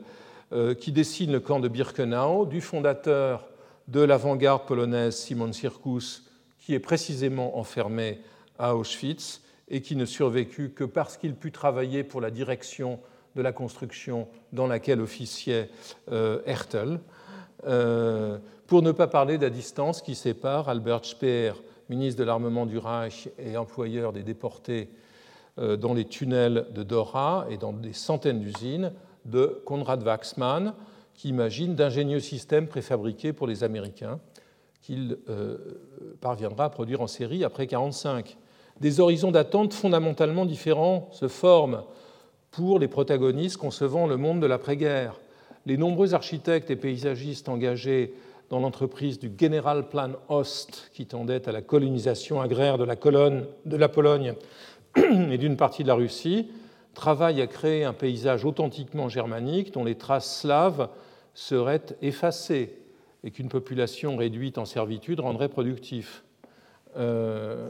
qui 0.80 0.92
dessine 0.92 1.32
le 1.32 1.40
camp 1.40 1.60
de 1.60 1.68
Birkenau, 1.68 2.48
du 2.48 2.60
fondateur 2.60 3.49
de 3.90 4.02
l'avant-garde 4.02 4.66
polonaise 4.68 5.16
Simon 5.16 5.52
Sirkus, 5.52 6.24
qui 6.60 6.76
est 6.76 6.80
précisément 6.80 7.58
enfermé 7.58 8.22
à 8.60 8.76
Auschwitz 8.76 9.42
et 9.68 9.82
qui 9.82 9.96
ne 9.96 10.06
survécut 10.06 10.70
que 10.70 10.84
parce 10.84 11.18
qu'il 11.18 11.34
put 11.34 11.52
travailler 11.52 12.04
pour 12.04 12.22
la 12.22 12.30
direction 12.30 13.00
de 13.36 13.42
la 13.42 13.52
construction 13.52 14.28
dans 14.54 14.68
laquelle 14.68 15.02
officiait 15.02 15.70
euh, 16.12 16.42
Hertel, 16.46 17.00
euh, 17.66 18.38
pour 18.68 18.84
ne 18.84 18.92
pas 18.92 19.08
parler 19.08 19.38
de 19.38 19.44
la 19.44 19.50
distance 19.50 20.04
qui 20.04 20.14
sépare 20.14 20.70
Albert 20.70 21.06
Speer, 21.06 21.54
ministre 21.90 22.20
de 22.20 22.26
l'armement 22.26 22.68
du 22.68 22.78
Reich 22.78 23.30
et 23.40 23.58
employeur 23.58 24.14
des 24.14 24.24
déportés 24.24 24.90
dans 25.58 25.94
les 25.94 26.06
tunnels 26.06 26.68
de 26.74 26.84
Dora 26.84 27.46
et 27.50 27.58
dans 27.58 27.74
des 27.74 27.92
centaines 27.92 28.40
d'usines, 28.40 28.94
de 29.26 29.62
Konrad 29.66 30.04
Waxman, 30.04 30.74
qui 31.20 31.28
imagine 31.28 31.76
d'ingénieux 31.76 32.22
systèmes 32.22 32.68
préfabriqués 32.68 33.34
pour 33.34 33.46
les 33.46 33.66
Américains 33.66 34.22
qu'il 34.82 35.18
euh, 35.28 35.58
parviendra 36.22 36.64
à 36.64 36.70
produire 36.70 37.02
en 37.02 37.08
série 37.08 37.44
après 37.44 37.64
1945. 37.64 38.38
Des 38.80 39.02
horizons 39.02 39.30
d'attente 39.30 39.74
fondamentalement 39.74 40.46
différents 40.46 41.10
se 41.12 41.28
forment 41.28 41.84
pour 42.52 42.80
les 42.80 42.88
protagonistes 42.88 43.58
concevant 43.58 44.08
le 44.08 44.16
monde 44.16 44.40
de 44.40 44.46
l'après-guerre. 44.48 45.20
Les 45.66 45.76
nombreux 45.76 46.14
architectes 46.14 46.72
et 46.72 46.78
paysagistes 46.78 47.50
engagés 47.50 48.14
dans 48.50 48.60
l'entreprise 48.60 49.20
du 49.20 49.30
General 49.38 49.90
Plan 49.90 50.12
Ost, 50.30 50.90
qui 50.94 51.06
tendait 51.06 51.50
à 51.50 51.52
la 51.52 51.62
colonisation 51.62 52.40
agraire 52.40 52.78
de 52.78 52.86
la, 52.86 52.96
colonne, 52.96 53.46
de 53.66 53.76
la 53.76 53.90
Pologne 53.90 54.36
et 54.96 55.38
d'une 55.38 55.58
partie 55.58 55.84
de 55.84 55.90
la 55.90 55.96
Russie, 55.96 56.50
travaille 56.94 57.42
à 57.42 57.48
créer 57.48 57.84
un 57.84 57.94
paysage 57.94 58.46
authentiquement 58.46 59.10
germanique 59.10 59.74
dont 59.74 59.84
les 59.84 59.96
traces 59.96 60.40
slaves 60.40 60.88
seraient 61.34 61.86
effacées 62.02 62.76
et 63.24 63.32
qu'une 63.32 63.50
population 63.50 64.16
réduite 64.18 64.58
en 64.58 64.66
servitude 64.66 65.20
rendrait 65.20 65.50
productif. 65.50 66.24
Euh, 66.98 67.70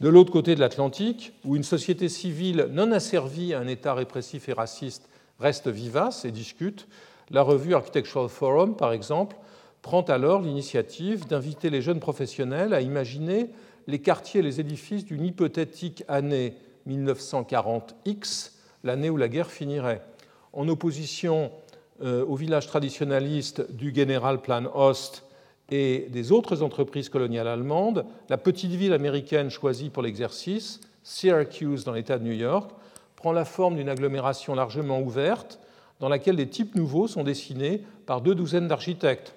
de 0.00 0.08
l'autre 0.08 0.32
côté 0.32 0.54
de 0.54 0.60
l'Atlantique, 0.60 1.32
où 1.44 1.56
une 1.56 1.62
société 1.62 2.08
civile 2.08 2.68
non 2.70 2.90
asservie 2.92 3.52
à 3.52 3.58
un 3.58 3.66
État 3.66 3.94
répressif 3.94 4.48
et 4.48 4.52
raciste 4.52 5.08
reste 5.38 5.68
vivace 5.68 6.24
et 6.24 6.30
discute, 6.30 6.86
la 7.30 7.42
revue 7.42 7.74
Architectural 7.74 8.28
Forum, 8.28 8.76
par 8.76 8.92
exemple, 8.92 9.36
prend 9.82 10.02
alors 10.02 10.42
l'initiative 10.42 11.26
d'inviter 11.26 11.70
les 11.70 11.82
jeunes 11.82 12.00
professionnels 12.00 12.74
à 12.74 12.80
imaginer 12.80 13.50
les 13.86 14.00
quartiers 14.00 14.40
et 14.40 14.42
les 14.42 14.60
édifices 14.60 15.04
d'une 15.04 15.24
hypothétique 15.24 16.04
année 16.08 16.54
1940X, 16.88 18.52
l'année 18.84 19.10
où 19.10 19.16
la 19.16 19.28
guerre 19.28 19.50
finirait. 19.50 20.02
En 20.52 20.68
opposition 20.68 21.50
au 22.02 22.34
village 22.34 22.66
traditionnaliste 22.66 23.70
du 23.72 23.94
General 23.94 24.40
Plan 24.40 24.64
Ost 24.74 25.24
et 25.70 26.08
des 26.10 26.32
autres 26.32 26.62
entreprises 26.62 27.08
coloniales 27.08 27.48
allemandes, 27.48 28.04
la 28.28 28.38
petite 28.38 28.72
ville 28.72 28.92
américaine 28.92 29.50
choisie 29.50 29.90
pour 29.90 30.02
l'exercice, 30.02 30.80
Syracuse 31.02 31.84
dans 31.84 31.92
l'État 31.92 32.18
de 32.18 32.24
New 32.24 32.32
York, 32.32 32.70
prend 33.16 33.32
la 33.32 33.44
forme 33.44 33.76
d'une 33.76 33.88
agglomération 33.88 34.54
largement 34.54 35.00
ouverte 35.00 35.58
dans 36.00 36.08
laquelle 36.08 36.36
des 36.36 36.48
types 36.48 36.74
nouveaux 36.74 37.06
sont 37.06 37.22
dessinés 37.22 37.82
par 38.06 38.20
deux 38.22 38.34
douzaines 38.34 38.68
d'architectes. 38.68 39.34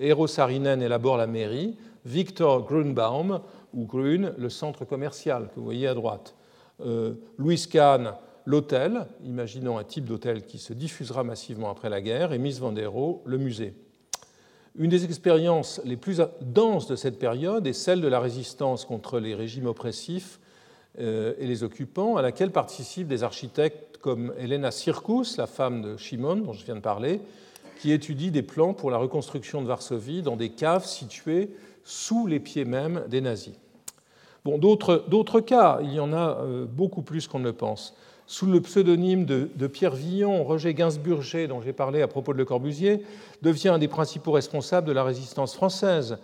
Eero 0.00 0.26
Saarinen 0.26 0.82
élabore 0.82 1.16
la 1.18 1.26
mairie, 1.26 1.76
Victor 2.04 2.64
Grunbaum, 2.64 3.40
ou 3.74 3.84
Grun, 3.84 4.32
le 4.38 4.48
centre 4.48 4.84
commercial 4.84 5.48
que 5.48 5.56
vous 5.56 5.64
voyez 5.64 5.86
à 5.86 5.94
droite. 5.94 6.34
Euh, 6.84 7.14
Louis 7.36 7.62
Kahn, 7.70 8.14
l'hôtel, 8.46 9.06
imaginons 9.24 9.76
un 9.76 9.84
type 9.84 10.06
d'hôtel 10.06 10.46
qui 10.46 10.58
se 10.58 10.72
diffusera 10.72 11.24
massivement 11.24 11.70
après 11.70 11.90
la 11.90 12.00
guerre, 12.00 12.32
et 12.32 12.38
Miss 12.38 12.58
Van 12.58 12.72
der 12.72 12.92
le 13.24 13.38
musée. 13.38 13.74
Une 14.78 14.90
des 14.90 15.04
expériences 15.04 15.80
les 15.84 15.96
plus 15.96 16.20
denses 16.40 16.86
de 16.86 16.96
cette 16.96 17.18
période 17.18 17.66
est 17.66 17.72
celle 17.72 18.00
de 18.00 18.08
la 18.08 18.20
résistance 18.20 18.84
contre 18.84 19.18
les 19.18 19.34
régimes 19.34 19.66
oppressifs 19.66 20.38
euh, 20.98 21.34
et 21.38 21.46
les 21.46 21.62
occupants, 21.62 22.16
à 22.16 22.22
laquelle 22.22 22.52
participent 22.52 23.08
des 23.08 23.22
architectes 23.22 23.96
comme 23.98 24.32
Elena 24.38 24.70
Sirkus, 24.70 25.36
la 25.38 25.46
femme 25.46 25.82
de 25.82 25.96
Shimon, 25.96 26.36
dont 26.36 26.52
je 26.52 26.64
viens 26.64 26.76
de 26.76 26.80
parler, 26.80 27.20
qui 27.80 27.90
étudie 27.90 28.30
des 28.30 28.42
plans 28.42 28.74
pour 28.74 28.90
la 28.90 28.98
reconstruction 28.98 29.62
de 29.62 29.66
Varsovie 29.66 30.22
dans 30.22 30.36
des 30.36 30.50
caves 30.50 30.84
situées 30.84 31.50
sous 31.84 32.26
les 32.26 32.40
pieds 32.40 32.64
même 32.64 33.04
des 33.08 33.20
nazis. 33.20 33.54
Bon, 34.44 34.58
d'autres 34.58 35.40
cas, 35.40 35.80
il 35.82 35.92
y 35.92 36.00
en 36.00 36.12
a 36.12 36.38
euh, 36.38 36.66
beaucoup 36.66 37.02
plus 37.02 37.26
qu'on 37.26 37.40
ne 37.40 37.44
le 37.44 37.52
pense. 37.52 37.96
Sous 38.28 38.46
le 38.46 38.60
pseudonyme 38.60 39.24
de, 39.24 39.66
Pierre 39.68 39.94
Villon, 39.94 40.42
Roger 40.42 40.74
Gainsburger, 40.74 41.46
dont 41.46 41.60
j'ai 41.60 41.72
parlé 41.72 42.02
à 42.02 42.08
propos 42.08 42.32
de 42.32 42.38
Le 42.38 42.44
Corbusier, 42.44 43.02
devient 43.42 43.68
un 43.68 43.78
des 43.78 43.86
principaux 43.86 44.32
responsables 44.32 44.86
de 44.86 44.92
la 44.92 45.04
résistance 45.04 45.54
française. 45.54 46.18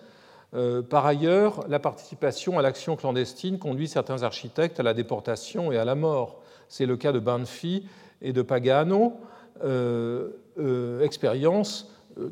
Euh, 0.55 0.83
par 0.83 1.07
ailleurs, 1.07 1.65
la 1.69 1.79
participation 1.79 2.59
à 2.59 2.63
l'action 2.63 2.97
clandestine 2.97 3.59
conduit 3.59 3.87
certains 3.87 4.25
architectes 4.25 4.81
à 4.81 4.83
la 4.83 4.95
déportation 4.95 5.71
et 5.71 5.79
à 5.79 5.85
la 5.85 5.95
mort. 5.95 6.43
C'est 6.69 6.87
le 6.87 6.97
cas 6.97 7.13
de 7.13 7.21
Banfi 7.21 7.87
et 8.21 8.33
de 8.33 8.43
Pagano, 8.43 9.15
euh, 9.65 10.31
expérience 11.03 11.89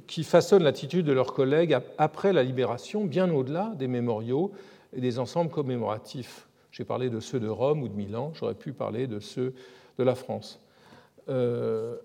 qui 0.08 0.24
façonnent 0.24 0.64
l'attitude 0.64 1.06
de 1.06 1.12
leurs 1.12 1.32
collègues 1.32 1.78
après 1.96 2.32
la 2.32 2.42
libération, 2.42 3.04
bien 3.04 3.32
au-delà 3.32 3.72
des 3.76 3.86
mémoriaux 3.86 4.50
et 4.92 5.00
des 5.00 5.18
ensembles 5.18 5.50
commémoratifs. 5.50 6.48
J'ai 6.80 6.86
parlé 6.86 7.10
de 7.10 7.20
ceux 7.20 7.38
de 7.38 7.46
Rome 7.46 7.82
ou 7.82 7.88
de 7.88 7.94
Milan, 7.94 8.32
j'aurais 8.32 8.54
pu 8.54 8.72
parler 8.72 9.06
de 9.06 9.20
ceux 9.20 9.52
de 9.98 10.02
la 10.02 10.14
France. 10.14 10.60
Euh, 11.28 11.96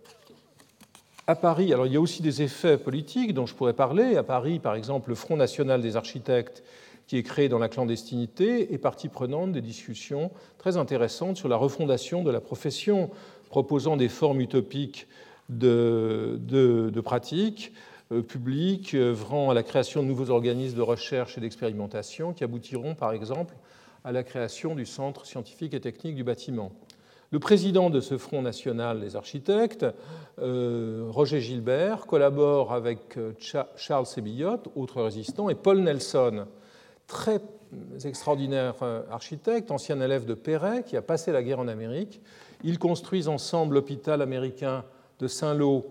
à 1.27 1.35
Paris, 1.35 1.71
alors 1.71 1.85
il 1.85 1.93
y 1.93 1.95
a 1.95 2.01
aussi 2.01 2.21
des 2.21 2.41
effets 2.41 2.77
politiques 2.77 3.33
dont 3.33 3.45
je 3.45 3.55
pourrais 3.55 3.71
parler. 3.71 4.17
À 4.17 4.23
Paris, 4.23 4.59
par 4.59 4.75
exemple, 4.75 5.07
le 5.11 5.15
Front 5.15 5.37
national 5.37 5.81
des 5.81 5.95
architectes, 5.95 6.61
qui 7.07 7.15
est 7.15 7.23
créé 7.23 7.47
dans 7.47 7.57
la 7.57 7.69
clandestinité, 7.69 8.73
est 8.73 8.77
partie 8.77 9.07
prenante 9.07 9.53
des 9.53 9.61
discussions 9.61 10.29
très 10.57 10.75
intéressantes 10.75 11.37
sur 11.37 11.47
la 11.47 11.55
refondation 11.55 12.21
de 12.21 12.29
la 12.29 12.41
profession, 12.41 13.09
proposant 13.47 13.95
des 13.95 14.09
formes 14.09 14.41
utopiques 14.41 15.07
de, 15.47 16.91
pratiques 17.01 17.71
euh, 18.11 18.21
publiques, 18.21 18.93
œuvrant 18.93 19.49
à 19.51 19.53
la 19.53 19.63
création 19.63 20.03
de 20.03 20.07
nouveaux 20.09 20.31
organismes 20.31 20.75
de 20.75 20.81
recherche 20.81 21.37
et 21.37 21.39
d'expérimentation 21.39 22.33
qui 22.33 22.43
aboutiront, 22.43 22.93
par 22.93 23.13
exemple, 23.13 23.55
à 24.05 24.11
la 24.11 24.23
création 24.23 24.75
du 24.75 24.85
Centre 24.85 25.25
scientifique 25.25 25.73
et 25.73 25.81
technique 25.81 26.15
du 26.15 26.23
bâtiment. 26.23 26.71
Le 27.31 27.39
président 27.39 27.89
de 27.89 27.99
ce 27.99 28.17
Front 28.17 28.43
national 28.43 29.01
des 29.01 29.15
architectes, 29.15 29.85
euh, 30.39 31.07
Roger 31.09 31.41
Gilbert, 31.41 32.05
collabore 32.05 32.71
avec 32.71 33.17
euh, 33.17 33.33
Charles 33.75 34.05
Sébillot, 34.05 34.59
autre 34.75 35.01
résistant, 35.01 35.49
et 35.49 35.55
Paul 35.55 35.79
Nelson, 35.79 36.45
très 37.07 37.41
extraordinaire 38.05 38.75
architecte, 39.11 39.71
ancien 39.71 39.99
élève 39.99 40.25
de 40.25 40.33
Perret, 40.33 40.83
qui 40.83 40.95
a 40.95 41.01
passé 41.01 41.31
la 41.31 41.43
guerre 41.43 41.59
en 41.59 41.67
Amérique. 41.67 42.21
Ils 42.63 42.79
construisent 42.79 43.27
ensemble 43.27 43.75
l'hôpital 43.75 44.21
américain 44.21 44.85
de 45.19 45.27
Saint-Lô 45.27 45.85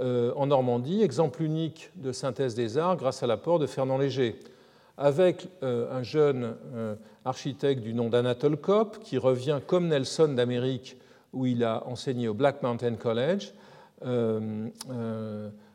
euh, 0.00 0.32
en 0.36 0.46
Normandie, 0.46 1.02
exemple 1.02 1.42
unique 1.42 1.90
de 1.96 2.12
synthèse 2.12 2.54
des 2.54 2.78
arts 2.78 2.96
grâce 2.96 3.22
à 3.22 3.26
l'apport 3.26 3.58
de 3.58 3.66
Fernand 3.66 3.98
Léger, 3.98 4.38
avec 4.98 5.48
euh, 5.62 5.90
un 5.96 6.02
jeune 6.02 6.56
euh, 6.74 6.94
architecte 7.24 7.82
du 7.82 7.94
nom 7.94 8.08
d'Anatole 8.10 8.56
Kopp, 8.56 8.98
qui 8.98 9.16
revient 9.16 9.60
comme 9.66 9.88
Nelson 9.88 10.28
d'Amérique, 10.28 10.96
où 11.32 11.46
il 11.46 11.64
a 11.64 11.86
enseigné 11.86 12.28
au 12.28 12.34
Black 12.34 12.62
Mountain 12.62 12.96
College. 12.96 13.52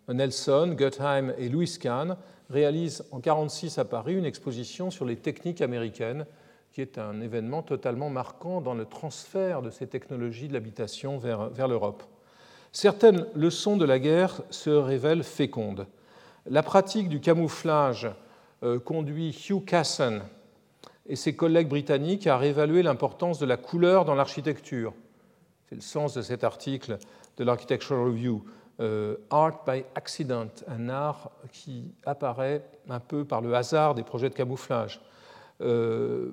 Nelson, 0.08 0.76
Guttheim 0.78 1.34
et 1.38 1.50
Louis 1.50 1.78
Kahn 1.80 2.18
réalisent 2.50 3.02
en 3.12 3.18
1946 3.18 3.78
à 3.78 3.86
Paris 3.86 4.16
une 4.16 4.26
exposition 4.26 4.92
sur 4.92 5.06
les 5.06 5.16
techniques 5.16 5.62
américaines, 5.62 6.26
qui 6.72 6.82
est 6.82 6.98
un 6.98 7.22
événement 7.22 7.62
totalement 7.62 8.10
marquant 8.10 8.60
dans 8.60 8.74
le 8.74 8.86
transfert 8.86 9.62
de 9.62 9.70
ces 9.70 9.88
technologies 9.88 10.48
de 10.48 10.54
l'habitation 10.54 11.18
vers, 11.18 11.68
l'Europe. 11.68 12.04
Certaines 12.72 13.28
leçons 13.36 13.78
de 13.78 13.86
la 13.86 14.00
guerre 14.00 14.42
se 14.50 14.72
révèlent 14.72 15.24
fécondes. 15.24 15.86
La 16.48 16.64
pratique 16.64 17.10
du 17.10 17.22
camouflage 17.22 18.06
euh, 18.06 18.12
conduit 18.86 19.36
Hugh 19.50 19.66
Casson 19.66 20.22
et 21.06 21.16
ses 21.16 21.36
collègues 21.36 21.68
britanniques 21.68 22.28
à 22.28 22.38
réévaluer 22.38 22.84
l'importance 22.84 23.40
de 23.40 23.46
la 23.46 23.58
couleur 23.58 24.06
dans 24.06 24.16
l'architecture. 24.16 24.94
C'est 25.68 25.76
le 25.76 25.82
sens 25.82 26.14
de 26.14 26.22
cet 26.22 26.44
article 26.44 26.98
de 27.38 27.44
l'Architectural 27.44 28.06
Review. 28.06 28.44
Euh, 28.80 29.18
art 29.30 29.64
by 29.68 29.84
accident, 29.94 30.50
un 30.68 30.90
art 30.90 31.30
qui 31.52 31.94
apparaît 32.06 32.66
un 32.90 33.00
peu 33.00 33.24
par 33.24 33.42
le 33.42 33.54
hasard 33.54 33.94
des 33.94 34.02
projets 34.02 34.30
de 34.30 34.34
camouflage. 34.34 35.00
Euh, 35.62 36.32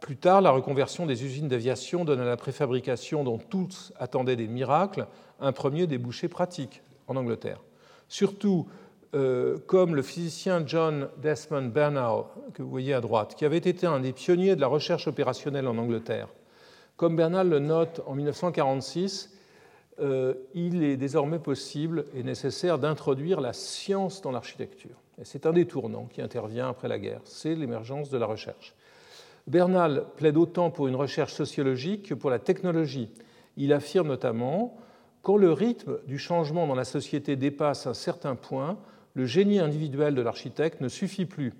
plus 0.00 0.16
tard, 0.16 0.42
la 0.42 0.52
reconversion 0.52 1.06
des 1.06 1.24
usines 1.24 1.48
d'aviation 1.48 2.04
donne 2.04 2.20
à 2.20 2.24
la 2.24 2.36
préfabrication, 2.36 3.24
dont 3.24 3.38
tous 3.38 3.92
attendaient 3.98 4.36
des 4.36 4.46
miracles, 4.46 5.08
un 5.40 5.50
premier 5.50 5.88
débouché 5.88 6.28
pratique 6.28 6.82
en 7.08 7.16
Angleterre. 7.16 7.60
Surtout, 8.06 8.68
euh, 9.14 9.58
comme 9.66 9.94
le 9.94 10.02
physicien 10.02 10.62
John 10.66 11.08
Desmond 11.20 11.68
Bernal, 11.68 12.24
que 12.54 12.62
vous 12.62 12.70
voyez 12.70 12.94
à 12.94 13.00
droite, 13.00 13.34
qui 13.34 13.44
avait 13.44 13.58
été 13.58 13.86
un 13.86 14.00
des 14.00 14.12
pionniers 14.12 14.56
de 14.56 14.60
la 14.60 14.68
recherche 14.68 15.06
opérationnelle 15.06 15.68
en 15.68 15.76
Angleterre. 15.76 16.28
Comme 16.96 17.16
Bernal 17.16 17.48
le 17.48 17.58
note 17.58 18.00
en 18.06 18.14
1946, 18.14 19.36
euh, 20.00 20.34
il 20.54 20.82
est 20.82 20.96
désormais 20.96 21.38
possible 21.38 22.06
et 22.14 22.22
nécessaire 22.22 22.78
d'introduire 22.78 23.40
la 23.40 23.52
science 23.52 24.22
dans 24.22 24.30
l'architecture. 24.30 24.96
C'est 25.22 25.44
un 25.44 25.52
des 25.52 25.66
tournants 25.66 26.06
qui 26.06 26.22
intervient 26.22 26.68
après 26.68 26.88
la 26.88 26.98
guerre, 26.98 27.20
c'est 27.24 27.54
l'émergence 27.54 28.08
de 28.08 28.16
la 28.16 28.26
recherche. 28.26 28.74
Bernal 29.46 30.06
plaide 30.16 30.36
autant 30.36 30.70
pour 30.70 30.88
une 30.88 30.96
recherche 30.96 31.34
sociologique 31.34 32.08
que 32.08 32.14
pour 32.14 32.30
la 32.30 32.38
technologie. 32.38 33.10
Il 33.56 33.72
affirme 33.72 34.08
notamment 34.08 34.78
quand 35.22 35.36
le 35.36 35.52
rythme 35.52 35.98
du 36.06 36.18
changement 36.18 36.66
dans 36.66 36.74
la 36.74 36.84
société 36.84 37.36
dépasse 37.36 37.86
un 37.86 37.94
certain 37.94 38.34
point, 38.34 38.78
le 39.14 39.26
génie 39.26 39.58
individuel 39.58 40.14
de 40.14 40.22
l'architecte 40.22 40.80
ne 40.80 40.88
suffit 40.88 41.26
plus. 41.26 41.52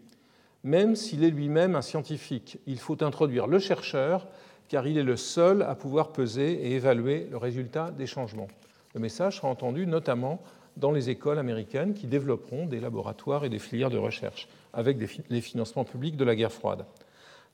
Même 0.64 0.96
s'il 0.96 1.24
est 1.24 1.30
lui-même 1.30 1.74
un 1.74 1.82
scientifique, 1.82 2.59
il 2.66 2.78
faut 2.78 3.03
introduire 3.03 3.46
le 3.46 3.59
chercheur, 3.59 4.28
car 4.68 4.86
il 4.86 4.96
est 4.96 5.03
le 5.03 5.16
seul 5.16 5.62
à 5.62 5.74
pouvoir 5.74 6.12
peser 6.12 6.53
et 6.53 6.72
évaluer 6.72 7.26
le 7.30 7.36
résultat 7.36 7.90
des 7.90 8.07
changements. 8.07 8.48
Le 8.94 9.00
message 9.00 9.36
sera 9.36 9.48
entendu 9.48 9.86
notamment 9.86 10.40
dans 10.76 10.92
les 10.92 11.11
écoles 11.11 11.38
américaines 11.38 11.94
qui 11.94 12.07
développeront 12.07 12.66
des 12.66 12.80
laboratoires 12.80 13.44
et 13.44 13.48
des 13.48 13.59
filières 13.59 13.90
de 13.90 13.98
recherche 13.98 14.48
avec 14.72 14.96
les 15.28 15.40
financements 15.40 15.84
publics 15.84 16.16
de 16.16 16.24
la 16.24 16.34
guerre 16.34 16.53
froide. 16.53 16.86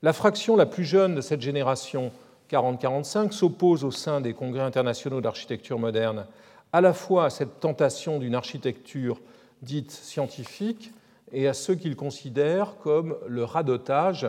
La 0.01 0.13
fraction 0.13 0.55
la 0.55 0.65
plus 0.65 0.85
jeune 0.85 1.15
de 1.15 1.21
cette 1.21 1.41
génération 1.41 2.11
40-45 2.49 3.31
s'oppose 3.31 3.83
au 3.83 3.91
sein 3.91 4.21
des 4.21 4.33
congrès 4.33 4.61
internationaux 4.61 5.19
d'architecture 5.19 5.77
moderne 5.77 6.25
à 6.71 6.81
la 6.81 6.93
fois 6.93 7.25
à 7.25 7.29
cette 7.29 7.59
tentation 7.59 8.19
d'une 8.19 8.35
architecture 8.35 9.19
dite 9.61 9.91
scientifique 9.91 10.91
et 11.31 11.47
à 11.47 11.53
ceux 11.53 11.75
qu'ils 11.75 11.95
considèrent 11.95 12.77
comme 12.81 13.17
le 13.27 13.43
radotage 13.43 14.27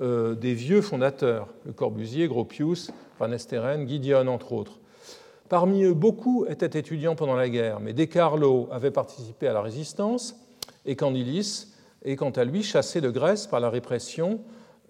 euh, 0.00 0.34
des 0.34 0.54
vieux 0.54 0.82
fondateurs, 0.82 1.48
le 1.64 1.72
Corbusier, 1.72 2.28
Gropius, 2.28 2.90
Van 3.18 3.32
Esteren, 3.32 3.88
Gideon, 3.88 4.28
entre 4.28 4.52
autres. 4.52 4.78
Parmi 5.48 5.82
eux, 5.84 5.94
beaucoup 5.94 6.44
étaient 6.46 6.78
étudiants 6.78 7.16
pendant 7.16 7.34
la 7.34 7.48
guerre, 7.48 7.80
mais 7.80 7.94
De 7.94 8.04
Carlo 8.04 8.68
avait 8.70 8.90
participé 8.90 9.48
à 9.48 9.52
la 9.52 9.62
résistance 9.62 10.36
et 10.84 10.94
Candilis 10.94 11.68
est 12.04 12.16
quant 12.16 12.30
à 12.30 12.44
lui 12.44 12.62
chassé 12.62 13.00
de 13.00 13.10
Grèce 13.10 13.46
par 13.46 13.60
la 13.60 13.70
répression 13.70 14.40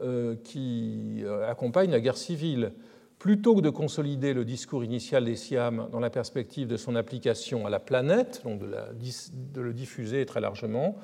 euh, 0.02 0.36
qui 0.44 1.22
euh, 1.24 1.48
accompagne 1.50 1.90
la 1.90 2.00
guerre 2.00 2.16
civile. 2.16 2.72
Plutôt 3.18 3.56
que 3.56 3.60
de 3.60 3.70
consolider 3.70 4.32
le 4.32 4.44
discours 4.44 4.84
initial 4.84 5.24
des 5.24 5.34
Siam 5.34 5.88
dans 5.90 5.98
la 5.98 6.10
perspective 6.10 6.68
de 6.68 6.76
son 6.76 6.94
application 6.94 7.66
à 7.66 7.70
la 7.70 7.80
planète, 7.80 8.42
donc 8.44 8.60
de, 8.60 9.60
le 9.60 9.72
diffuser 9.72 10.24
très 10.24 10.40
largement, 10.40 10.96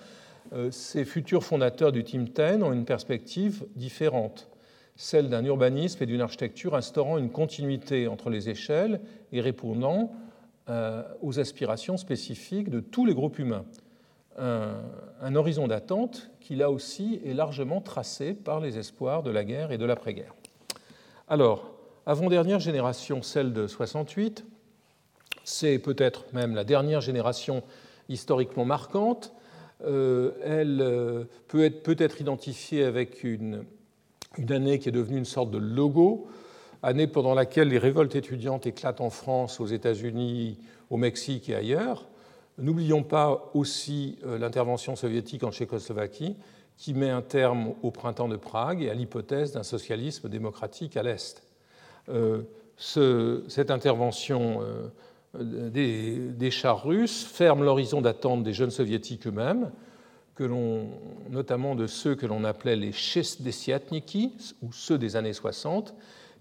euh, 0.53 0.71
ces 0.71 1.05
futurs 1.05 1.43
fondateurs 1.43 1.91
du 1.91 2.05
Team 2.05 2.29
10 2.29 2.63
ont 2.63 2.73
une 2.73 2.85
perspective 2.85 3.67
différente, 3.75 4.49
celle 4.95 5.29
d'un 5.29 5.45
urbanisme 5.45 6.03
et 6.03 6.07
d'une 6.07 6.21
architecture 6.21 6.77
instaurant 6.77 7.19
une 7.19 7.31
continuité 7.31 8.07
entre 8.07 8.31
les 8.31 8.49
échelles 8.49 9.01
et 9.33 9.41
répondant 9.41 10.13
aux 11.21 11.41
aspirations 11.41 11.99
spécifiques 11.99 12.71
de 12.71 12.81
tous 12.81 13.05
les 13.05 13.13
groupes 13.13 13.39
humains 13.39 13.67
un, 14.39 15.35
horizon 15.35 15.69
d'attente 15.69 16.31
qui, 16.41 16.57
là 16.57 16.71
aussi, 16.71 17.21
est 17.25 17.35
largement 17.35 17.81
tracé 17.81 18.35
par 18.35 18.61
les 18.61 18.79
espoirs 18.79 19.23
de 19.23 19.31
la 19.31 19.45
guerre 19.45 19.73
et 19.73 19.79
de 19.79 19.85
l'après-guerre. 19.85 20.35
Alors, 21.29 21.74
avant-dernière 22.07 22.61
génération, 22.61 23.23
celle 23.23 23.53
de 23.53 23.67
68, 23.67 24.45
c'est 25.45 25.79
peut-être 25.79 26.25
même 26.33 26.55
la 26.55 26.65
dernière 26.65 27.01
génération 27.01 27.63
historiquement 28.09 28.65
marquante. 28.65 29.33
Euh, 29.87 30.33
elle 30.43 30.81
euh, 30.81 31.25
peut 31.49 31.65
être, 31.65 31.83
peut 31.83 31.97
être 31.99 32.21
identifiée 32.21 32.85
avec 32.85 33.25
une, 33.25 33.65
une, 34.39 34.53
année 34.53 34.79
qui 34.79 34.89
est 34.89 34.93
devenue 34.93 35.19
une 35.19 35.25
sorte 35.25 35.51
de 35.51 35.59
logo, 35.59 36.29
année 36.83 37.07
pendant 37.07 37.35
laquelle 37.35 37.69
les 37.69 37.79
révoltes 37.79 38.15
étudiantes 38.15 38.67
éclatent 38.67 39.01
en 39.01 39.11
France, 39.11 39.61
aux 39.61 39.67
États-Unis, 39.67 40.59
au 40.91 40.97
Mexique 40.97 41.49
et 41.49 41.55
ailleurs. 41.55 42.07
N'oublions 42.59 43.03
pas 43.03 43.51
aussi 43.55 44.19
euh, 44.25 44.39
l'intervention 44.39 44.95
soviétique 44.95 45.43
en 45.43 45.51
Tchécoslovaquie, 45.51 46.37
qui 46.77 46.95
met 46.95 47.11
un 47.11 47.23
terme 47.23 47.75
au 47.83 47.91
printemps 47.91 48.29
de 48.29 48.37
Prague 48.37 48.83
et 48.83 48.91
à 48.91 48.95
l'hypothèse 48.95 49.53
d'un 49.53 49.63
socialisme 49.63 50.29
démocratique 50.29 50.97
à 50.97 51.03
l'Est. 51.03 51.43
Ce, 52.77 53.45
cette 53.49 53.71
intervention 53.71 54.61
des, 55.39 56.51
chars 56.51 56.85
russes 56.85 57.25
ferment 57.25 57.63
l'horizon 57.63 58.01
d'attente 58.01 58.43
des 58.43 58.53
jeunes 58.53 58.71
soviétiques 58.71 59.27
eux-mêmes, 59.27 59.71
notamment 61.31 61.75
de 61.75 61.87
ceux 61.87 62.15
que 62.15 62.27
l'on 62.27 62.45
appelait 62.45 62.77
les 62.77 62.93
Chesdesiatniki, 62.93 64.33
ou 64.63 64.73
ceux 64.73 64.99
des 64.99 65.17
années 65.17 65.33
60, 65.33 65.95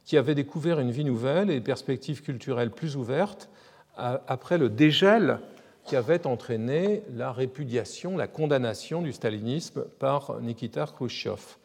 qui 0.06 0.18
avaient 0.18 0.36
découvert 0.36 0.80
une 0.80 0.92
vie 0.92 1.06
nouvelle 1.06 1.50
et 1.50 1.56
des 1.56 1.62
perspectives 1.62 2.22
culturelles 2.22 2.72
plus 2.72 2.96
ouvertes 2.96 3.50
après 3.96 4.58
le 4.58 4.70
dégel 4.70 5.40
qui 5.86 5.96
avait 5.96 6.26
entraîné 6.26 7.04
la 7.14 7.32
répudiation, 7.32 8.18
la 8.18 8.28
condamnation 8.28 9.02
du 9.02 9.12
stalinisme 9.12 9.84
par 10.00 10.40
Nikita 10.42 10.86
Khrushchev. 10.86 11.58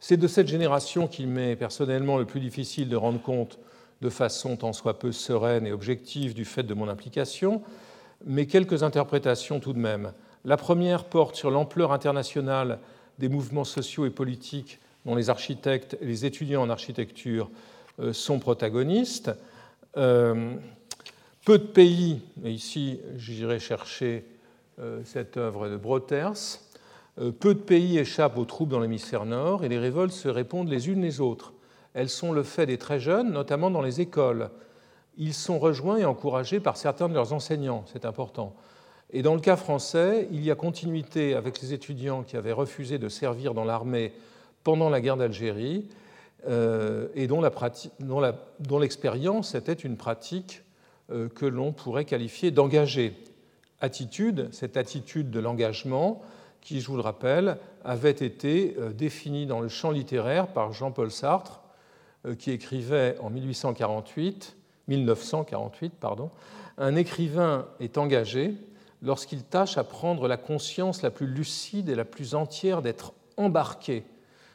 C'est 0.00 0.16
de 0.16 0.28
cette 0.28 0.48
génération 0.48 1.08
qu'il 1.08 1.28
m'est 1.28 1.56
personnellement 1.56 2.18
le 2.18 2.24
plus 2.24 2.40
difficile 2.40 2.88
de 2.88 2.96
rendre 2.96 3.20
compte 3.20 3.58
de 4.00 4.10
façon 4.10 4.56
tant 4.56 4.72
soit 4.72 4.98
peu 4.98 5.10
sereine 5.10 5.66
et 5.66 5.72
objective 5.72 6.34
du 6.34 6.44
fait 6.44 6.62
de 6.62 6.74
mon 6.74 6.88
implication, 6.88 7.62
mais 8.24 8.46
quelques 8.46 8.82
interprétations 8.82 9.58
tout 9.58 9.72
de 9.72 9.78
même. 9.78 10.12
La 10.44 10.56
première 10.56 11.04
porte 11.04 11.34
sur 11.34 11.50
l'ampleur 11.50 11.92
internationale 11.92 12.78
des 13.18 13.28
mouvements 13.28 13.64
sociaux 13.64 14.06
et 14.06 14.10
politiques 14.10 14.78
dont 15.04 15.16
les 15.16 15.30
architectes 15.30 15.96
et 16.00 16.06
les 16.06 16.26
étudiants 16.26 16.62
en 16.62 16.70
architecture 16.70 17.50
euh, 18.00 18.12
sont 18.12 18.38
protagonistes. 18.38 19.32
Euh, 19.96 20.54
peu 21.44 21.58
de 21.58 21.64
pays, 21.64 22.20
et 22.44 22.50
ici 22.50 23.00
j'irai 23.16 23.58
chercher 23.58 24.24
euh, 24.78 25.00
cette 25.04 25.36
œuvre 25.36 25.68
de 25.68 25.76
Broters, 25.76 26.60
peu 27.38 27.54
de 27.54 27.60
pays 27.60 27.98
échappent 27.98 28.38
aux 28.38 28.44
troubles 28.44 28.72
dans 28.72 28.80
l'hémisphère 28.80 29.24
nord 29.24 29.64
et 29.64 29.68
les 29.68 29.78
révoltes 29.78 30.12
se 30.12 30.28
répondent 30.28 30.68
les 30.68 30.88
unes 30.88 31.02
les 31.02 31.20
autres. 31.20 31.52
Elles 31.94 32.08
sont 32.08 32.32
le 32.32 32.42
fait 32.42 32.66
des 32.66 32.78
très 32.78 33.00
jeunes, 33.00 33.32
notamment 33.32 33.70
dans 33.70 33.82
les 33.82 34.00
écoles. 34.00 34.50
Ils 35.16 35.34
sont 35.34 35.58
rejoints 35.58 35.96
et 35.96 36.04
encouragés 36.04 36.60
par 36.60 36.76
certains 36.76 37.08
de 37.08 37.14
leurs 37.14 37.32
enseignants, 37.32 37.84
c'est 37.92 38.04
important. 38.04 38.54
Et 39.10 39.22
dans 39.22 39.34
le 39.34 39.40
cas 39.40 39.56
français, 39.56 40.28
il 40.30 40.44
y 40.44 40.50
a 40.50 40.54
continuité 40.54 41.34
avec 41.34 41.60
les 41.62 41.72
étudiants 41.72 42.22
qui 42.22 42.36
avaient 42.36 42.52
refusé 42.52 42.98
de 42.98 43.08
servir 43.08 43.54
dans 43.54 43.64
l'armée 43.64 44.12
pendant 44.64 44.90
la 44.90 45.00
guerre 45.00 45.16
d'Algérie 45.16 45.88
euh, 46.46 47.08
et 47.14 47.26
dont 47.26 48.78
l'expérience 48.78 49.54
était 49.54 49.72
une 49.72 49.96
pratique 49.96 50.62
euh, 51.10 51.28
que 51.28 51.46
l'on 51.46 51.72
pourrait 51.72 52.04
qualifier 52.04 52.50
d'engagée. 52.50 53.14
Attitude, 53.80 54.48
cette 54.52 54.76
attitude 54.76 55.30
de 55.30 55.40
l'engagement, 55.40 56.22
qui, 56.68 56.82
je 56.82 56.88
vous 56.88 56.96
le 56.96 57.02
rappelle, 57.02 57.56
avait 57.82 58.10
été 58.10 58.76
euh, 58.78 58.92
définie 58.92 59.46
dans 59.46 59.60
le 59.60 59.68
champ 59.68 59.90
littéraire 59.90 60.48
par 60.48 60.74
Jean-Paul 60.74 61.10
Sartre 61.10 61.62
euh, 62.26 62.34
qui 62.34 62.50
écrivait 62.50 63.16
en 63.22 63.30
1848, 63.30 64.54
1948, 64.86 65.94
pardon, 65.98 66.30
un 66.76 66.94
écrivain 66.94 67.66
est 67.80 67.96
engagé 67.96 68.54
lorsqu'il 69.00 69.44
tâche 69.44 69.78
à 69.78 69.84
prendre 69.84 70.28
la 70.28 70.36
conscience 70.36 71.00
la 71.00 71.10
plus 71.10 71.26
lucide 71.26 71.88
et 71.88 71.94
la 71.94 72.04
plus 72.04 72.34
entière 72.34 72.82
d'être 72.82 73.14
embarqué, 73.38 74.04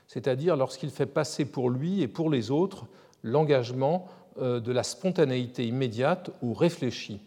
c'est-à-dire 0.08 0.56
lorsqu'il 0.56 0.92
fait 0.92 1.08
passer 1.08 1.46
pour 1.46 1.72
lui 1.72 2.04
et 2.04 2.08
pour 2.08 2.30
les 2.30 2.52
autres 2.52 2.86
l'engagement 3.24 4.08
euh, 4.40 4.60
de 4.60 4.72
la 4.72 4.84
spontanéité 4.84 5.66
immédiate 5.66 6.30
ou 6.44 6.54
réfléchie. 6.54 7.22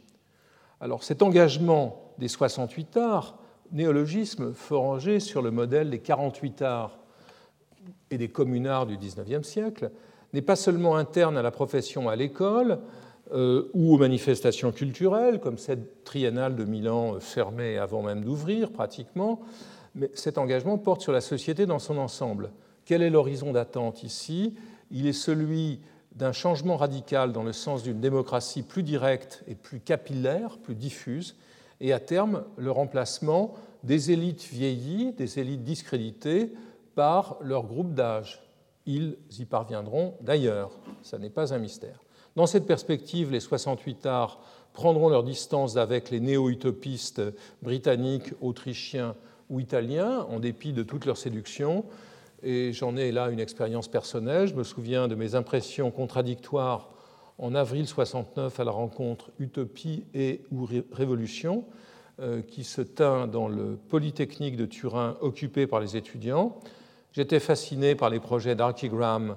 Alors 0.80 1.02
cet 1.02 1.22
engagement 1.22 2.12
des 2.18 2.28
68 2.28 2.96
arts, 2.98 3.38
néologisme 3.72 4.52
forangé 4.52 5.20
sur 5.20 5.42
le 5.42 5.50
modèle 5.50 5.90
des 5.90 5.98
48 5.98 6.62
arts 6.62 6.98
et 8.10 8.18
des 8.18 8.28
communards 8.28 8.86
du 8.86 8.96
XIXe 8.96 9.46
siècle, 9.46 9.90
n'est 10.32 10.42
pas 10.42 10.56
seulement 10.56 10.96
interne 10.96 11.36
à 11.36 11.42
la 11.42 11.50
profession 11.50 12.08
à 12.08 12.16
l'école 12.16 12.78
euh, 13.32 13.70
ou 13.74 13.94
aux 13.94 13.98
manifestations 13.98 14.70
culturelles, 14.70 15.40
comme 15.40 15.58
cette 15.58 16.04
triennale 16.04 16.54
de 16.54 16.64
Milan 16.64 17.14
euh, 17.14 17.20
fermée 17.20 17.78
avant 17.78 18.02
même 18.02 18.22
d'ouvrir 18.22 18.70
pratiquement, 18.70 19.40
mais 19.94 20.10
cet 20.14 20.38
engagement 20.38 20.78
porte 20.78 21.00
sur 21.00 21.12
la 21.12 21.20
société 21.20 21.66
dans 21.66 21.78
son 21.78 21.98
ensemble. 21.98 22.50
Quel 22.84 23.02
est 23.02 23.10
l'horizon 23.10 23.52
d'attente 23.52 24.04
ici? 24.04 24.54
Il 24.90 25.06
est 25.06 25.12
celui 25.12 25.80
d'un 26.14 26.32
changement 26.32 26.76
radical 26.76 27.32
dans 27.32 27.42
le 27.42 27.52
sens 27.52 27.82
d'une 27.82 28.00
démocratie 28.00 28.62
plus 28.62 28.82
directe 28.82 29.42
et 29.48 29.54
plus 29.54 29.80
capillaire, 29.80 30.58
plus 30.58 30.74
diffuse, 30.74 31.36
et 31.80 31.92
à 31.92 32.00
terme 32.00 32.44
le 32.56 32.70
remplacement 32.70 33.54
des 33.82 34.10
élites 34.10 34.44
vieillies, 34.44 35.12
des 35.12 35.38
élites 35.38 35.64
discréditées, 35.64 36.52
par 36.94 37.36
leur 37.42 37.64
groupe 37.64 37.94
d'âge 37.94 38.42
ils 38.86 39.16
y 39.38 39.44
parviendront 39.44 40.14
d'ailleurs, 40.20 40.70
ça 41.02 41.18
n'est 41.18 41.30
pas 41.30 41.52
un 41.52 41.58
mystère. 41.58 42.00
Dans 42.36 42.46
cette 42.46 42.66
perspective, 42.66 43.32
les 43.32 43.40
68 43.40 44.06
arts 44.06 44.40
prendront 44.72 45.08
leur 45.08 45.24
distance 45.24 45.76
avec 45.76 46.10
les 46.10 46.20
néo-utopistes 46.20 47.22
britanniques, 47.62 48.32
autrichiens 48.40 49.16
ou 49.50 49.58
italiens, 49.58 50.26
en 50.30 50.38
dépit 50.38 50.72
de 50.72 50.82
toutes 50.82 51.06
leurs 51.06 51.16
séductions. 51.16 51.84
Et 52.42 52.72
j'en 52.72 52.96
ai 52.96 53.10
là 53.10 53.30
une 53.30 53.40
expérience 53.40 53.88
personnelle. 53.88 54.48
Je 54.48 54.54
me 54.54 54.64
souviens 54.64 55.08
de 55.08 55.14
mes 55.14 55.34
impressions 55.34 55.90
contradictoires 55.90 56.90
en 57.38 57.54
avril 57.54 57.86
69 57.86 58.58
à 58.60 58.64
la 58.64 58.70
rencontre 58.70 59.30
Utopie 59.38 60.04
et 60.14 60.42
ou 60.50 60.66
Révolution, 60.92 61.64
euh, 62.20 62.40
qui 62.40 62.64
se 62.64 62.80
tint 62.80 63.26
dans 63.26 63.48
le 63.48 63.76
Polytechnique 63.88 64.56
de 64.56 64.66
Turin 64.66 65.16
occupé 65.20 65.66
par 65.66 65.80
les 65.80 65.96
étudiants. 65.96 66.58
J'étais 67.12 67.40
fasciné 67.40 67.94
par 67.94 68.10
les 68.10 68.20
projets 68.20 68.54
d'Archigram, 68.54 69.36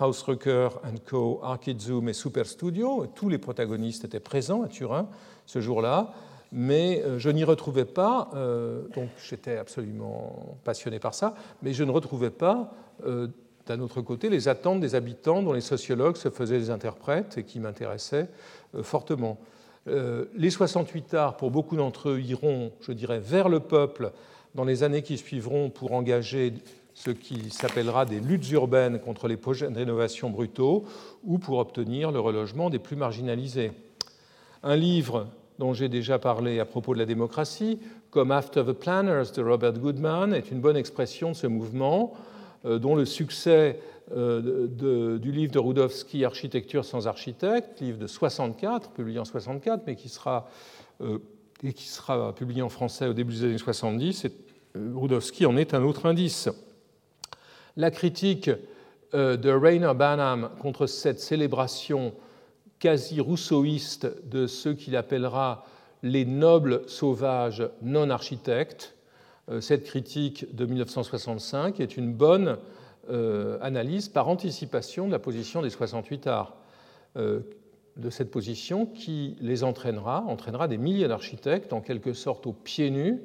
Hausrucker 0.00 0.68
Co., 1.04 1.40
Archizoom 1.42 2.08
et 2.08 2.12
Super 2.12 2.46
Studio. 2.46 3.06
Tous 3.14 3.28
les 3.28 3.38
protagonistes 3.38 4.04
étaient 4.04 4.20
présents 4.20 4.62
à 4.62 4.68
Turin 4.68 5.08
ce 5.46 5.60
jour-là, 5.60 6.12
mais 6.52 7.02
euh, 7.02 7.18
je 7.18 7.30
n'y 7.30 7.42
retrouvais 7.42 7.84
pas, 7.84 8.30
euh, 8.34 8.82
donc 8.94 9.08
j'étais 9.28 9.56
absolument 9.56 10.56
passionné 10.62 11.00
par 11.00 11.14
ça, 11.14 11.34
mais 11.62 11.72
je 11.72 11.82
ne 11.82 11.90
retrouvais 11.90 12.30
pas, 12.30 12.72
d'un 13.66 13.80
autre 13.80 14.00
côté, 14.00 14.28
les 14.28 14.48
attentes 14.48 14.80
des 14.80 14.94
habitants 14.94 15.42
dont 15.42 15.52
les 15.52 15.60
sociologues 15.60 16.16
se 16.16 16.30
faisaient 16.30 16.58
des 16.58 16.70
interprètes 16.70 17.38
et 17.38 17.44
qui 17.44 17.60
m'intéressaient 17.60 18.28
fortement. 18.82 19.38
Les 19.86 20.50
68 20.50 21.14
arts, 21.14 21.36
pour 21.36 21.50
beaucoup 21.50 21.76
d'entre 21.76 22.10
eux, 22.10 22.20
iront, 22.20 22.72
je 22.80 22.92
dirais, 22.92 23.20
vers 23.20 23.48
le 23.48 23.60
peuple 23.60 24.12
dans 24.54 24.64
les 24.64 24.82
années 24.82 25.02
qui 25.02 25.18
suivront 25.18 25.70
pour 25.70 25.92
engager 25.92 26.54
ce 26.94 27.10
qui 27.10 27.50
s'appellera 27.50 28.04
des 28.04 28.20
luttes 28.20 28.50
urbaines 28.50 28.98
contre 28.98 29.28
les 29.28 29.36
projets 29.36 29.70
de 29.70 29.76
rénovation 29.76 30.30
brutaux 30.30 30.84
ou 31.24 31.38
pour 31.38 31.58
obtenir 31.58 32.12
le 32.12 32.20
relogement 32.20 32.70
des 32.70 32.78
plus 32.78 32.96
marginalisés. 32.96 33.72
Un 34.62 34.76
livre 34.76 35.26
dont 35.58 35.72
j'ai 35.72 35.88
déjà 35.88 36.18
parlé 36.18 36.60
à 36.60 36.64
propos 36.64 36.94
de 36.94 36.98
la 36.98 37.06
démocratie, 37.06 37.78
comme 38.10 38.30
After 38.30 38.62
the 38.64 38.72
Planners 38.72 39.32
de 39.34 39.42
Robert 39.42 39.72
Goodman, 39.74 40.34
est 40.34 40.50
une 40.50 40.60
bonne 40.60 40.76
expression 40.76 41.30
de 41.30 41.36
ce 41.36 41.46
mouvement, 41.46 42.12
euh, 42.14 42.18
dont 42.64 42.94
le 42.94 43.04
succès 43.04 43.78
euh, 44.14 45.18
du 45.18 45.32
livre 45.32 45.52
de 45.52 45.58
Rudowski, 45.58 46.24
Architecture 46.24 46.84
sans 46.84 47.06
architecte, 47.06 47.80
livre 47.80 47.98
de 47.98 48.06
64, 48.06 48.90
publié 48.90 49.18
en 49.18 49.24
64, 49.24 49.84
mais 49.86 49.96
qui 49.96 50.08
sera, 50.08 50.48
euh, 51.00 51.18
et 51.62 51.72
qui 51.72 51.88
sera 51.88 52.34
publié 52.34 52.62
en 52.62 52.68
français 52.68 53.06
au 53.06 53.14
début 53.14 53.32
des 53.34 53.44
années 53.44 53.58
70, 53.58 54.24
et 54.26 54.32
Rudowski 54.74 55.46
en 55.46 55.56
est 55.56 55.72
un 55.72 55.82
autre 55.82 56.06
indice. 56.06 56.48
La 57.76 57.90
critique 57.90 58.50
euh, 59.14 59.36
de 59.36 59.50
Rainer 59.50 59.92
Banham 59.94 60.50
contre 60.60 60.86
cette 60.86 61.20
célébration 61.20 62.12
quasi 62.80 63.20
rousseauiste 63.20 64.08
de 64.28 64.46
ceux 64.46 64.74
qu'il 64.74 64.96
appellera 64.96 65.64
les 66.02 66.24
nobles 66.24 66.82
sauvages 66.86 67.62
non 67.80 68.10
architectes, 68.10 68.94
euh, 68.96 69.01
cette 69.60 69.84
critique 69.84 70.54
de 70.54 70.64
1965 70.64 71.80
est 71.80 71.96
une 71.96 72.12
bonne 72.12 72.58
euh, 73.10 73.58
analyse 73.60 74.08
par 74.08 74.28
anticipation 74.28 75.06
de 75.06 75.12
la 75.12 75.18
position 75.18 75.62
des 75.62 75.70
68 75.70 76.26
arts, 76.26 76.56
de 77.14 78.08
cette 78.08 78.30
position 78.30 78.86
qui 78.86 79.36
les 79.40 79.64
entraînera, 79.64 80.24
entraînera 80.26 80.66
des 80.66 80.78
milliers 80.78 81.08
d'architectes 81.08 81.74
en 81.74 81.82
quelque 81.82 82.14
sorte 82.14 82.46
aux 82.46 82.54
pieds 82.54 82.90
nus 82.90 83.20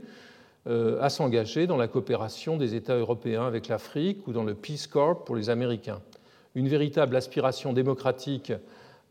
euh, 0.67 1.01
à 1.01 1.09
s'engager 1.09 1.65
dans 1.65 1.77
la 1.77 1.87
coopération 1.87 2.57
des 2.57 2.75
États 2.75 2.97
européens 2.97 3.45
avec 3.45 3.69
l'Afrique 3.69 4.27
ou 4.27 4.33
dans 4.33 4.43
le 4.43 4.53
Peace 4.53 4.87
Corps 4.91 5.23
pour 5.23 5.37
les 5.37 5.49
Américains. 5.49 6.01
Une 6.55 6.67
véritable 6.67 7.15
aspiration 7.15 7.71
démocratique 7.71 8.51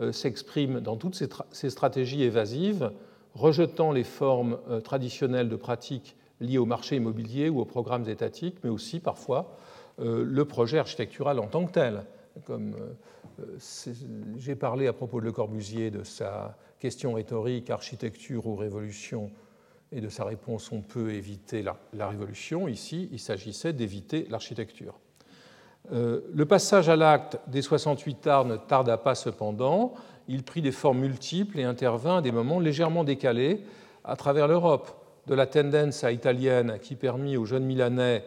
euh, 0.01 0.13
s'exprime 0.13 0.81
dans 0.81 0.97
toutes 0.97 1.15
ces, 1.15 1.71
stratégies 1.71 2.25
évasives, 2.25 2.91
rejetant 3.35 3.91
les 3.91 4.05
formes 4.05 4.59
euh, 4.69 4.81
traditionnelles 4.81 5.49
de 5.49 5.57
pratiques 5.57 6.17
liées 6.41 6.59
au 6.59 6.67
marché 6.67 6.97
immobilier 6.97 7.49
ou 7.49 7.61
aux 7.61 7.65
programmes 7.65 8.09
étatiques, 8.09 8.59
mais 8.65 8.71
aussi 8.71 9.01
parfois 9.01 9.57
euh, 10.01 10.25
le 10.25 10.45
projet 10.45 10.79
architectural 10.79 11.39
en 11.39 11.47
tant 11.47 11.65
que 11.67 11.73
tel. 11.73 12.05
Comme 12.45 12.75
j'ai 14.37 14.55
parlé 14.55 14.87
à 14.87 14.93
propos 14.93 15.21
de 15.21 15.25
Le 15.25 15.33
Corbusier 15.33 15.91
de 15.91 16.05
sa 16.05 16.59
question 16.79 17.15
rhétorique 17.15 17.71
architecture 17.71 18.47
ou 18.47 18.57
révolution 18.57 19.31
et 19.91 20.03
de 20.03 20.11
sa 20.11 20.25
réponse 20.25 20.71
on 20.71 20.83
peut 20.83 21.15
éviter 21.15 21.63
la 21.63 22.09
révolution, 22.09 22.69
ici 22.69 23.09
il 23.11 23.21
s'agissait 23.21 23.73
d'éviter 23.73 24.27
l'architecture. 24.29 24.99
Euh, 25.93 26.21
le 26.35 26.47
passage 26.47 26.89
à 26.89 26.97
l'acte 26.97 27.39
des 27.47 27.63
68 27.63 28.27
arts 28.27 28.45
ne 28.45 28.57
tarda 28.57 28.99
pas 28.99 29.15
cependant. 29.15 29.95
Il 30.29 30.43
prit 30.43 30.63
des 30.63 30.73
formes 30.73 30.99
multiples 30.99 31.61
et 31.61 31.65
intervint 31.65 32.19
à 32.19 32.23
des 32.23 32.33
moments 32.33 32.59
légèrement 32.59 33.05
décalés 33.05 33.61
à 34.05 34.17
travers 34.17 34.49
l'Europe, 34.49 35.06
de 35.27 35.35
la 35.35 35.49
à 36.03 36.13
italienne 36.13 36.79
qui 36.81 36.95
permit 36.95 37.37
aux 37.37 37.45
jeunes 37.45 37.65
Milanais 37.65 38.25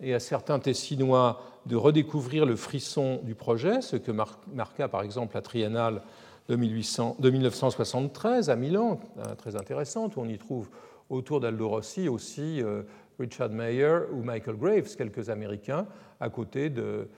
et 0.00 0.14
à 0.14 0.20
certains 0.20 0.58
Tessinois 0.58 1.42
de 1.66 1.76
redécouvrir 1.76 2.46
le 2.46 2.56
frisson 2.56 3.20
du 3.22 3.34
projet, 3.34 3.82
ce 3.82 3.96
que 3.96 4.12
marqua 4.12 4.88
par 4.88 5.02
exemple 5.02 5.34
la 5.34 5.42
triennale 5.42 6.02
de, 6.48 6.56
1973 6.56 8.50
à 8.50 8.56
Milan, 8.56 8.98
euh, 9.18 9.34
très 9.36 9.56
intéressante, 9.56 10.16
où 10.16 10.20
on 10.20 10.28
y 10.28 10.38
trouve 10.38 10.68
autour 11.10 11.40
d'Aldo 11.40 11.68
Rossi 11.68 12.08
aussi 12.08 12.62
euh, 12.62 12.82
Richard 13.20 13.50
Mayer 13.50 13.98
ou 14.12 14.22
Michael 14.22 14.56
Graves, 14.56 14.96
quelques 14.96 15.28
Américains, 15.28 15.86
à 16.18 16.30
côté 16.30 16.70
de, 16.70 17.08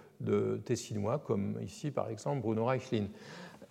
Tessinois, 0.64 1.18
comme 1.18 1.56
ici 1.64 1.90
par 1.90 2.08
exemple 2.08 2.42
Bruno 2.42 2.66
Reichlin. 2.66 3.06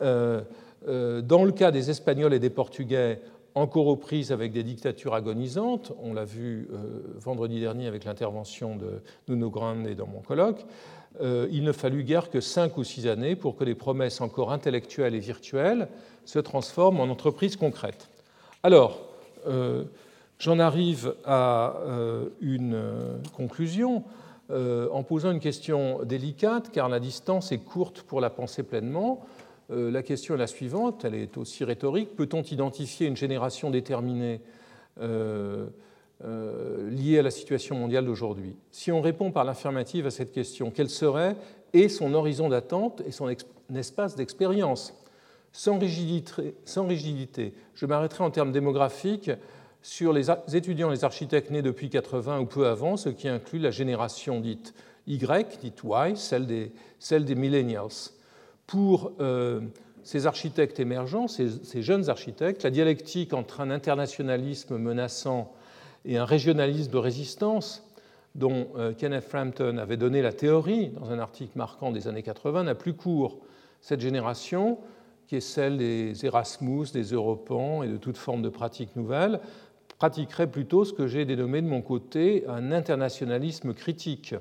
Euh, 0.01 0.41
euh, 0.87 1.21
dans 1.21 1.45
le 1.45 1.51
cas 1.51 1.71
des 1.71 1.89
Espagnols 1.89 2.33
et 2.33 2.39
des 2.39 2.49
Portugais, 2.49 3.21
encore 3.55 3.87
aux 3.87 3.95
prises 3.95 4.31
avec 4.31 4.51
des 4.51 4.63
dictatures 4.63 5.13
agonisantes, 5.13 5.93
on 6.01 6.13
l'a 6.13 6.25
vu 6.25 6.69
euh, 6.71 7.01
vendredi 7.19 7.59
dernier 7.59 7.87
avec 7.87 8.05
l'intervention 8.05 8.75
de 8.75 9.01
Nuno 9.27 9.49
Grande 9.49 9.87
dans 9.95 10.07
mon 10.07 10.21
colloque, 10.21 10.65
il 11.19 11.63
ne 11.65 11.73
fallut 11.73 12.05
guère 12.05 12.29
que 12.29 12.39
cinq 12.39 12.77
ou 12.77 12.85
six 12.85 13.05
années 13.05 13.35
pour 13.35 13.57
que 13.57 13.65
les 13.65 13.75
promesses 13.75 14.21
encore 14.21 14.53
intellectuelles 14.53 15.13
et 15.13 15.19
virtuelles 15.19 15.89
se 16.23 16.39
transforment 16.39 17.01
en 17.01 17.09
entreprises 17.09 17.57
concrètes. 17.57 18.07
Alors, 18.63 19.01
j'en 20.39 20.57
arrive 20.57 21.13
à 21.25 21.75
une 22.39 22.81
conclusion. 23.35 24.05
Euh, 24.51 24.89
en 24.91 25.03
posant 25.03 25.31
une 25.31 25.39
question 25.39 26.03
délicate, 26.03 26.71
car 26.71 26.89
la 26.89 26.99
distance 26.99 27.53
est 27.53 27.59
courte 27.59 28.01
pour 28.01 28.19
la 28.19 28.29
penser 28.29 28.63
pleinement. 28.63 29.25
Euh, 29.69 29.91
la 29.91 30.03
question 30.03 30.35
est 30.35 30.37
la 30.37 30.47
suivante, 30.47 31.05
elle 31.05 31.15
est 31.15 31.37
aussi 31.37 31.63
rhétorique. 31.63 32.15
Peut-on 32.15 32.41
identifier 32.41 33.07
une 33.07 33.17
génération 33.17 33.69
déterminée 33.69 34.41
euh, 34.99 35.67
liée 36.89 37.19
à 37.19 37.21
la 37.21 37.31
situation 37.31 37.75
mondiale 37.75 38.05
d'aujourd'hui? 38.05 38.55
Si 38.71 38.91
on 38.91 39.01
répond 39.01 39.31
par 39.31 39.43
l'affirmative 39.43 40.07
à 40.07 40.11
cette 40.11 40.31
question, 40.31 40.71
quel 40.71 40.89
serait 40.89 41.35
et 41.73 41.89
son 41.89 42.13
horizon 42.13 42.49
d'attente 42.49 43.01
et 43.05 43.11
son 43.11 43.33
espace 43.73 44.15
d'expérience? 44.15 44.93
Sans 45.53 45.77
rigidité, 45.79 47.53
je 47.75 47.85
m'arrêterai 47.85 48.23
en 48.23 48.31
termes 48.31 48.51
démographiques 48.51 49.31
sur 49.81 50.13
les 50.13 50.27
étudiants, 50.53 50.89
les 50.89 51.03
architectes 51.03 51.49
nés 51.49 51.61
depuis 51.61 51.89
80 51.89 52.39
ou 52.39 52.45
peu 52.45 52.67
avant, 52.67 52.97
ce 52.97 53.09
qui 53.09 53.27
inclut 53.27 53.59
la 53.59 53.71
génération 53.71 54.39
dite 54.39 54.73
Y, 55.07 55.59
dite 55.59 55.81
Y, 55.83 56.17
celle 56.17 56.45
des, 56.45 56.71
celle 56.99 57.25
des 57.25 57.35
millennials. 57.35 58.11
Pour 58.71 59.11
euh, 59.19 59.59
ces 60.01 60.27
architectes 60.27 60.79
émergents, 60.79 61.27
ces, 61.27 61.81
jeunes 61.81 62.09
architectes, 62.09 62.63
la 62.63 62.69
dialectique 62.69 63.33
entre 63.33 63.59
un 63.59 63.69
internationalisme 63.69 64.77
menaçant 64.77 65.51
et 66.05 66.17
un 66.17 66.23
régionalisme 66.23 66.89
de 66.89 66.97
résistance, 66.97 67.85
dont 68.33 68.69
euh, 68.77 68.93
Kenneth 68.93 69.25
Frampton 69.25 69.77
avait 69.77 69.97
donné 69.97 70.21
la 70.21 70.31
théorie 70.31 70.87
dans 70.91 71.11
un 71.11 71.19
article 71.19 71.51
marquant 71.57 71.91
des 71.91 72.07
années 72.07 72.23
80, 72.23 72.63
n'a 72.63 72.73
plus 72.73 72.93
cours. 72.93 73.39
Cette 73.81 73.99
génération, 73.99 74.77
qui 75.27 75.35
est 75.35 75.41
celle 75.41 75.77
des 75.77 76.25
Erasmus, 76.25 76.93
des 76.93 77.11
Europans 77.11 77.83
et 77.83 77.89
de 77.89 77.97
toute 77.97 78.15
forme 78.15 78.41
de 78.41 78.47
pratiques 78.47 78.95
nouvelles, 78.95 79.41
pratiquerait 79.97 80.49
plutôt 80.49 80.85
ce 80.85 80.93
que 80.93 81.07
j'ai 81.07 81.25
dénommé 81.25 81.61
de 81.61 81.67
mon 81.67 81.81
côté 81.81 82.45
un 82.47 82.71
internationalisme 82.71 83.73
critique, 83.73 84.33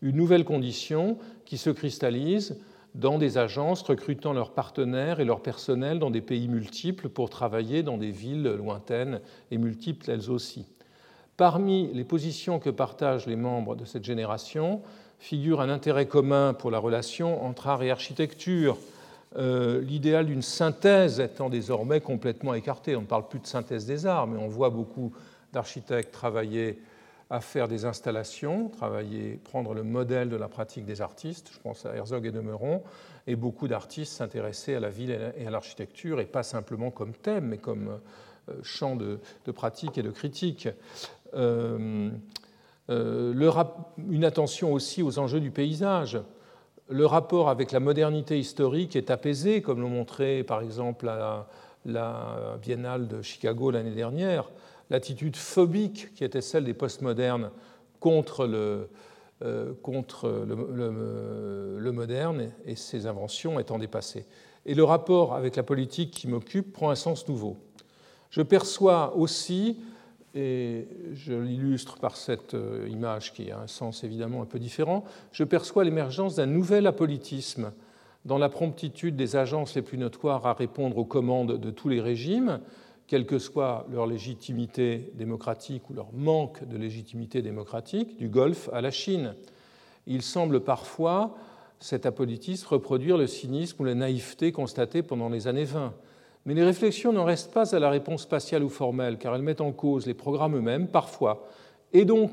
une 0.00 0.16
nouvelle 0.16 0.46
condition 0.46 1.18
qui 1.44 1.58
se 1.58 1.68
cristallise 1.68 2.56
dans 2.94 3.18
des 3.18 3.38
agences 3.38 3.82
recrutant 3.82 4.32
leurs 4.32 4.52
partenaires 4.52 5.20
et 5.20 5.24
leur 5.24 5.42
personnel 5.42 5.98
dans 5.98 6.10
des 6.10 6.20
pays 6.20 6.48
multiples 6.48 7.08
pour 7.08 7.30
travailler 7.30 7.82
dans 7.82 7.98
des 7.98 8.10
villes 8.10 8.56
lointaines 8.58 9.20
et 9.50 9.58
multiples 9.58 10.10
elles 10.10 10.30
aussi. 10.30 10.66
Parmi 11.36 11.90
les 11.94 12.04
positions 12.04 12.58
que 12.58 12.70
partagent 12.70 13.26
les 13.26 13.36
membres 13.36 13.76
de 13.76 13.84
cette 13.84 14.04
génération 14.04 14.82
figure 15.18 15.60
un 15.60 15.68
intérêt 15.68 16.06
commun 16.06 16.54
pour 16.54 16.70
la 16.70 16.78
relation 16.78 17.44
entre 17.44 17.68
art 17.68 17.82
et 17.82 17.90
architecture, 17.90 18.76
euh, 19.36 19.80
l'idéal 19.80 20.26
d'une 20.26 20.42
synthèse 20.42 21.20
étant 21.20 21.48
désormais 21.48 22.00
complètement 22.00 22.54
écarté. 22.54 22.96
On 22.96 23.02
ne 23.02 23.06
parle 23.06 23.28
plus 23.28 23.38
de 23.38 23.46
synthèse 23.46 23.86
des 23.86 24.06
arts, 24.06 24.26
mais 24.26 24.38
on 24.38 24.48
voit 24.48 24.70
beaucoup 24.70 25.12
d'architectes 25.52 26.12
travailler 26.12 26.78
à 27.30 27.40
faire 27.40 27.68
des 27.68 27.84
installations, 27.84 28.68
travailler, 28.68 29.40
prendre 29.44 29.72
le 29.72 29.84
modèle 29.84 30.28
de 30.28 30.36
la 30.36 30.48
pratique 30.48 30.84
des 30.84 31.00
artistes, 31.00 31.50
je 31.52 31.58
pense 31.60 31.86
à 31.86 31.94
Herzog 31.94 32.26
et 32.26 32.32
de 32.32 32.40
Meuron, 32.40 32.82
et 33.26 33.36
beaucoup 33.36 33.68
d'artistes 33.68 34.12
s'intéresser 34.14 34.74
à 34.74 34.80
la 34.80 34.90
ville 34.90 35.32
et 35.36 35.46
à 35.46 35.50
l'architecture, 35.50 36.20
et 36.20 36.26
pas 36.26 36.42
simplement 36.42 36.90
comme 36.90 37.12
thème, 37.12 37.46
mais 37.46 37.58
comme 37.58 38.00
euh, 38.48 38.54
champ 38.62 38.96
de, 38.96 39.20
pratique 39.54 39.96
et 39.96 40.02
de 40.02 40.10
critique. 40.10 40.68
Euh, 41.34 42.10
une 42.88 44.24
attention 44.24 44.72
aussi 44.72 45.00
aux 45.00 45.20
enjeux 45.20 45.38
du 45.38 45.52
paysage 45.52 46.20
le 46.90 47.06
rapport 47.06 47.48
avec 47.48 47.70
la 47.70 47.78
modernité 47.78 48.38
historique 48.38 48.96
est 48.96 49.10
apaisé, 49.10 49.62
comme 49.62 49.80
l'ont 49.80 49.88
montré 49.88 50.42
par 50.42 50.60
exemple 50.60 51.06
la, 51.06 51.46
la 51.86 52.58
Biennale 52.60 53.08
de 53.08 53.22
Chicago 53.22 53.70
l'année 53.70 53.94
dernière. 53.94 54.50
L'attitude 54.90 55.36
phobique 55.36 56.12
qui 56.14 56.24
était 56.24 56.40
celle 56.40 56.64
des 56.64 56.74
postmodernes 56.74 57.50
contre 58.00 58.46
le, 58.46 58.88
euh, 59.42 59.72
contre 59.82 60.28
le, 60.46 61.92
moderne 61.92 62.50
et 62.66 62.76
ses 62.76 63.06
inventions 63.06 63.58
étant 63.58 63.78
dépassées. 63.78 64.26
Et 64.66 64.74
le 64.74 64.84
rapport 64.84 65.34
avec 65.34 65.56
la 65.56 65.62
politique 65.62 66.10
qui 66.10 66.28
m'occupe 66.28 66.72
prend 66.72 66.90
un 66.90 66.94
sens 66.94 67.28
nouveau. 67.28 67.56
Je 68.30 68.42
perçois 68.42 69.16
aussi 69.16 69.78
et 70.34 70.86
je 71.12 71.32
l'illustre 71.32 71.98
par 71.98 72.16
cette 72.16 72.54
euh, 72.54 72.86
image 72.88 73.32
qui 73.32 73.50
a 73.50 73.58
un 73.60 73.66
sens 73.66 74.04
évidemment 74.04 74.42
un 74.42 74.46
peu 74.46 74.58
différent, 74.58 75.04
je 75.32 75.42
perçois 75.42 75.84
l'émergence 75.84 76.36
d'un 76.36 76.46
nouvel 76.46 76.86
apolitisme 76.86 77.72
dans 78.24 78.38
la 78.38 78.48
promptitude 78.48 79.16
des 79.16 79.36
agences 79.36 79.74
les 79.74 79.82
plus 79.82 79.98
notoires 79.98 80.46
à 80.46 80.52
répondre 80.52 80.98
aux 80.98 81.04
commandes 81.04 81.58
de 81.58 81.70
tous 81.70 81.88
les 81.88 82.00
régimes, 82.00 82.60
quelle 83.10 83.26
que 83.26 83.40
soit 83.40 83.88
leur 83.90 84.06
légitimité 84.06 85.10
démocratique 85.14 85.90
ou 85.90 85.94
leur 85.94 86.12
manque 86.12 86.62
de 86.64 86.76
légitimité 86.76 87.42
démocratique, 87.42 88.16
du 88.16 88.28
Golfe 88.28 88.70
à 88.72 88.80
la 88.80 88.92
Chine. 88.92 89.34
Il 90.06 90.22
semble 90.22 90.60
parfois, 90.60 91.34
cet 91.80 92.06
apolitisme, 92.06 92.68
reproduire 92.68 93.18
le 93.18 93.26
cynisme 93.26 93.82
ou 93.82 93.84
la 93.84 93.96
naïveté 93.96 94.52
constatés 94.52 95.02
pendant 95.02 95.28
les 95.28 95.48
années 95.48 95.64
20 95.64 95.92
mais 96.46 96.54
les 96.54 96.64
réflexions 96.64 97.12
n'en 97.12 97.24
restent 97.24 97.52
pas 97.52 97.74
à 97.74 97.78
la 97.78 97.90
réponse 97.90 98.22
spatiale 98.22 98.64
ou 98.64 98.70
formelle, 98.70 99.18
car 99.18 99.34
elles 99.34 99.42
mettent 99.42 99.60
en 99.60 99.72
cause 99.72 100.06
les 100.06 100.14
programmes 100.14 100.56
eux-mêmes, 100.56 100.88
parfois, 100.88 101.46
et 101.92 102.06
donc, 102.06 102.32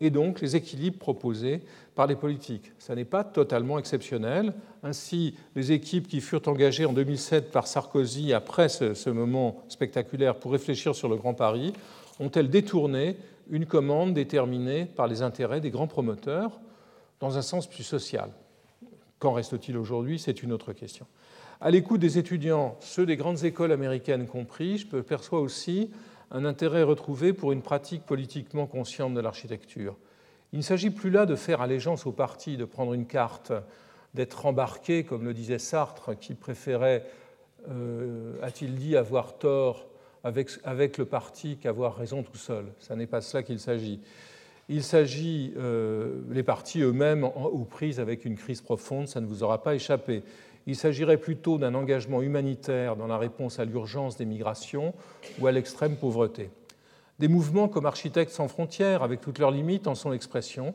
et 0.00 0.10
donc 0.10 0.40
les 0.40 0.54
équilibres 0.54 0.98
proposés 0.98 1.62
par 1.98 2.06
les 2.06 2.14
politiques. 2.14 2.70
Ce 2.78 2.92
n'est 2.92 3.04
pas 3.04 3.24
totalement 3.24 3.76
exceptionnel. 3.76 4.54
Ainsi, 4.84 5.34
les 5.56 5.72
équipes 5.72 6.06
qui 6.06 6.20
furent 6.20 6.46
engagées 6.46 6.84
en 6.84 6.92
2007 6.92 7.50
par 7.50 7.66
Sarkozy 7.66 8.32
après 8.32 8.68
ce, 8.68 8.94
ce 8.94 9.10
moment 9.10 9.64
spectaculaire 9.66 10.36
pour 10.36 10.52
réfléchir 10.52 10.94
sur 10.94 11.08
le 11.08 11.16
Grand 11.16 11.34
Paris 11.34 11.72
ont-elles 12.20 12.50
détourné 12.50 13.16
une 13.50 13.66
commande 13.66 14.14
déterminée 14.14 14.84
par 14.84 15.08
les 15.08 15.22
intérêts 15.22 15.60
des 15.60 15.70
grands 15.70 15.88
promoteurs 15.88 16.60
dans 17.18 17.36
un 17.36 17.42
sens 17.42 17.66
plus 17.66 17.82
social? 17.82 18.30
Qu'en 19.18 19.32
reste-t-il 19.32 19.76
aujourd'hui? 19.76 20.20
C'est 20.20 20.44
une 20.44 20.52
autre 20.52 20.72
question. 20.72 21.04
À 21.60 21.72
l'écoute 21.72 22.00
des 22.00 22.16
étudiants, 22.16 22.76
ceux 22.78 23.06
des 23.06 23.16
grandes 23.16 23.42
écoles 23.42 23.72
américaines 23.72 24.28
compris, 24.28 24.78
je 24.78 24.98
perçois 24.98 25.40
aussi 25.40 25.90
un 26.30 26.44
intérêt 26.44 26.84
retrouvé 26.84 27.32
pour 27.32 27.50
une 27.50 27.62
pratique 27.62 28.06
politiquement 28.06 28.66
consciente 28.66 29.14
de 29.14 29.20
l'architecture. 29.20 29.96
Il 30.52 30.58
ne 30.58 30.64
s'agit 30.64 30.90
plus 30.90 31.10
là 31.10 31.26
de 31.26 31.34
faire 31.34 31.60
allégeance 31.60 32.06
au 32.06 32.12
parti, 32.12 32.56
de 32.56 32.64
prendre 32.64 32.94
une 32.94 33.06
carte, 33.06 33.52
d'être 34.14 34.46
embarqué, 34.46 35.04
comme 35.04 35.24
le 35.24 35.34
disait 35.34 35.58
Sartre, 35.58 36.18
qui 36.18 36.34
préférait, 36.34 37.04
euh, 37.68 38.34
a-t-il 38.42 38.74
dit, 38.74 38.96
avoir 38.96 39.36
tort 39.38 39.86
avec, 40.24 40.98
le 40.98 41.04
parti 41.04 41.56
qu'avoir 41.56 41.96
raison 41.96 42.22
tout 42.22 42.36
seul. 42.36 42.66
Ce 42.80 42.92
n'est 42.92 43.06
pas 43.06 43.20
cela 43.20 43.42
qu'il 43.42 43.60
s'agit. 43.60 44.00
Il 44.68 44.82
s'agit, 44.82 45.54
euh, 45.56 46.20
les 46.30 46.42
partis 46.42 46.80
eux-mêmes, 46.80 47.24
aux 47.24 47.64
prises 47.64 48.00
avec 48.00 48.24
une 48.24 48.36
crise 48.36 48.60
profonde, 48.60 49.08
ça 49.08 49.20
ne 49.20 49.26
vous 49.26 49.42
aura 49.42 49.62
pas 49.62 49.74
échappé. 49.74 50.22
Il 50.66 50.76
s'agirait 50.76 51.16
plutôt 51.16 51.56
d'un 51.56 51.74
engagement 51.74 52.20
humanitaire 52.20 52.96
dans 52.96 53.06
la 53.06 53.16
réponse 53.16 53.58
à 53.58 53.64
l'urgence 53.64 54.16
des 54.16 54.26
migrations 54.26 54.92
ou 55.38 55.46
à 55.46 55.52
l'extrême 55.52 55.96
pauvreté. 55.96 56.50
Des 57.18 57.28
mouvements 57.28 57.68
comme 57.68 57.86
Architectes 57.86 58.32
sans 58.32 58.48
frontières, 58.48 59.02
avec 59.02 59.20
toutes 59.20 59.38
leurs 59.38 59.50
limites, 59.50 59.88
en 59.88 59.94
sont 59.94 60.10
l'expression. 60.10 60.74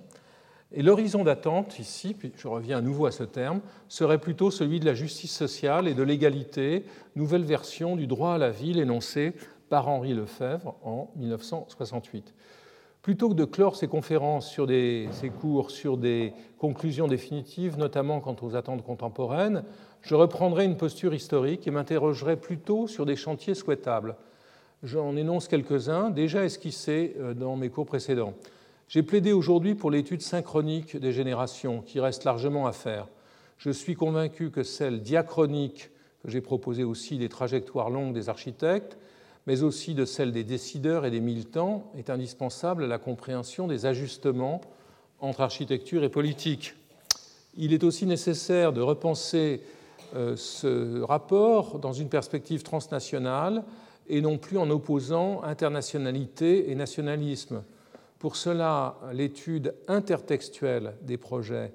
Et 0.73 0.81
l'horizon 0.81 1.23
d'attente, 1.23 1.77
ici, 1.79 2.13
puis 2.13 2.31
je 2.35 2.47
reviens 2.47 2.79
à 2.79 2.81
nouveau 2.81 3.05
à 3.05 3.11
ce 3.11 3.23
terme, 3.23 3.61
serait 3.87 4.17
plutôt 4.17 4.51
celui 4.51 4.79
de 4.79 4.85
la 4.85 4.93
justice 4.93 5.31
sociale 5.31 5.87
et 5.87 5.93
de 5.93 6.03
l'égalité, 6.03 6.85
nouvelle 7.15 7.43
version 7.43 7.95
du 7.95 8.07
droit 8.07 8.33
à 8.33 8.37
la 8.37 8.49
ville 8.49 8.79
énoncé 8.79 9.33
par 9.69 9.87
Henri 9.87 10.13
Lefebvre 10.13 10.75
en 10.83 11.11
1968. 11.15 12.33
Plutôt 13.03 13.29
que 13.29 13.33
de 13.35 13.45
clore 13.45 13.75
ces 13.75 13.87
conférences 13.87 14.49
sur 14.49 14.65
des, 14.65 15.09
cours 15.41 15.71
sur 15.71 15.97
des 15.97 16.33
conclusions 16.57 17.07
définitives, 17.07 17.77
notamment 17.77 18.19
quant 18.19 18.35
aux 18.41 18.55
attentes 18.55 18.83
contemporaines, 18.83 19.63
je 20.01 20.15
reprendrai 20.15 20.65
une 20.65 20.77
posture 20.77 21.13
historique 21.13 21.67
et 21.67 21.71
m'interrogerai 21.71 22.37
plutôt 22.37 22.87
sur 22.87 23.05
des 23.05 23.15
chantiers 23.15 23.55
souhaitables. 23.55 24.15
J'en 24.83 25.15
énonce 25.15 25.47
quelques-uns, 25.47 26.09
déjà 26.09 26.43
esquissés 26.43 27.15
euh, 27.17 27.33
dans 27.33 27.55
mes 27.55 27.69
cours 27.69 27.85
précédents. 27.85 28.33
J'ai 28.89 29.01
plaidé 29.01 29.31
aujourd'hui 29.31 29.75
pour 29.75 29.89
l'étude 29.89 30.21
synchronique 30.21 30.97
des 30.97 31.13
générations, 31.13 31.81
qui 31.81 32.01
reste 32.01 32.25
largement 32.25 32.67
à 32.67 32.73
faire. 32.73 33.07
Je 33.57 33.69
suis 33.69 33.95
convaincu 33.95 34.51
que 34.51 34.63
celle 34.63 35.01
diachronique, 35.01 35.89
que 36.21 36.29
j'ai 36.29 36.41
proposée 36.41 36.83
aussi 36.83 37.17
des 37.17 37.29
trajectoires 37.29 37.89
longues 37.89 38.13
des 38.13 38.27
architectes, 38.27 38.97
mais 39.47 39.63
aussi 39.63 39.93
de 39.93 40.03
celle 40.03 40.33
des 40.33 40.43
décideurs 40.43 41.05
et 41.05 41.11
des 41.11 41.21
militants, 41.21 41.89
est 41.97 42.09
indispensable 42.09 42.83
à 42.83 42.87
la 42.87 42.97
compréhension 42.97 43.67
des 43.67 43.85
ajustements 43.85 44.59
entre 45.21 45.39
architecture 45.39 46.03
et 46.03 46.09
politique. 46.09 46.75
Il 47.55 47.71
est 47.71 47.85
aussi 47.85 48.05
nécessaire 48.05 48.73
de 48.73 48.81
repenser 48.81 49.61
euh, 50.13 50.35
ce 50.35 51.01
rapport 51.03 51.79
dans 51.79 51.93
une 51.93 52.09
perspective 52.09 52.63
transnationale 52.63 53.63
et 54.07 54.21
non 54.21 54.37
plus 54.37 54.57
en 54.57 54.69
opposant 54.69 55.43
internationalité 55.43 56.71
et 56.71 56.75
nationalisme. 56.75 57.63
Pour 58.19 58.35
cela, 58.35 58.95
l'étude 59.11 59.75
intertextuelle 59.87 60.93
des 61.01 61.17
projets 61.17 61.73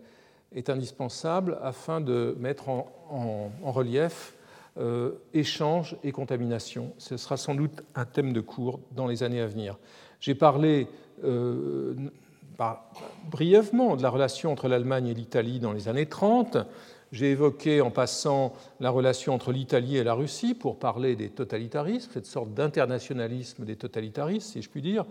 est 0.55 0.71
indispensable 0.71 1.59
afin 1.63 2.01
de 2.01 2.35
mettre 2.39 2.69
en, 2.69 3.53
relief 3.63 4.35
euh, 4.79 5.13
échange 5.35 5.97
et 6.05 6.13
contamination. 6.13 6.93
Ce 6.99 7.17
sera 7.17 7.37
sans 7.37 7.55
doute 7.55 7.83
un 7.95 8.05
thème 8.05 8.33
de 8.33 8.41
cours 8.41 8.81
dans 8.93 9.07
les 9.07 9.23
années 9.23 9.41
à 9.41 9.47
venir. 9.47 9.79
J'ai 10.21 10.35
parlé 10.35 10.89
euh, 11.25 11.95
brièvement 13.31 13.97
de 13.97 14.03
la 14.03 14.11
relation 14.11 14.53
entre 14.53 14.69
l'Allemagne 14.69 15.09
et 15.09 15.15
l'Italie 15.15 15.61
dans 15.61 15.73
les 15.73 15.89
années 15.89 16.07
30. 16.07 16.59
J'ai 17.11 17.31
évoqué 17.31 17.81
en 17.81 17.91
passant 17.91 18.53
la 18.81 18.91
relation 18.91 19.33
entre 19.33 19.51
l'Italie 19.51 19.97
et 19.97 20.05
la 20.05 20.13
Russie 20.13 20.55
pour 20.55 20.79
parler 20.79 21.17
des 21.17 21.31
totalitarismes, 21.31 22.11
cette 22.13 22.27
sorte 22.27 22.53
d'internationalisme 22.53 23.65
des 23.65 23.77
totalitarismes, 23.77 24.53
si 24.53 24.63
je 24.63 24.69
puis 24.69 24.83
dire. 24.83 25.07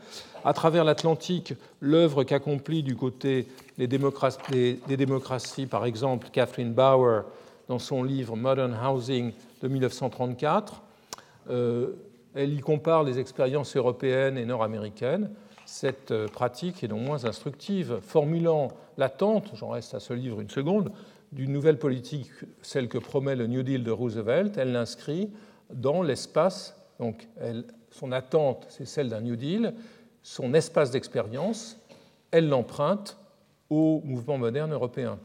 À 0.45 0.53
travers 0.53 0.83
l'Atlantique, 0.83 1.53
l'œuvre 1.79 2.23
qu'accomplit 2.23 2.83
du 2.83 2.95
côté 2.95 3.47
des 3.79 3.87
démocraties, 3.87 4.79
des 4.87 4.97
démocraties, 4.97 5.65
par 5.65 5.85
exemple 5.85 6.27
Catherine 6.31 6.73
Bauer 6.73 7.23
dans 7.67 7.79
son 7.79 8.03
livre 8.03 8.35
Modern 8.35 8.75
Housing 8.75 9.31
de 9.63 9.67
1934. 9.67 10.81
Euh, 11.49 11.93
elle 12.35 12.53
y 12.53 12.59
compare 12.59 13.03
les 13.03 13.17
expériences 13.17 13.75
européennes 13.75 14.37
et 14.37 14.45
nord-américaines. 14.45 15.31
Cette 15.67 16.11
euh, 16.11 16.29
pratique 16.29 16.81
est 16.81 16.87
non 16.87 16.97
moins 16.97 17.25
instructive, 17.25 17.99
formulant 18.01 18.69
l'attente, 18.97 19.51
j'en 19.53 19.67
reste 19.67 19.93
à 19.93 19.99
ce 19.99 20.13
livre 20.13 20.39
une 20.39 20.49
seconde, 20.49 20.93
d'une 21.33 21.51
nouvelle 21.51 21.77
politique, 21.77 22.31
celle 22.61 22.87
que 22.87 22.97
promet 22.97 23.35
le 23.35 23.47
New 23.47 23.63
Deal 23.63 23.83
de 23.83 23.91
Roosevelt. 23.91 24.57
Elle 24.57 24.71
l'inscrit 24.71 25.29
dans 25.73 26.03
l'espace, 26.03 26.79
donc 27.01 27.27
son 27.91 28.13
attente, 28.13 28.65
c'est 28.69 28.85
celle 28.85 29.09
d'un 29.09 29.19
New 29.19 29.35
Deal, 29.35 29.73
son 30.23 30.53
espace 30.53 30.89
d'expérience, 30.89 31.77
elle 32.31 32.47
l'emprunte 32.47 33.17
au 33.69 34.01
mouvement 34.05 34.37
moderne 34.37 34.71
européen. 34.71 35.19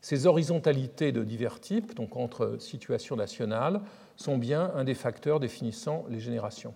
Ces 0.00 0.28
horizontalités 0.28 1.10
de 1.10 1.24
divers 1.24 1.58
types, 1.58 1.96
donc 1.96 2.16
entre 2.16 2.56
situations 2.60 3.16
nationales, 3.16 3.80
sont 4.14 4.38
bien 4.38 4.70
un 4.76 4.84
des 4.84 4.94
facteurs 4.94 5.40
définissant 5.40 6.04
les 6.08 6.20
générations. 6.20 6.74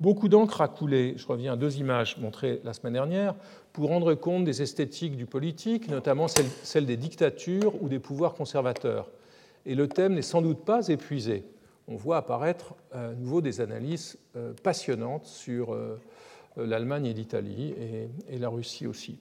Beaucoup 0.00 0.28
d'encre 0.28 0.60
a 0.60 0.68
coulé, 0.68 1.14
je 1.16 1.26
reviens 1.26 1.54
à 1.54 1.56
deux 1.56 1.78
images 1.78 2.18
montrées 2.18 2.60
la 2.64 2.72
semaine 2.72 2.92
dernière, 2.92 3.34
pour 3.72 3.88
rendre 3.88 4.14
compte 4.14 4.44
des 4.44 4.62
esthétiques 4.62 5.16
du 5.16 5.26
politique, 5.26 5.88
notamment 5.88 6.26
celle, 6.28 6.86
des 6.86 6.96
dictatures 6.96 7.82
ou 7.82 7.88
des 7.88 7.98
pouvoirs 7.98 8.34
conservateurs. 8.34 9.08
Et 9.64 9.74
le 9.74 9.88
thème 9.88 10.14
n'est 10.14 10.22
sans 10.22 10.42
doute 10.42 10.64
pas 10.64 10.88
épuisé. 10.88 11.44
On 11.88 11.96
voit 11.96 12.18
apparaître 12.18 12.74
à 12.92 13.12
nouveau 13.12 13.40
des 13.40 13.60
analyses 13.60 14.18
euh, 14.36 14.52
passionnantes 14.62 15.26
sur 15.26 15.72
euh, 15.72 16.00
l'Allemagne 16.56 17.06
et 17.06 17.14
l'Italie, 17.14 17.74
et 18.28 18.38
la 18.38 18.48
Russie 18.48 18.86
aussi 18.86 19.18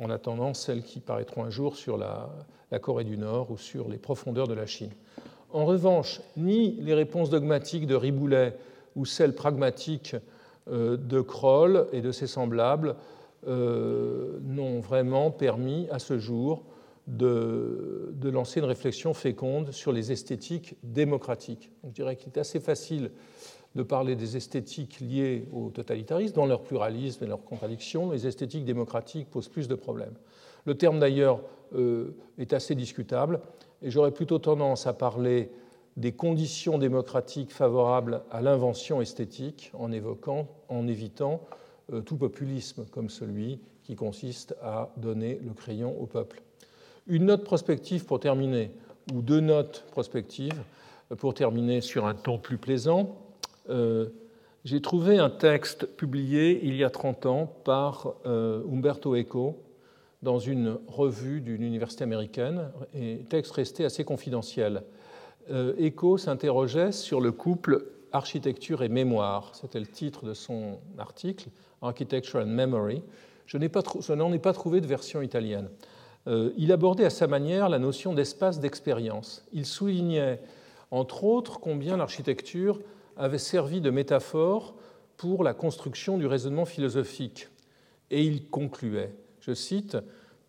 en 0.00 0.10
attendant 0.10 0.54
celles 0.54 0.82
qui 0.82 1.00
paraîtront 1.00 1.44
un 1.44 1.50
jour 1.50 1.76
sur 1.76 1.96
la, 1.96 2.28
Corée 2.80 3.04
du 3.04 3.16
Nord 3.16 3.50
ou 3.50 3.56
sur 3.56 3.88
les 3.88 3.96
profondeurs 3.96 4.48
de 4.48 4.54
la 4.54 4.66
Chine. 4.66 4.90
En 5.52 5.64
revanche, 5.64 6.20
ni 6.36 6.72
les 6.72 6.92
réponses 6.94 7.30
dogmatiques 7.30 7.86
de 7.86 7.94
Riboulet 7.94 8.54
ou 8.96 9.04
celles 9.04 9.34
pragmatiques 9.34 10.16
euh, 10.68 10.96
de 10.96 11.20
Kroll 11.20 11.86
et 11.92 12.00
de 12.00 12.10
ses 12.10 12.26
semblables 12.26 12.96
euh, 13.46 14.38
n'ont 14.42 14.80
vraiment 14.80 15.30
permis 15.30 15.86
à 15.92 16.00
ce 16.00 16.18
jour 16.18 16.64
de, 17.06 18.10
de, 18.14 18.28
lancer 18.28 18.58
une 18.58 18.66
réflexion 18.66 19.14
féconde 19.14 19.70
sur 19.70 19.92
les 19.92 20.10
esthétiques 20.10 20.74
démocratiques. 20.82 21.70
je 21.84 21.90
dirais 21.90 22.16
qu'il 22.16 22.32
est 22.32 22.38
assez 22.38 22.58
facile 22.58 23.12
de 23.76 23.82
parler 23.82 24.16
des 24.16 24.36
esthétiques 24.36 24.98
liées 25.00 25.46
au 25.52 25.70
totalitarisme, 25.70 26.34
dans 26.34 26.46
leur 26.46 26.62
pluralisme 26.62 27.22
et 27.22 27.26
leur 27.28 27.44
contradiction. 27.44 28.10
Les 28.10 28.26
esthétiques 28.26 28.64
démocratiques 28.64 29.30
posent 29.30 29.48
plus 29.48 29.68
de 29.68 29.74
problèmes. 29.74 30.14
Le 30.64 30.76
terme 30.76 30.98
d'ailleurs 30.98 31.40
euh, 31.74 32.16
est 32.38 32.52
assez 32.54 32.74
discutable, 32.74 33.40
et 33.82 33.90
j'aurais 33.90 34.10
plutôt 34.10 34.38
tendance 34.38 34.86
à 34.86 34.94
parler 34.94 35.50
des 35.96 36.12
conditions 36.12 36.78
démocratiques 36.78 37.52
favorables 37.52 38.22
à 38.30 38.42
l'invention 38.42 39.00
esthétique 39.00 39.72
en 39.74 39.92
évoquant, 39.92 40.46
en 40.68 40.86
évitant 40.86 41.42
euh, 41.92 42.00
tout 42.00 42.16
populisme 42.16 42.84
comme 42.90 43.08
celui 43.08 43.60
qui 43.82 43.94
consiste 43.94 44.54
à 44.62 44.90
donner 44.96 45.40
le 45.44 45.52
crayon 45.52 45.98
au 46.00 46.06
peuple. 46.06 46.42
Une 47.06 47.26
note 47.26 47.44
prospective 47.44 48.04
pour 48.04 48.20
terminer, 48.20 48.72
ou 49.14 49.22
deux 49.22 49.40
notes 49.40 49.84
prospectives 49.90 50.60
pour 51.18 51.34
terminer 51.34 51.80
sur 51.80 52.04
un 52.04 52.14
ton 52.14 52.38
plus 52.38 52.58
plaisant. 52.58 53.16
Euh, 53.70 54.08
j'ai 54.64 54.82
trouvé 54.82 55.18
un 55.18 55.30
texte 55.30 55.86
publié 55.86 56.60
il 56.64 56.74
y 56.74 56.82
a 56.82 56.90
30 56.90 57.26
ans 57.26 57.46
par 57.64 58.14
euh, 58.26 58.64
Umberto 58.68 59.14
Eco 59.14 59.62
dans 60.22 60.40
une 60.40 60.78
revue 60.88 61.40
d'une 61.40 61.62
université 61.62 62.02
américaine, 62.02 62.70
et 62.94 63.18
texte 63.28 63.52
resté 63.52 63.84
assez 63.84 64.02
confidentiel. 64.02 64.82
Euh, 65.50 65.74
Eco 65.78 66.18
s'interrogeait 66.18 66.92
sur 66.92 67.20
le 67.20 67.32
couple 67.32 67.84
architecture 68.12 68.82
et 68.82 68.88
mémoire. 68.88 69.52
C'était 69.54 69.80
le 69.80 69.86
titre 69.86 70.24
de 70.24 70.34
son 70.34 70.78
article, 70.98 71.48
Architecture 71.82 72.40
and 72.40 72.46
Memory. 72.46 73.02
Je 73.46 73.58
n'en 73.58 74.32
ai, 74.32 74.38
pas 74.38 74.52
trouvé 74.52 74.80
de 74.80 74.86
version 74.86 75.22
italienne. 75.22 75.68
il 76.26 76.72
abordait 76.72 77.04
à 77.04 77.10
sa 77.10 77.28
manière 77.28 77.68
la 77.68 77.78
notion 77.78 78.12
d'espace 78.12 78.58
d'expérience. 78.58 79.46
Il 79.52 79.66
soulignait, 79.66 80.40
entre 80.90 81.22
autres, 81.22 81.60
combien 81.60 81.96
l'architecture 81.96 82.80
avait 83.16 83.38
servi 83.38 83.80
de 83.80 83.90
métaphore 83.90 84.74
pour 85.16 85.44
la 85.44 85.54
construction 85.54 86.18
du 86.18 86.26
raisonnement 86.26 86.64
philosophique. 86.64 87.48
Et 88.10 88.24
il 88.24 88.48
concluait, 88.48 89.14
je 89.40 89.54
cite, 89.54 89.96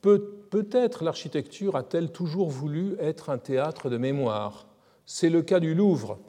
Peut-être 0.01 1.03
l'architecture 1.03 1.75
a-t-elle 1.75 2.11
toujours 2.11 2.49
voulu 2.49 2.95
être 2.99 3.29
un 3.29 3.37
théâtre 3.37 3.89
de 3.89 3.97
mémoire? 3.97 4.66
C'est 5.07 5.31
le 5.31 5.41
cas 5.41 5.59
du 5.59 5.73
Louvre 5.73 6.19